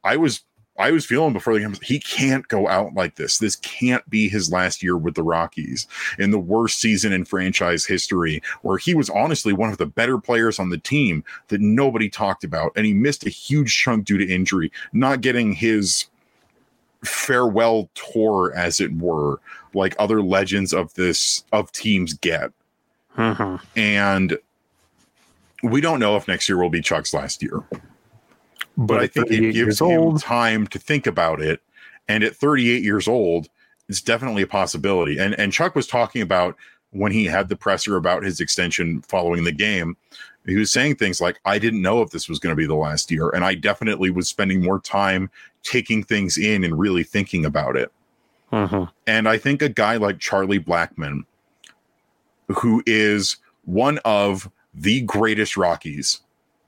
[0.04, 0.42] I was
[0.78, 3.38] I was feeling before the game, he can't go out like this.
[3.38, 5.86] This can't be his last year with the Rockies
[6.18, 10.18] in the worst season in franchise history, where he was honestly one of the better
[10.18, 12.72] players on the team that nobody talked about.
[12.76, 16.06] And he missed a huge chunk due to injury, not getting his
[17.04, 19.40] farewell tour, as it were,
[19.74, 22.52] like other legends of this of teams get.
[23.18, 23.58] Uh-huh.
[23.76, 24.38] And
[25.62, 27.62] we don't know if next year will be Chuck's last year
[28.76, 30.20] but, I think it gives him old.
[30.20, 31.60] time to think about it.
[32.08, 33.48] And at 38 years old,
[33.88, 35.18] it's definitely a possibility.
[35.18, 36.56] And and Chuck was talking about
[36.92, 39.96] when he had the presser about his extension following the game.
[40.46, 42.74] He was saying things like, I didn't know if this was going to be the
[42.74, 43.30] last year.
[43.30, 45.30] And I definitely was spending more time
[45.62, 47.92] taking things in and really thinking about it.
[48.50, 48.86] Uh-huh.
[49.06, 51.24] And I think a guy like Charlie Blackmon,
[52.48, 56.20] who is one of the greatest Rockies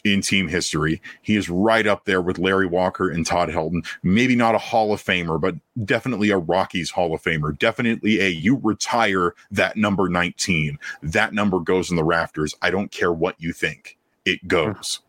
[0.05, 1.01] in team history.
[1.20, 3.87] He is right up there with Larry Walker and Todd Helton.
[4.03, 5.55] Maybe not a Hall of Famer, but
[5.85, 7.57] definitely a Rockies Hall of Famer.
[7.57, 10.79] Definitely a you retire that number 19.
[11.03, 12.55] That number goes in the rafters.
[12.62, 15.01] I don't care what you think, it goes.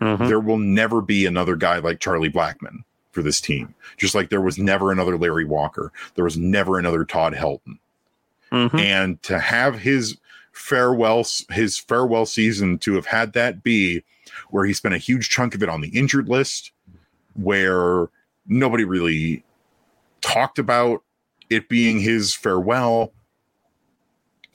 [0.00, 0.26] Mm-hmm.
[0.28, 4.42] There will never be another guy like Charlie Blackmon for this team, just like there
[4.42, 5.92] was never another Larry Walker.
[6.14, 7.78] There was never another Todd Helton.
[8.52, 8.78] Mm-hmm.
[8.78, 10.18] And to have his
[10.56, 14.02] farewell his farewell season to have had that be
[14.50, 16.72] where he spent a huge chunk of it on the injured list
[17.34, 18.08] where
[18.46, 19.44] nobody really
[20.22, 21.02] talked about
[21.50, 23.12] it being his farewell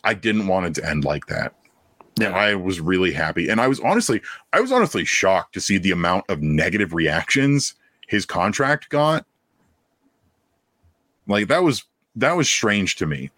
[0.04, 1.54] i didn't want it to end like that
[2.20, 2.32] yeah.
[2.32, 3.50] I was really happy.
[3.50, 4.22] And I was honestly,
[4.54, 7.74] I was honestly shocked to see the amount of negative reactions
[8.08, 9.26] his contract got.
[11.28, 11.84] Like that was
[12.16, 13.32] that was strange to me.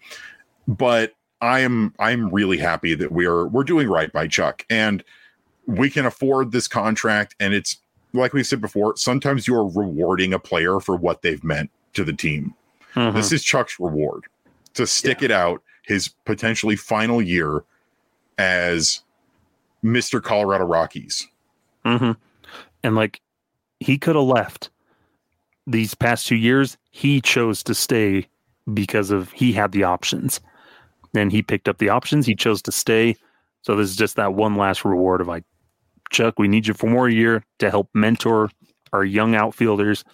[0.66, 5.04] But I'm I'm really happy that we're we're doing right by Chuck and
[5.66, 7.78] we can afford this contract and it's
[8.12, 12.12] like we said before sometimes you're rewarding a player for what they've meant to the
[12.12, 12.54] team.
[12.94, 13.16] Mm-hmm.
[13.16, 14.24] This is Chuck's reward
[14.74, 15.26] to stick yeah.
[15.26, 17.64] it out his potentially final year
[18.38, 19.02] as
[19.84, 20.22] Mr.
[20.22, 21.26] Colorado Rockies.
[21.84, 22.12] Mm-hmm.
[22.82, 23.20] And like
[23.80, 24.70] he could have left
[25.66, 26.76] these past two years.
[26.90, 28.28] He chose to stay
[28.72, 30.40] because of he had the options
[31.14, 32.26] and he picked up the options.
[32.26, 33.16] He chose to stay.
[33.62, 35.44] So this is just that one last reward of like,
[36.10, 38.50] Chuck, we need you for more year to help mentor
[38.92, 40.04] our young outfielders,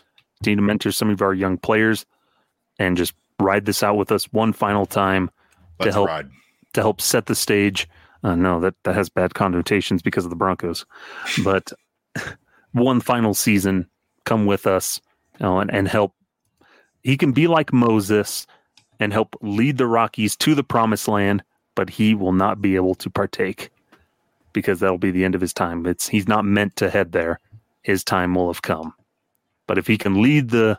[0.46, 2.06] need to mentor some of our young players,
[2.78, 5.30] and just ride this out with us one final time
[5.78, 6.30] Let's to help ride.
[6.74, 7.88] to help set the stage.
[8.22, 10.86] Uh, no, that that has bad connotations because of the Broncos,
[11.44, 11.72] but
[12.72, 13.88] one final season,
[14.24, 15.00] come with us,
[15.38, 16.14] you know, and, and help.
[17.02, 18.46] He can be like Moses
[19.00, 21.42] and help lead the Rockies to the promised land,
[21.74, 23.70] but he will not be able to partake
[24.52, 25.86] because that'll be the end of his time.
[25.86, 27.40] It's he's not meant to head there.
[27.82, 28.94] His time will have come.
[29.66, 30.78] But if he can lead the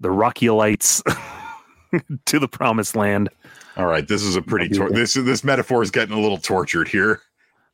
[0.00, 1.02] the Rockyalites
[2.26, 3.28] to the promised land,
[3.76, 6.88] All right, this is a pretty tor- this this metaphor is getting a little tortured
[6.88, 7.20] here.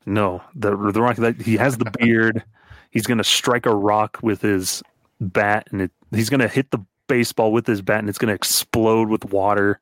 [0.05, 2.45] No, the the rock he has the beard.
[2.91, 4.83] He's gonna strike a rock with his
[5.21, 9.09] bat, and it, he's gonna hit the baseball with his bat, and it's gonna explode
[9.09, 9.81] with water.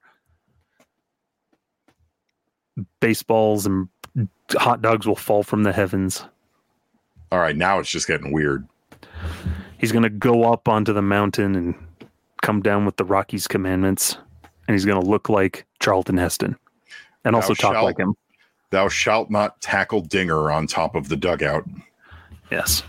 [3.00, 3.88] Baseballs and
[4.52, 6.24] hot dogs will fall from the heavens.
[7.30, 8.66] All right, now it's just getting weird.
[9.78, 11.74] He's gonna go up onto the mountain and
[12.42, 14.16] come down with the Rockies commandments,
[14.66, 16.56] and he's gonna look like Charlton Heston,
[17.24, 18.16] and also Thou talk shalt- like him.
[18.70, 21.64] Thou shalt not tackle Dinger on top of the dugout.
[22.50, 22.82] Yes.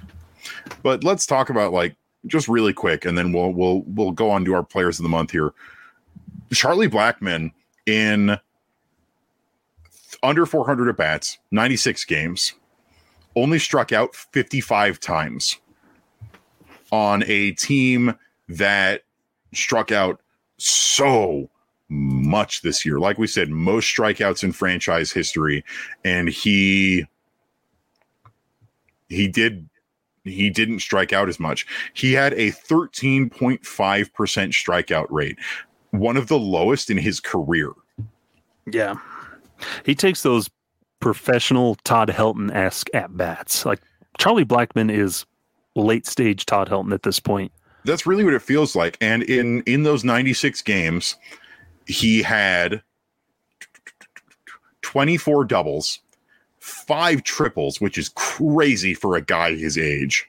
[0.81, 1.95] But let's talk about like
[2.27, 5.09] just really quick, and then we'll we'll we'll go on to our players of the
[5.09, 5.53] month here.
[6.53, 7.51] Charlie Blackmon
[7.85, 8.37] in
[10.23, 12.53] under 400 at bats, 96 games,
[13.35, 15.57] only struck out 55 times
[16.91, 18.15] on a team
[18.47, 19.03] that
[19.53, 20.21] struck out
[20.57, 21.49] so
[21.89, 22.99] much this year.
[22.99, 25.63] Like we said, most strikeouts in franchise history,
[26.03, 27.05] and he
[29.09, 29.69] he did
[30.25, 31.65] he didn't strike out as much.
[31.93, 35.37] He had a 13.5% strikeout rate,
[35.91, 37.71] one of the lowest in his career.
[38.65, 38.95] Yeah.
[39.85, 40.49] He takes those
[40.99, 43.65] professional Todd Helton esque at bats.
[43.65, 43.81] Like
[44.17, 45.25] Charlie Blackmon is
[45.75, 47.51] late stage Todd Helton at this point.
[47.83, 48.97] That's really what it feels like.
[48.99, 51.15] And in in those 96 games,
[51.85, 52.81] he had
[54.81, 55.99] 24 doubles,
[56.65, 60.27] five triples, which is crazy for a guy his age.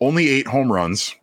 [0.00, 1.14] Only 8 home runs.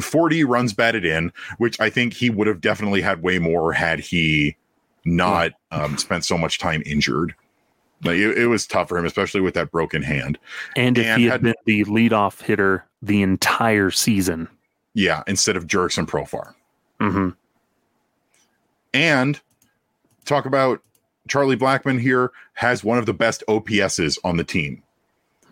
[0.00, 3.98] 40 runs batted in, which I think he would have definitely had way more had
[3.98, 4.56] he
[5.04, 7.34] not um, spent so much time injured.
[8.04, 10.38] Like it, it was tough for him, especially with that broken hand.
[10.76, 14.48] And if And he had had- been the leadoff hitter the entire season.
[14.94, 16.54] Yeah, instead of Jurickson Profar.
[17.00, 17.30] hmm
[18.94, 19.40] And
[20.24, 20.82] talk about
[21.28, 24.82] Charlie Blackmon here has one of the best OPSs on the team.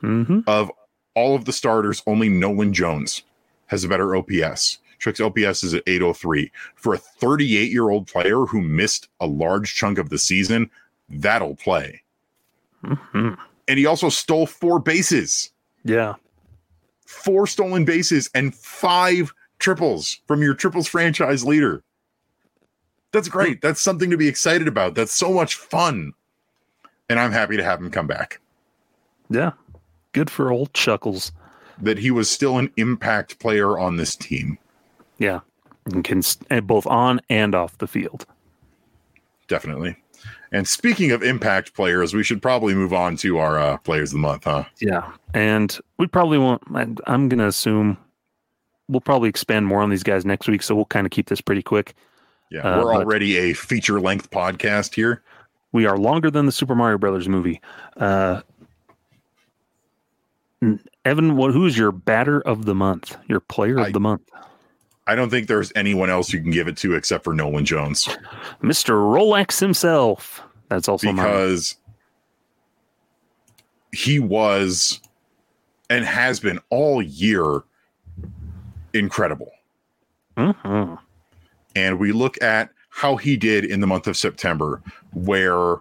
[0.01, 0.71] hmm Of
[1.15, 3.23] all of the starters, only Nolan Jones
[3.67, 4.79] has a better OPS.
[4.99, 6.51] Trick's OPS is at 803.
[6.77, 10.71] For a 38 year old player who missed a large chunk of the season,
[11.09, 12.03] that'll play.
[12.85, 13.31] hmm
[13.69, 15.51] And he also stole four bases,
[15.85, 16.15] Yeah.
[17.07, 21.83] four stolen bases, and five triples from your triples franchise leader.
[23.15, 23.63] That's great.
[23.63, 24.97] That's something to be excited about.
[24.97, 26.15] That's so much fun.
[27.09, 28.41] And I'm happy to have him come back.
[29.31, 29.53] Yeah.
[30.13, 31.31] Good for old Chuckles.
[31.81, 34.59] That he was still an impact player on this team.
[35.19, 35.41] Yeah.
[35.85, 38.27] And can and both on and off the field.
[39.47, 39.97] Definitely.
[40.51, 44.15] And speaking of impact players, we should probably move on to our uh, players of
[44.15, 44.65] the month, huh?
[44.81, 45.13] Yeah.
[45.35, 46.63] And we probably won't,
[47.07, 47.97] I'm going to assume
[48.89, 50.65] we'll probably expand more on these guys next week.
[50.65, 51.95] So we'll kind of keep this pretty quick.
[52.51, 55.23] Yeah, Uh, we're already a feature length podcast here.
[55.73, 57.61] We are longer than the Super Mario Brothers movie.
[57.97, 58.43] Uh,
[61.05, 63.17] Evan, what, who's your batter of the month?
[63.29, 64.23] Your player of I- the month?
[65.07, 68.07] I don't think there's anyone else you can give it to except for Nolan Jones
[68.63, 68.95] Mr.
[68.95, 70.43] Rolex himself.
[70.71, 71.17] That's also mine.
[71.17, 71.77] because
[73.93, 75.01] he was
[75.91, 77.65] and has been all year
[78.95, 79.51] incredible.
[80.39, 80.99] Mhm.
[81.75, 84.83] And we look at how he did in the month of September,
[85.13, 85.79] where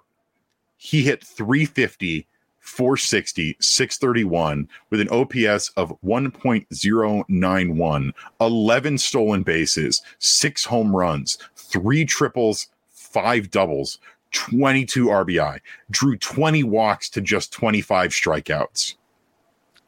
[0.78, 2.26] he hit 350,
[2.60, 8.12] 460, 631 with an OPS of 1.091,
[8.42, 14.00] 11 stolen bases, six home runs, three triples, five doubles,
[14.32, 15.60] 22 RBI,
[15.92, 18.96] drew 20 walks to just 25 strikeouts.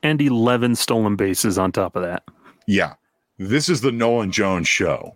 [0.03, 2.23] And 11 stolen bases on top of that.
[2.67, 2.93] yeah,
[3.37, 5.15] this is the Nolan Jones show.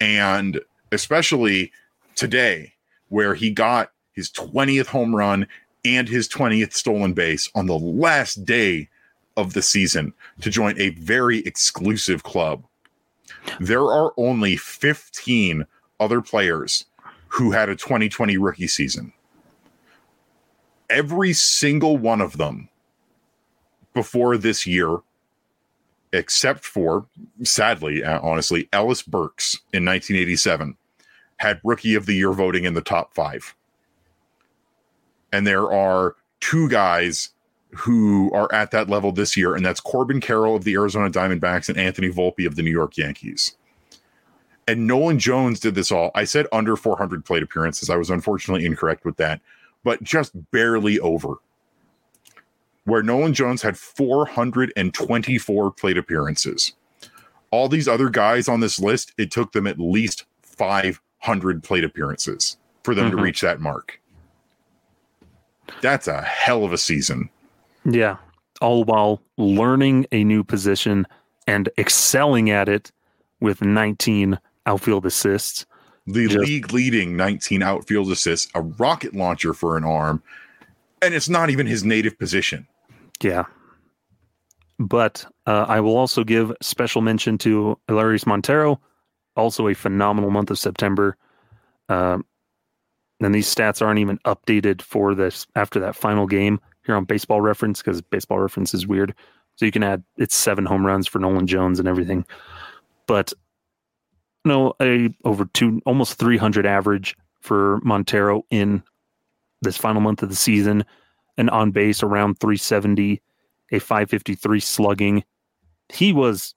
[0.00, 0.60] And
[0.92, 1.72] especially
[2.14, 2.74] today,
[3.08, 5.46] where he got his 20th home run
[5.84, 8.88] and his 20th stolen base on the last day
[9.36, 12.64] of the season to join a very exclusive club.
[13.58, 15.66] There are only 15
[15.98, 16.86] other players
[17.28, 19.12] who had a 2020 rookie season.
[20.88, 22.68] Every single one of them
[23.94, 24.98] before this year
[26.12, 27.06] except for,
[27.42, 30.76] sadly, uh, honestly, Ellis Burks in 1987
[31.36, 33.54] had Rookie of the Year voting in the top five.
[35.32, 37.30] And there are two guys
[37.72, 41.68] who are at that level this year, and that's Corbin Carroll of the Arizona Diamondbacks
[41.68, 43.56] and Anthony Volpe of the New York Yankees.
[44.66, 46.10] And Nolan Jones did this all.
[46.14, 47.90] I said under 400 plate appearances.
[47.90, 49.40] I was unfortunately incorrect with that,
[49.84, 51.34] but just barely over.
[52.84, 56.72] Where Nolan Jones had 424 plate appearances.
[57.50, 62.56] All these other guys on this list, it took them at least 500 plate appearances
[62.82, 63.16] for them mm-hmm.
[63.16, 64.00] to reach that mark.
[65.82, 67.30] That's a hell of a season.
[67.84, 68.16] Yeah.
[68.60, 71.06] All while learning a new position
[71.46, 72.92] and excelling at it
[73.40, 75.66] with 19 outfield assists.
[76.06, 80.22] The Just, league leading 19 outfield assists, a rocket launcher for an arm,
[81.02, 82.66] and it's not even his native position.
[83.22, 83.44] Yeah.
[84.78, 88.80] But uh, I will also give special mention to Elehuris Montero,
[89.36, 91.16] also a phenomenal month of September.
[91.88, 92.18] Uh,
[93.20, 97.40] and these stats aren't even updated for this after that final game here on Baseball
[97.40, 99.14] Reference because Baseball Reference is weird.
[99.56, 102.24] So you can add it's seven home runs for Nolan Jones and everything.
[103.06, 103.34] But
[104.46, 108.82] no, a over two almost 300 average for Montero in
[109.62, 110.84] this final month of the season,
[111.36, 113.20] and on base around 370,
[113.72, 115.24] a 553 slugging.
[115.88, 116.54] He was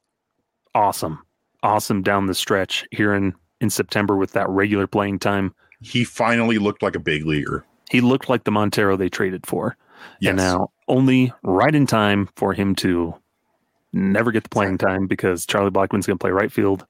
[0.75, 1.19] awesome,
[1.61, 5.53] awesome down the stretch here in in September with that regular playing time.
[5.81, 7.65] He finally looked like a big leaguer.
[7.89, 9.77] He looked like the Montero they traded for.
[10.19, 10.31] Yes.
[10.31, 13.15] And now only right in time for him to
[13.93, 16.85] never get the playing time because Charlie Blackmon's going to play right field.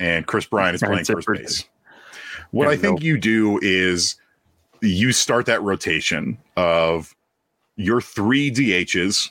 [0.00, 1.64] And Kris Bryant is playing first base.
[2.50, 4.16] What I think you do is
[4.82, 7.14] you start that rotation of
[7.76, 9.30] your three DHs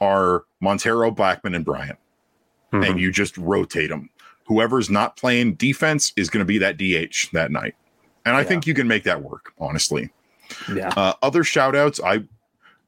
[0.00, 1.98] are Montero, Blackmon, and Bryant.
[2.72, 2.84] Mm-hmm.
[2.84, 4.10] And you just rotate them.
[4.46, 7.74] Whoever's not playing defense is going to be that DH that night.
[8.24, 8.46] And I yeah.
[8.46, 10.10] think you can make that work, honestly.
[10.72, 10.92] Yeah.
[10.96, 12.24] Uh, other shout outs, I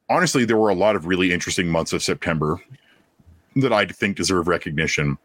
[0.09, 2.61] honestly, there were a lot of really interesting months of September
[3.57, 5.19] that I think deserve recognition.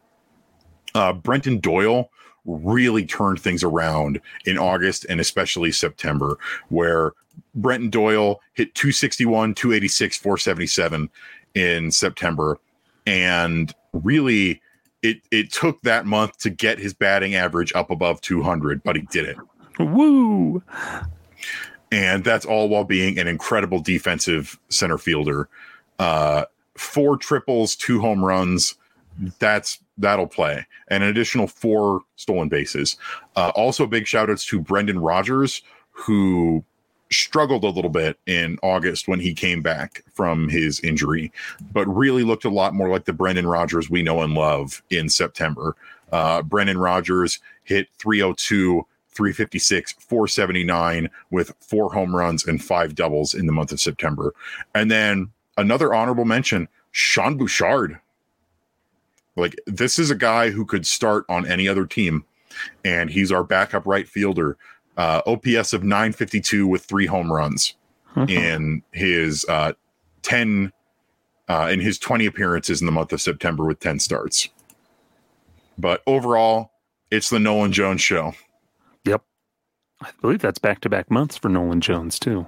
[0.96, 2.10] Uh, Brenton Doyle
[2.46, 6.38] really turned things around in August and especially September,
[6.70, 7.14] where
[7.56, 11.10] Brenton Doyle hit 261, 286, 477
[11.56, 12.60] in September.
[13.06, 14.62] And really,
[15.02, 19.04] it, it took that month to get his batting average up above 200, but he
[19.04, 19.38] did it.
[19.80, 20.64] Woo!
[21.94, 25.48] and that's all while being an incredible defensive center fielder.
[26.00, 26.46] Uh,
[26.76, 28.74] four triples, two home runs.
[29.40, 32.98] That's that'll play, and an additional four stolen bases.
[33.36, 35.62] Uh, also, big shout outs to Brendan Rodgers,
[35.92, 36.64] who
[37.12, 41.32] struggled a little bit in August when he came back from his injury,
[41.72, 45.10] but really looked a lot more like the Brendan Rodgers we know and love in
[45.10, 45.76] September.
[46.12, 53.46] Uh, Brendan Rodgers hit 302 356, 479 with four home runs and five doubles in
[53.46, 54.34] the month of September.
[54.74, 58.00] And then another honorable mention, Sean Bouchard.
[59.36, 62.26] Like this is a guy who could start on any other team,
[62.86, 64.58] and he's our backup right fielder.
[64.96, 67.74] Uh, OPS of 952 with three home runs
[68.16, 68.30] mm-hmm.
[68.30, 69.74] in his uh,
[70.22, 70.72] 10
[71.50, 74.50] uh, in his 20 appearances in the month of September with 10 starts.
[75.78, 76.72] But overall,
[77.12, 78.34] it's the Nolan Jones show.
[79.06, 79.24] Yep.
[80.02, 82.48] I believe that's back to back months for Nolan Jones, too.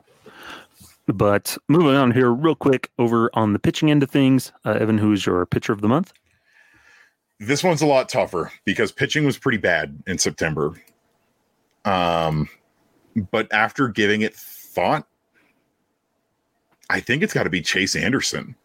[1.08, 4.98] But moving on here, real quick, over on the pitching end of things, uh, Evan,
[4.98, 6.14] who is your pitcher of the month?
[7.40, 10.74] This one's a lot tougher because pitching was pretty bad in September.
[11.84, 12.48] Um,
[13.32, 15.08] but after giving it thought,
[16.90, 18.56] I think it's got to be Chase Anderson.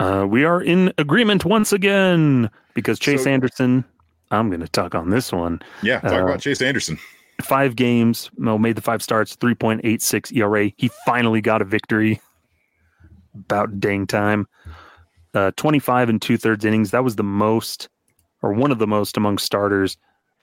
[0.00, 3.84] Uh, we are in agreement once again because Chase so, Anderson.
[4.30, 5.60] I'm going to talk on this one.
[5.82, 6.98] Yeah, talk uh, about Chase Anderson
[7.42, 10.70] five games, Mo made the five starts, 3.86 ERA.
[10.76, 12.20] He finally got a victory.
[13.34, 14.48] About dang time.
[15.34, 16.90] Uh, 25 and two thirds innings.
[16.90, 17.88] That was the most,
[18.42, 19.96] or one of the most among starters.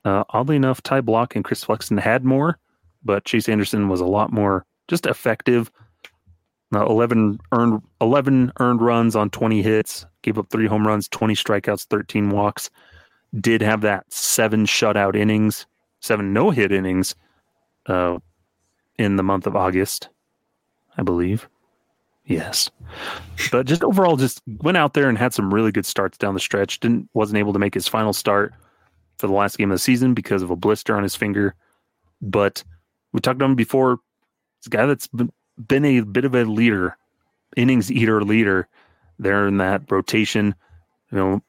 [0.04, 2.58] Uh, oddly enough, Ty Blach and Chris Flexen had more,
[3.04, 5.72] but Chase Anderson was a lot more just effective.
[6.74, 11.34] Uh, 11 earned 11 earned runs on 20 hits, gave up three home runs, 20
[11.34, 12.70] strikeouts, 13 walks.
[13.40, 15.66] Did have that seven shutout innings
[16.06, 17.16] seven no hit innings
[17.88, 18.18] uh,
[18.98, 20.10] in the month of August,
[20.98, 21.50] I believe.
[22.28, 22.72] Yes,
[23.52, 26.40] but just overall, just went out there and had some really good starts down the
[26.40, 26.80] stretch.
[26.80, 28.54] Didn't wasn't able to make his final start
[29.18, 31.54] for the last game of the season because of a blister on his finger.
[32.22, 32.64] But
[33.14, 34.00] we talked about him before.
[34.58, 36.98] It's a guy that's been a bit of a leader,
[37.56, 38.68] innings eater leader
[39.20, 40.56] there in that rotation.
[41.12, 41.42] you know,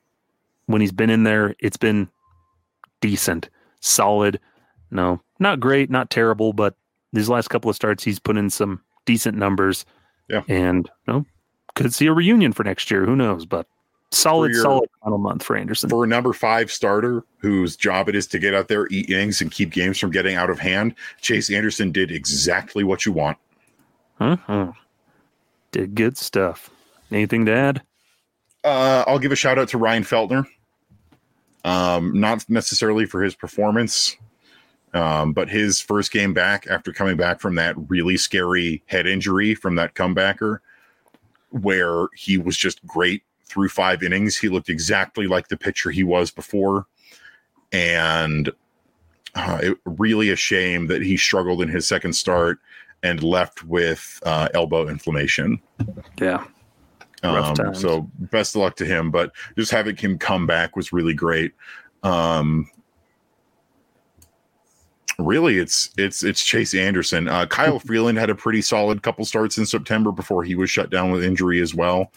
[0.67, 2.09] when he's been in there, it's been
[3.01, 3.49] decent,
[3.81, 4.39] solid.
[4.91, 6.77] No, not great, not terrible, but
[7.13, 9.87] these last couple of starts, he's put in some decent numbers.
[10.29, 10.43] Yeah.
[10.49, 11.27] And you know,
[11.75, 13.05] could see a reunion for next year.
[13.07, 13.47] Who knows?
[13.47, 13.67] But
[14.11, 15.91] solid, your- solid final month for Anderson.
[15.91, 19.41] For a number five starter whose job it is to get out there, eat innings,
[19.41, 23.39] and keep games from getting out of hand, Chase Anderson did exactly what you want.
[24.21, 24.73] Uh-huh.
[25.73, 26.71] Did good stuff.
[27.13, 27.83] Anything to add?
[28.65, 30.45] Uh, I'll give a shout out to Ryan Feltner.
[31.65, 34.17] Um, not necessarily for his performance,
[34.97, 39.55] um, but his first game back after coming back from that really scary head injury
[39.55, 40.61] from that comebacker,
[41.51, 44.39] where he was just great through five innings.
[44.39, 46.87] He looked exactly like the pitcher he was before,
[47.73, 48.51] and
[49.35, 52.59] uh, it really a shame that he struggled in his second start
[53.03, 55.61] and left with uh, elbow inflammation.
[56.19, 56.45] Yeah.
[57.23, 61.15] Um, so best of luck to him, but just having him come back was really
[61.15, 61.53] great.
[62.03, 62.71] Um,
[65.19, 67.29] really, it's it's it's Chase Anderson.
[67.29, 70.91] Uh, Kyle Freeland had a pretty solid couple starts in September before he was shut
[70.91, 72.13] down with injury as well.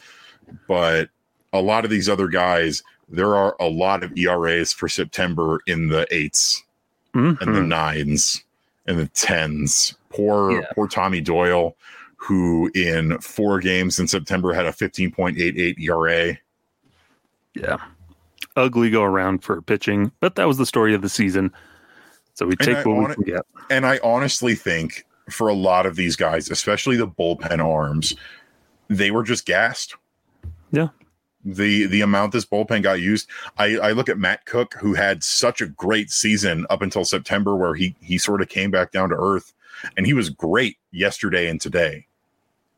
[0.68, 1.10] But
[1.54, 5.88] a lot of these other guys, there are a lot of ERAs for September in
[5.90, 6.64] the eights
[7.14, 7.68] and the Mhm.
[7.68, 8.44] nines
[8.86, 9.96] and the tens.
[10.10, 10.66] Poor Yeah.
[10.74, 11.76] poor Tommy Doyle,
[12.18, 16.38] who in four games in September had a 15.88 ERA.
[17.56, 17.78] Yeah.
[18.56, 21.52] Ugly go around for pitching, but that was the story of the season.
[22.40, 23.46] So we take what we can get.
[23.70, 28.16] And I honestly think for a lot of these guys, especially the bullpen arms,
[28.88, 29.98] they were just gassed.
[30.72, 30.88] Yeah.
[31.44, 33.28] The the amount this bullpen got used.
[33.58, 37.58] I, I look at Matt Koch, who had such a great season up until September,
[37.58, 39.54] where he he sort of came back down to earth,
[39.98, 42.08] and he was great yesterday and today.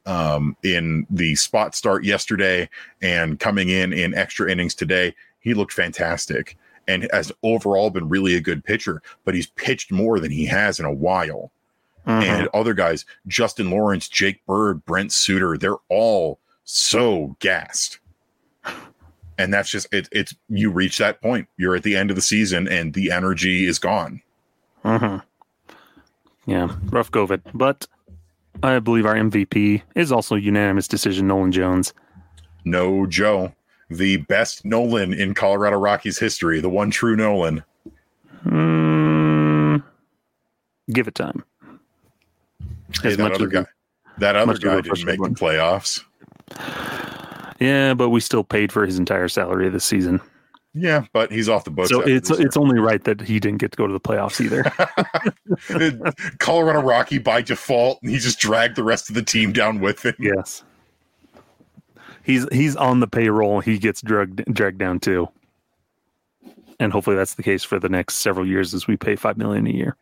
[0.07, 2.67] Um, in the spot start yesterday
[3.03, 8.35] and coming in in extra innings today, he looked fantastic and has overall been really
[8.35, 9.01] a good pitcher.
[9.25, 11.51] But he's pitched more than he has in a while
[12.07, 12.23] Mhm.
[12.23, 17.99] and other guys, Justin Lawrence, Jake Bird, Brent Suter, they're all so gassed.
[19.37, 21.47] And that's just it, it's you reach that point.
[21.57, 24.21] You're at the end of the season and the energy is gone.
[24.83, 25.23] Mhm.
[26.45, 27.41] Yeah, rough COVID.
[27.53, 27.87] But
[28.63, 31.93] I believe our MVP is also unanimous decision, Nolan Jones.
[32.65, 33.53] No Joe,
[33.91, 37.63] the best Nolan in Colorado Rockies history, the one true Nolan.
[38.45, 39.83] Mm,
[40.91, 41.43] give it time.
[43.01, 43.65] Hey, As that much other as- guy,
[44.17, 46.03] that other much of a guy didn't make the playoffs.
[47.59, 50.19] Yeah, but we still paid for his entire salary this season.
[50.73, 51.89] Yeah, but he's off the books.
[51.89, 54.63] So it's it's only right that he didn't get to go to the playoffs either.
[56.39, 60.05] Colorado Rocky by default, and he just dragged the rest of the team down with
[60.05, 60.15] him.
[60.17, 60.63] yes.
[62.23, 63.59] He's he's on the payroll.
[63.61, 65.27] He gets drugged dragged down too.
[66.79, 69.67] And hopefully that's the case for the next several years as we pay five million
[69.67, 69.95] a year.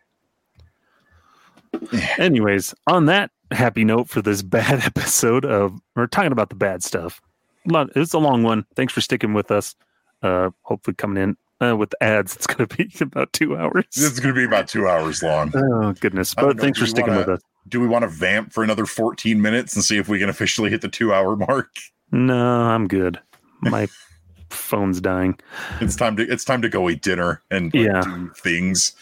[2.18, 6.84] Anyways, on that happy note for this bad episode of we're talking about the bad
[6.84, 7.22] stuff.
[7.68, 8.66] Lot- It's a long one.
[8.76, 9.76] Thanks for sticking with us.
[10.22, 13.86] Uh, hopefully coming in uh, with the ads, it's going to be about two hours.
[13.96, 15.52] It's going to be about two hours long.
[15.56, 16.34] Oh goodness!
[16.34, 17.42] But know, thanks for sticking wanna- with us.
[17.68, 20.72] Do we want to vamp for another 14 minutes and see if we can officially
[20.72, 21.70] hit the two hour mark?
[22.12, 23.20] No, I'm good.
[23.62, 23.88] My
[24.50, 25.40] phone's dying.
[25.82, 28.02] It's time to it's time to go eat dinner and like, Yeah.
[28.02, 28.94] do things.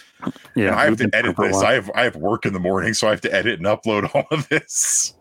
[0.56, 1.58] Yeah, And I have to edit this.
[1.58, 4.10] I have I have work in the morning, so I have to edit and upload
[4.16, 5.14] all of this.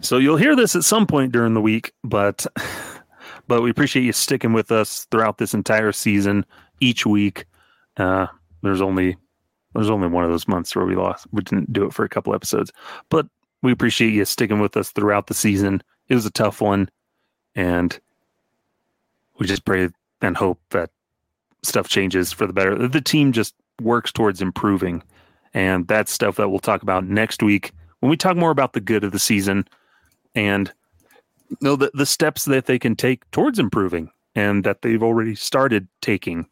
[0.00, 2.46] So you'll hear this at some point during the week, but
[3.48, 6.46] but we appreciate you sticking with us throughout this entire season,
[6.80, 7.46] each week.
[7.96, 8.26] Uh,
[8.62, 9.16] there's only
[9.74, 12.08] there's only one of those months where we lost we didn't do it for a
[12.08, 12.72] couple episodes,
[13.10, 13.26] but
[13.62, 15.82] we appreciate you sticking with us throughout the season.
[16.08, 16.88] It was a tough one,
[17.54, 17.98] and
[19.38, 19.88] we just pray
[20.20, 20.90] and hope that
[21.62, 22.88] stuff changes for the better.
[22.88, 25.02] The team just works towards improving,
[25.52, 28.80] and that's stuff that we'll talk about next week when we talk more about the
[28.80, 29.66] good of the season
[30.34, 30.72] and
[31.48, 35.34] you know the, the steps that they can take towards improving and that they've already
[35.34, 36.46] started taking.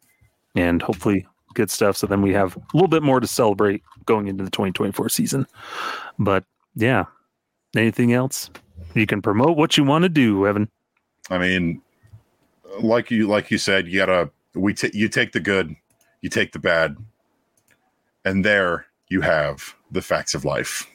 [0.55, 1.25] And hopefully
[1.55, 1.97] good stuff.
[1.97, 5.47] So then we have a little bit more to celebrate going into the 2024 season.
[6.19, 6.43] But
[6.75, 7.05] yeah
[7.75, 8.49] anything else?
[8.93, 10.69] You can promote what you want to do evan
[11.29, 11.81] I mean,
[12.81, 15.75] like you like you said, you gotta we ta- you take the good,
[16.21, 16.97] you take the bad,
[18.25, 20.87] and there you have the facts of life.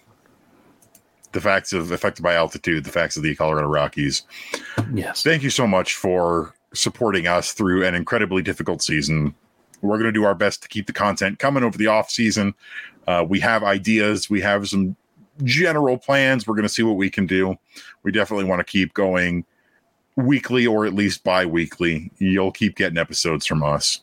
[1.32, 4.22] The facts of affected by altitude, the facts of the Colorado Rockies.
[4.94, 9.34] yes Thank you so much for supporting us through an incredibly difficult season.
[9.82, 12.55] We're going to do our best to keep the content coming over the off season.
[13.06, 14.96] Uh, we have ideas, we have some
[15.44, 16.46] general plans.
[16.46, 17.56] We're going to see what we can do.
[18.02, 19.44] We definitely want to keep going
[20.19, 24.03] weekly or at least bi weekly, you'll keep getting episodes from us.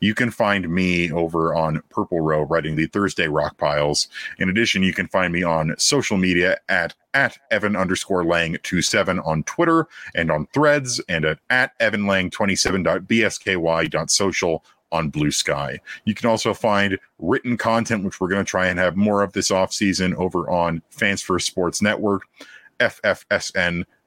[0.00, 4.08] You can find me over on Purple Row writing the Thursday Rock Piles.
[4.38, 9.20] In addition, you can find me on social media at at Evan underscore Lang 27
[9.20, 15.80] on Twitter and on threads and at, at Evan Lang 27.bsky.social on Blue Sky.
[16.04, 19.32] You can also find written content, which we're going to try and have more of
[19.32, 22.24] this off season over on Fans First Sports Network,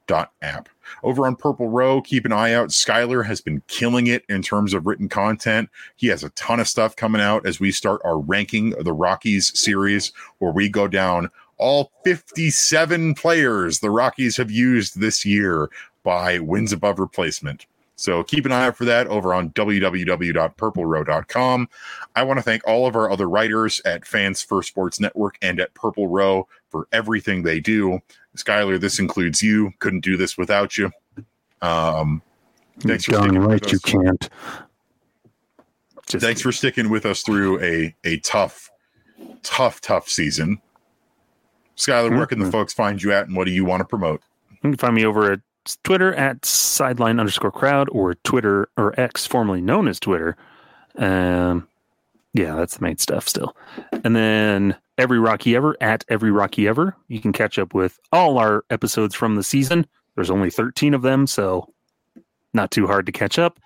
[0.08, 0.68] FFSN.app.
[1.02, 2.70] Over on Purple Row, keep an eye out.
[2.70, 5.68] Skyler has been killing it in terms of written content.
[5.96, 8.92] He has a ton of stuff coming out as we start our ranking of the
[8.92, 15.68] Rockies series, where we go down all 57 players the Rockies have used this year
[16.04, 17.66] by wins above replacement.
[17.98, 21.68] So keep an eye out for that over on www.purplerow.com.
[22.14, 25.58] I want to thank all of our other writers at Fans First Sports Network and
[25.58, 27.98] at Purple Row for everything they do.
[28.36, 29.72] Skyler, this includes you.
[29.80, 30.92] Couldn't do this without you.
[31.60, 32.22] Um,
[32.78, 33.72] thanks for sticking right, with us.
[33.72, 34.30] you can't.
[36.06, 38.70] Just thanks for sticking with us through a a tough,
[39.42, 40.62] tough, tough season.
[41.76, 42.52] Skyler, where can the mm-hmm.
[42.52, 44.22] folks find you at, and what do you want to promote?
[44.50, 45.40] You can find me over at
[45.76, 50.36] Twitter at sideline underscore crowd or Twitter or X, formerly known as Twitter.
[50.96, 51.68] Um,
[52.34, 53.56] yeah, that's the main stuff still.
[54.04, 56.96] And then every Rocky ever at every Rocky ever.
[57.08, 59.86] You can catch up with all our episodes from the season.
[60.14, 61.72] There's only 13 of them, so
[62.52, 63.58] not too hard to catch up.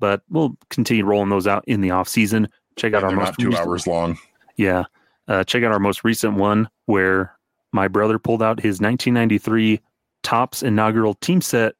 [0.00, 2.48] But we'll continue rolling those out in the off season.
[2.76, 4.18] Check out our most not two recent, hours long.
[4.56, 4.84] Yeah,
[5.28, 7.36] uh, check out our most recent one where
[7.72, 9.80] my brother pulled out his 1993
[10.24, 11.74] Topps inaugural team set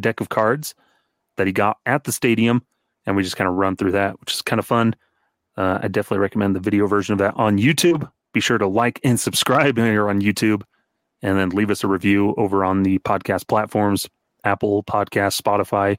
[0.00, 0.74] deck of cards
[1.36, 2.62] that he got at the stadium,
[3.04, 4.96] and we just kind of run through that, which is kind of fun.
[5.56, 8.10] Uh, I definitely recommend the video version of that on YouTube.
[8.32, 10.62] Be sure to like and subscribe here on YouTube,
[11.20, 14.08] and then leave us a review over on the podcast platforms
[14.44, 15.96] Apple Podcast, Spotify.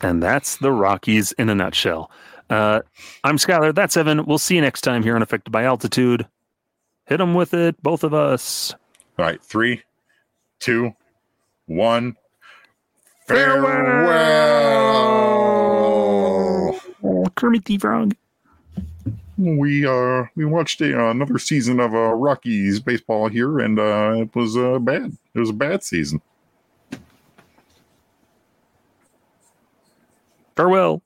[0.00, 2.10] And that's the Rockies in a nutshell.
[2.50, 2.80] Uh,
[3.24, 3.74] I'm Skylar.
[3.74, 4.24] That's Evan.
[4.26, 6.26] We'll see you next time here on Affected by Altitude.
[7.06, 8.74] Hit them with it, both of us.
[9.18, 9.42] All right.
[9.42, 9.82] Three,
[10.58, 10.94] two,
[11.66, 12.16] one.
[13.26, 15.31] Farewell.
[17.02, 18.14] Oh, Kermit the Frog.
[19.38, 24.14] We uh we watched a, uh, another season of uh, Rockies baseball here, and uh,
[24.18, 25.16] it was uh, bad.
[25.34, 26.20] It was a bad season.
[30.54, 31.02] Farewell.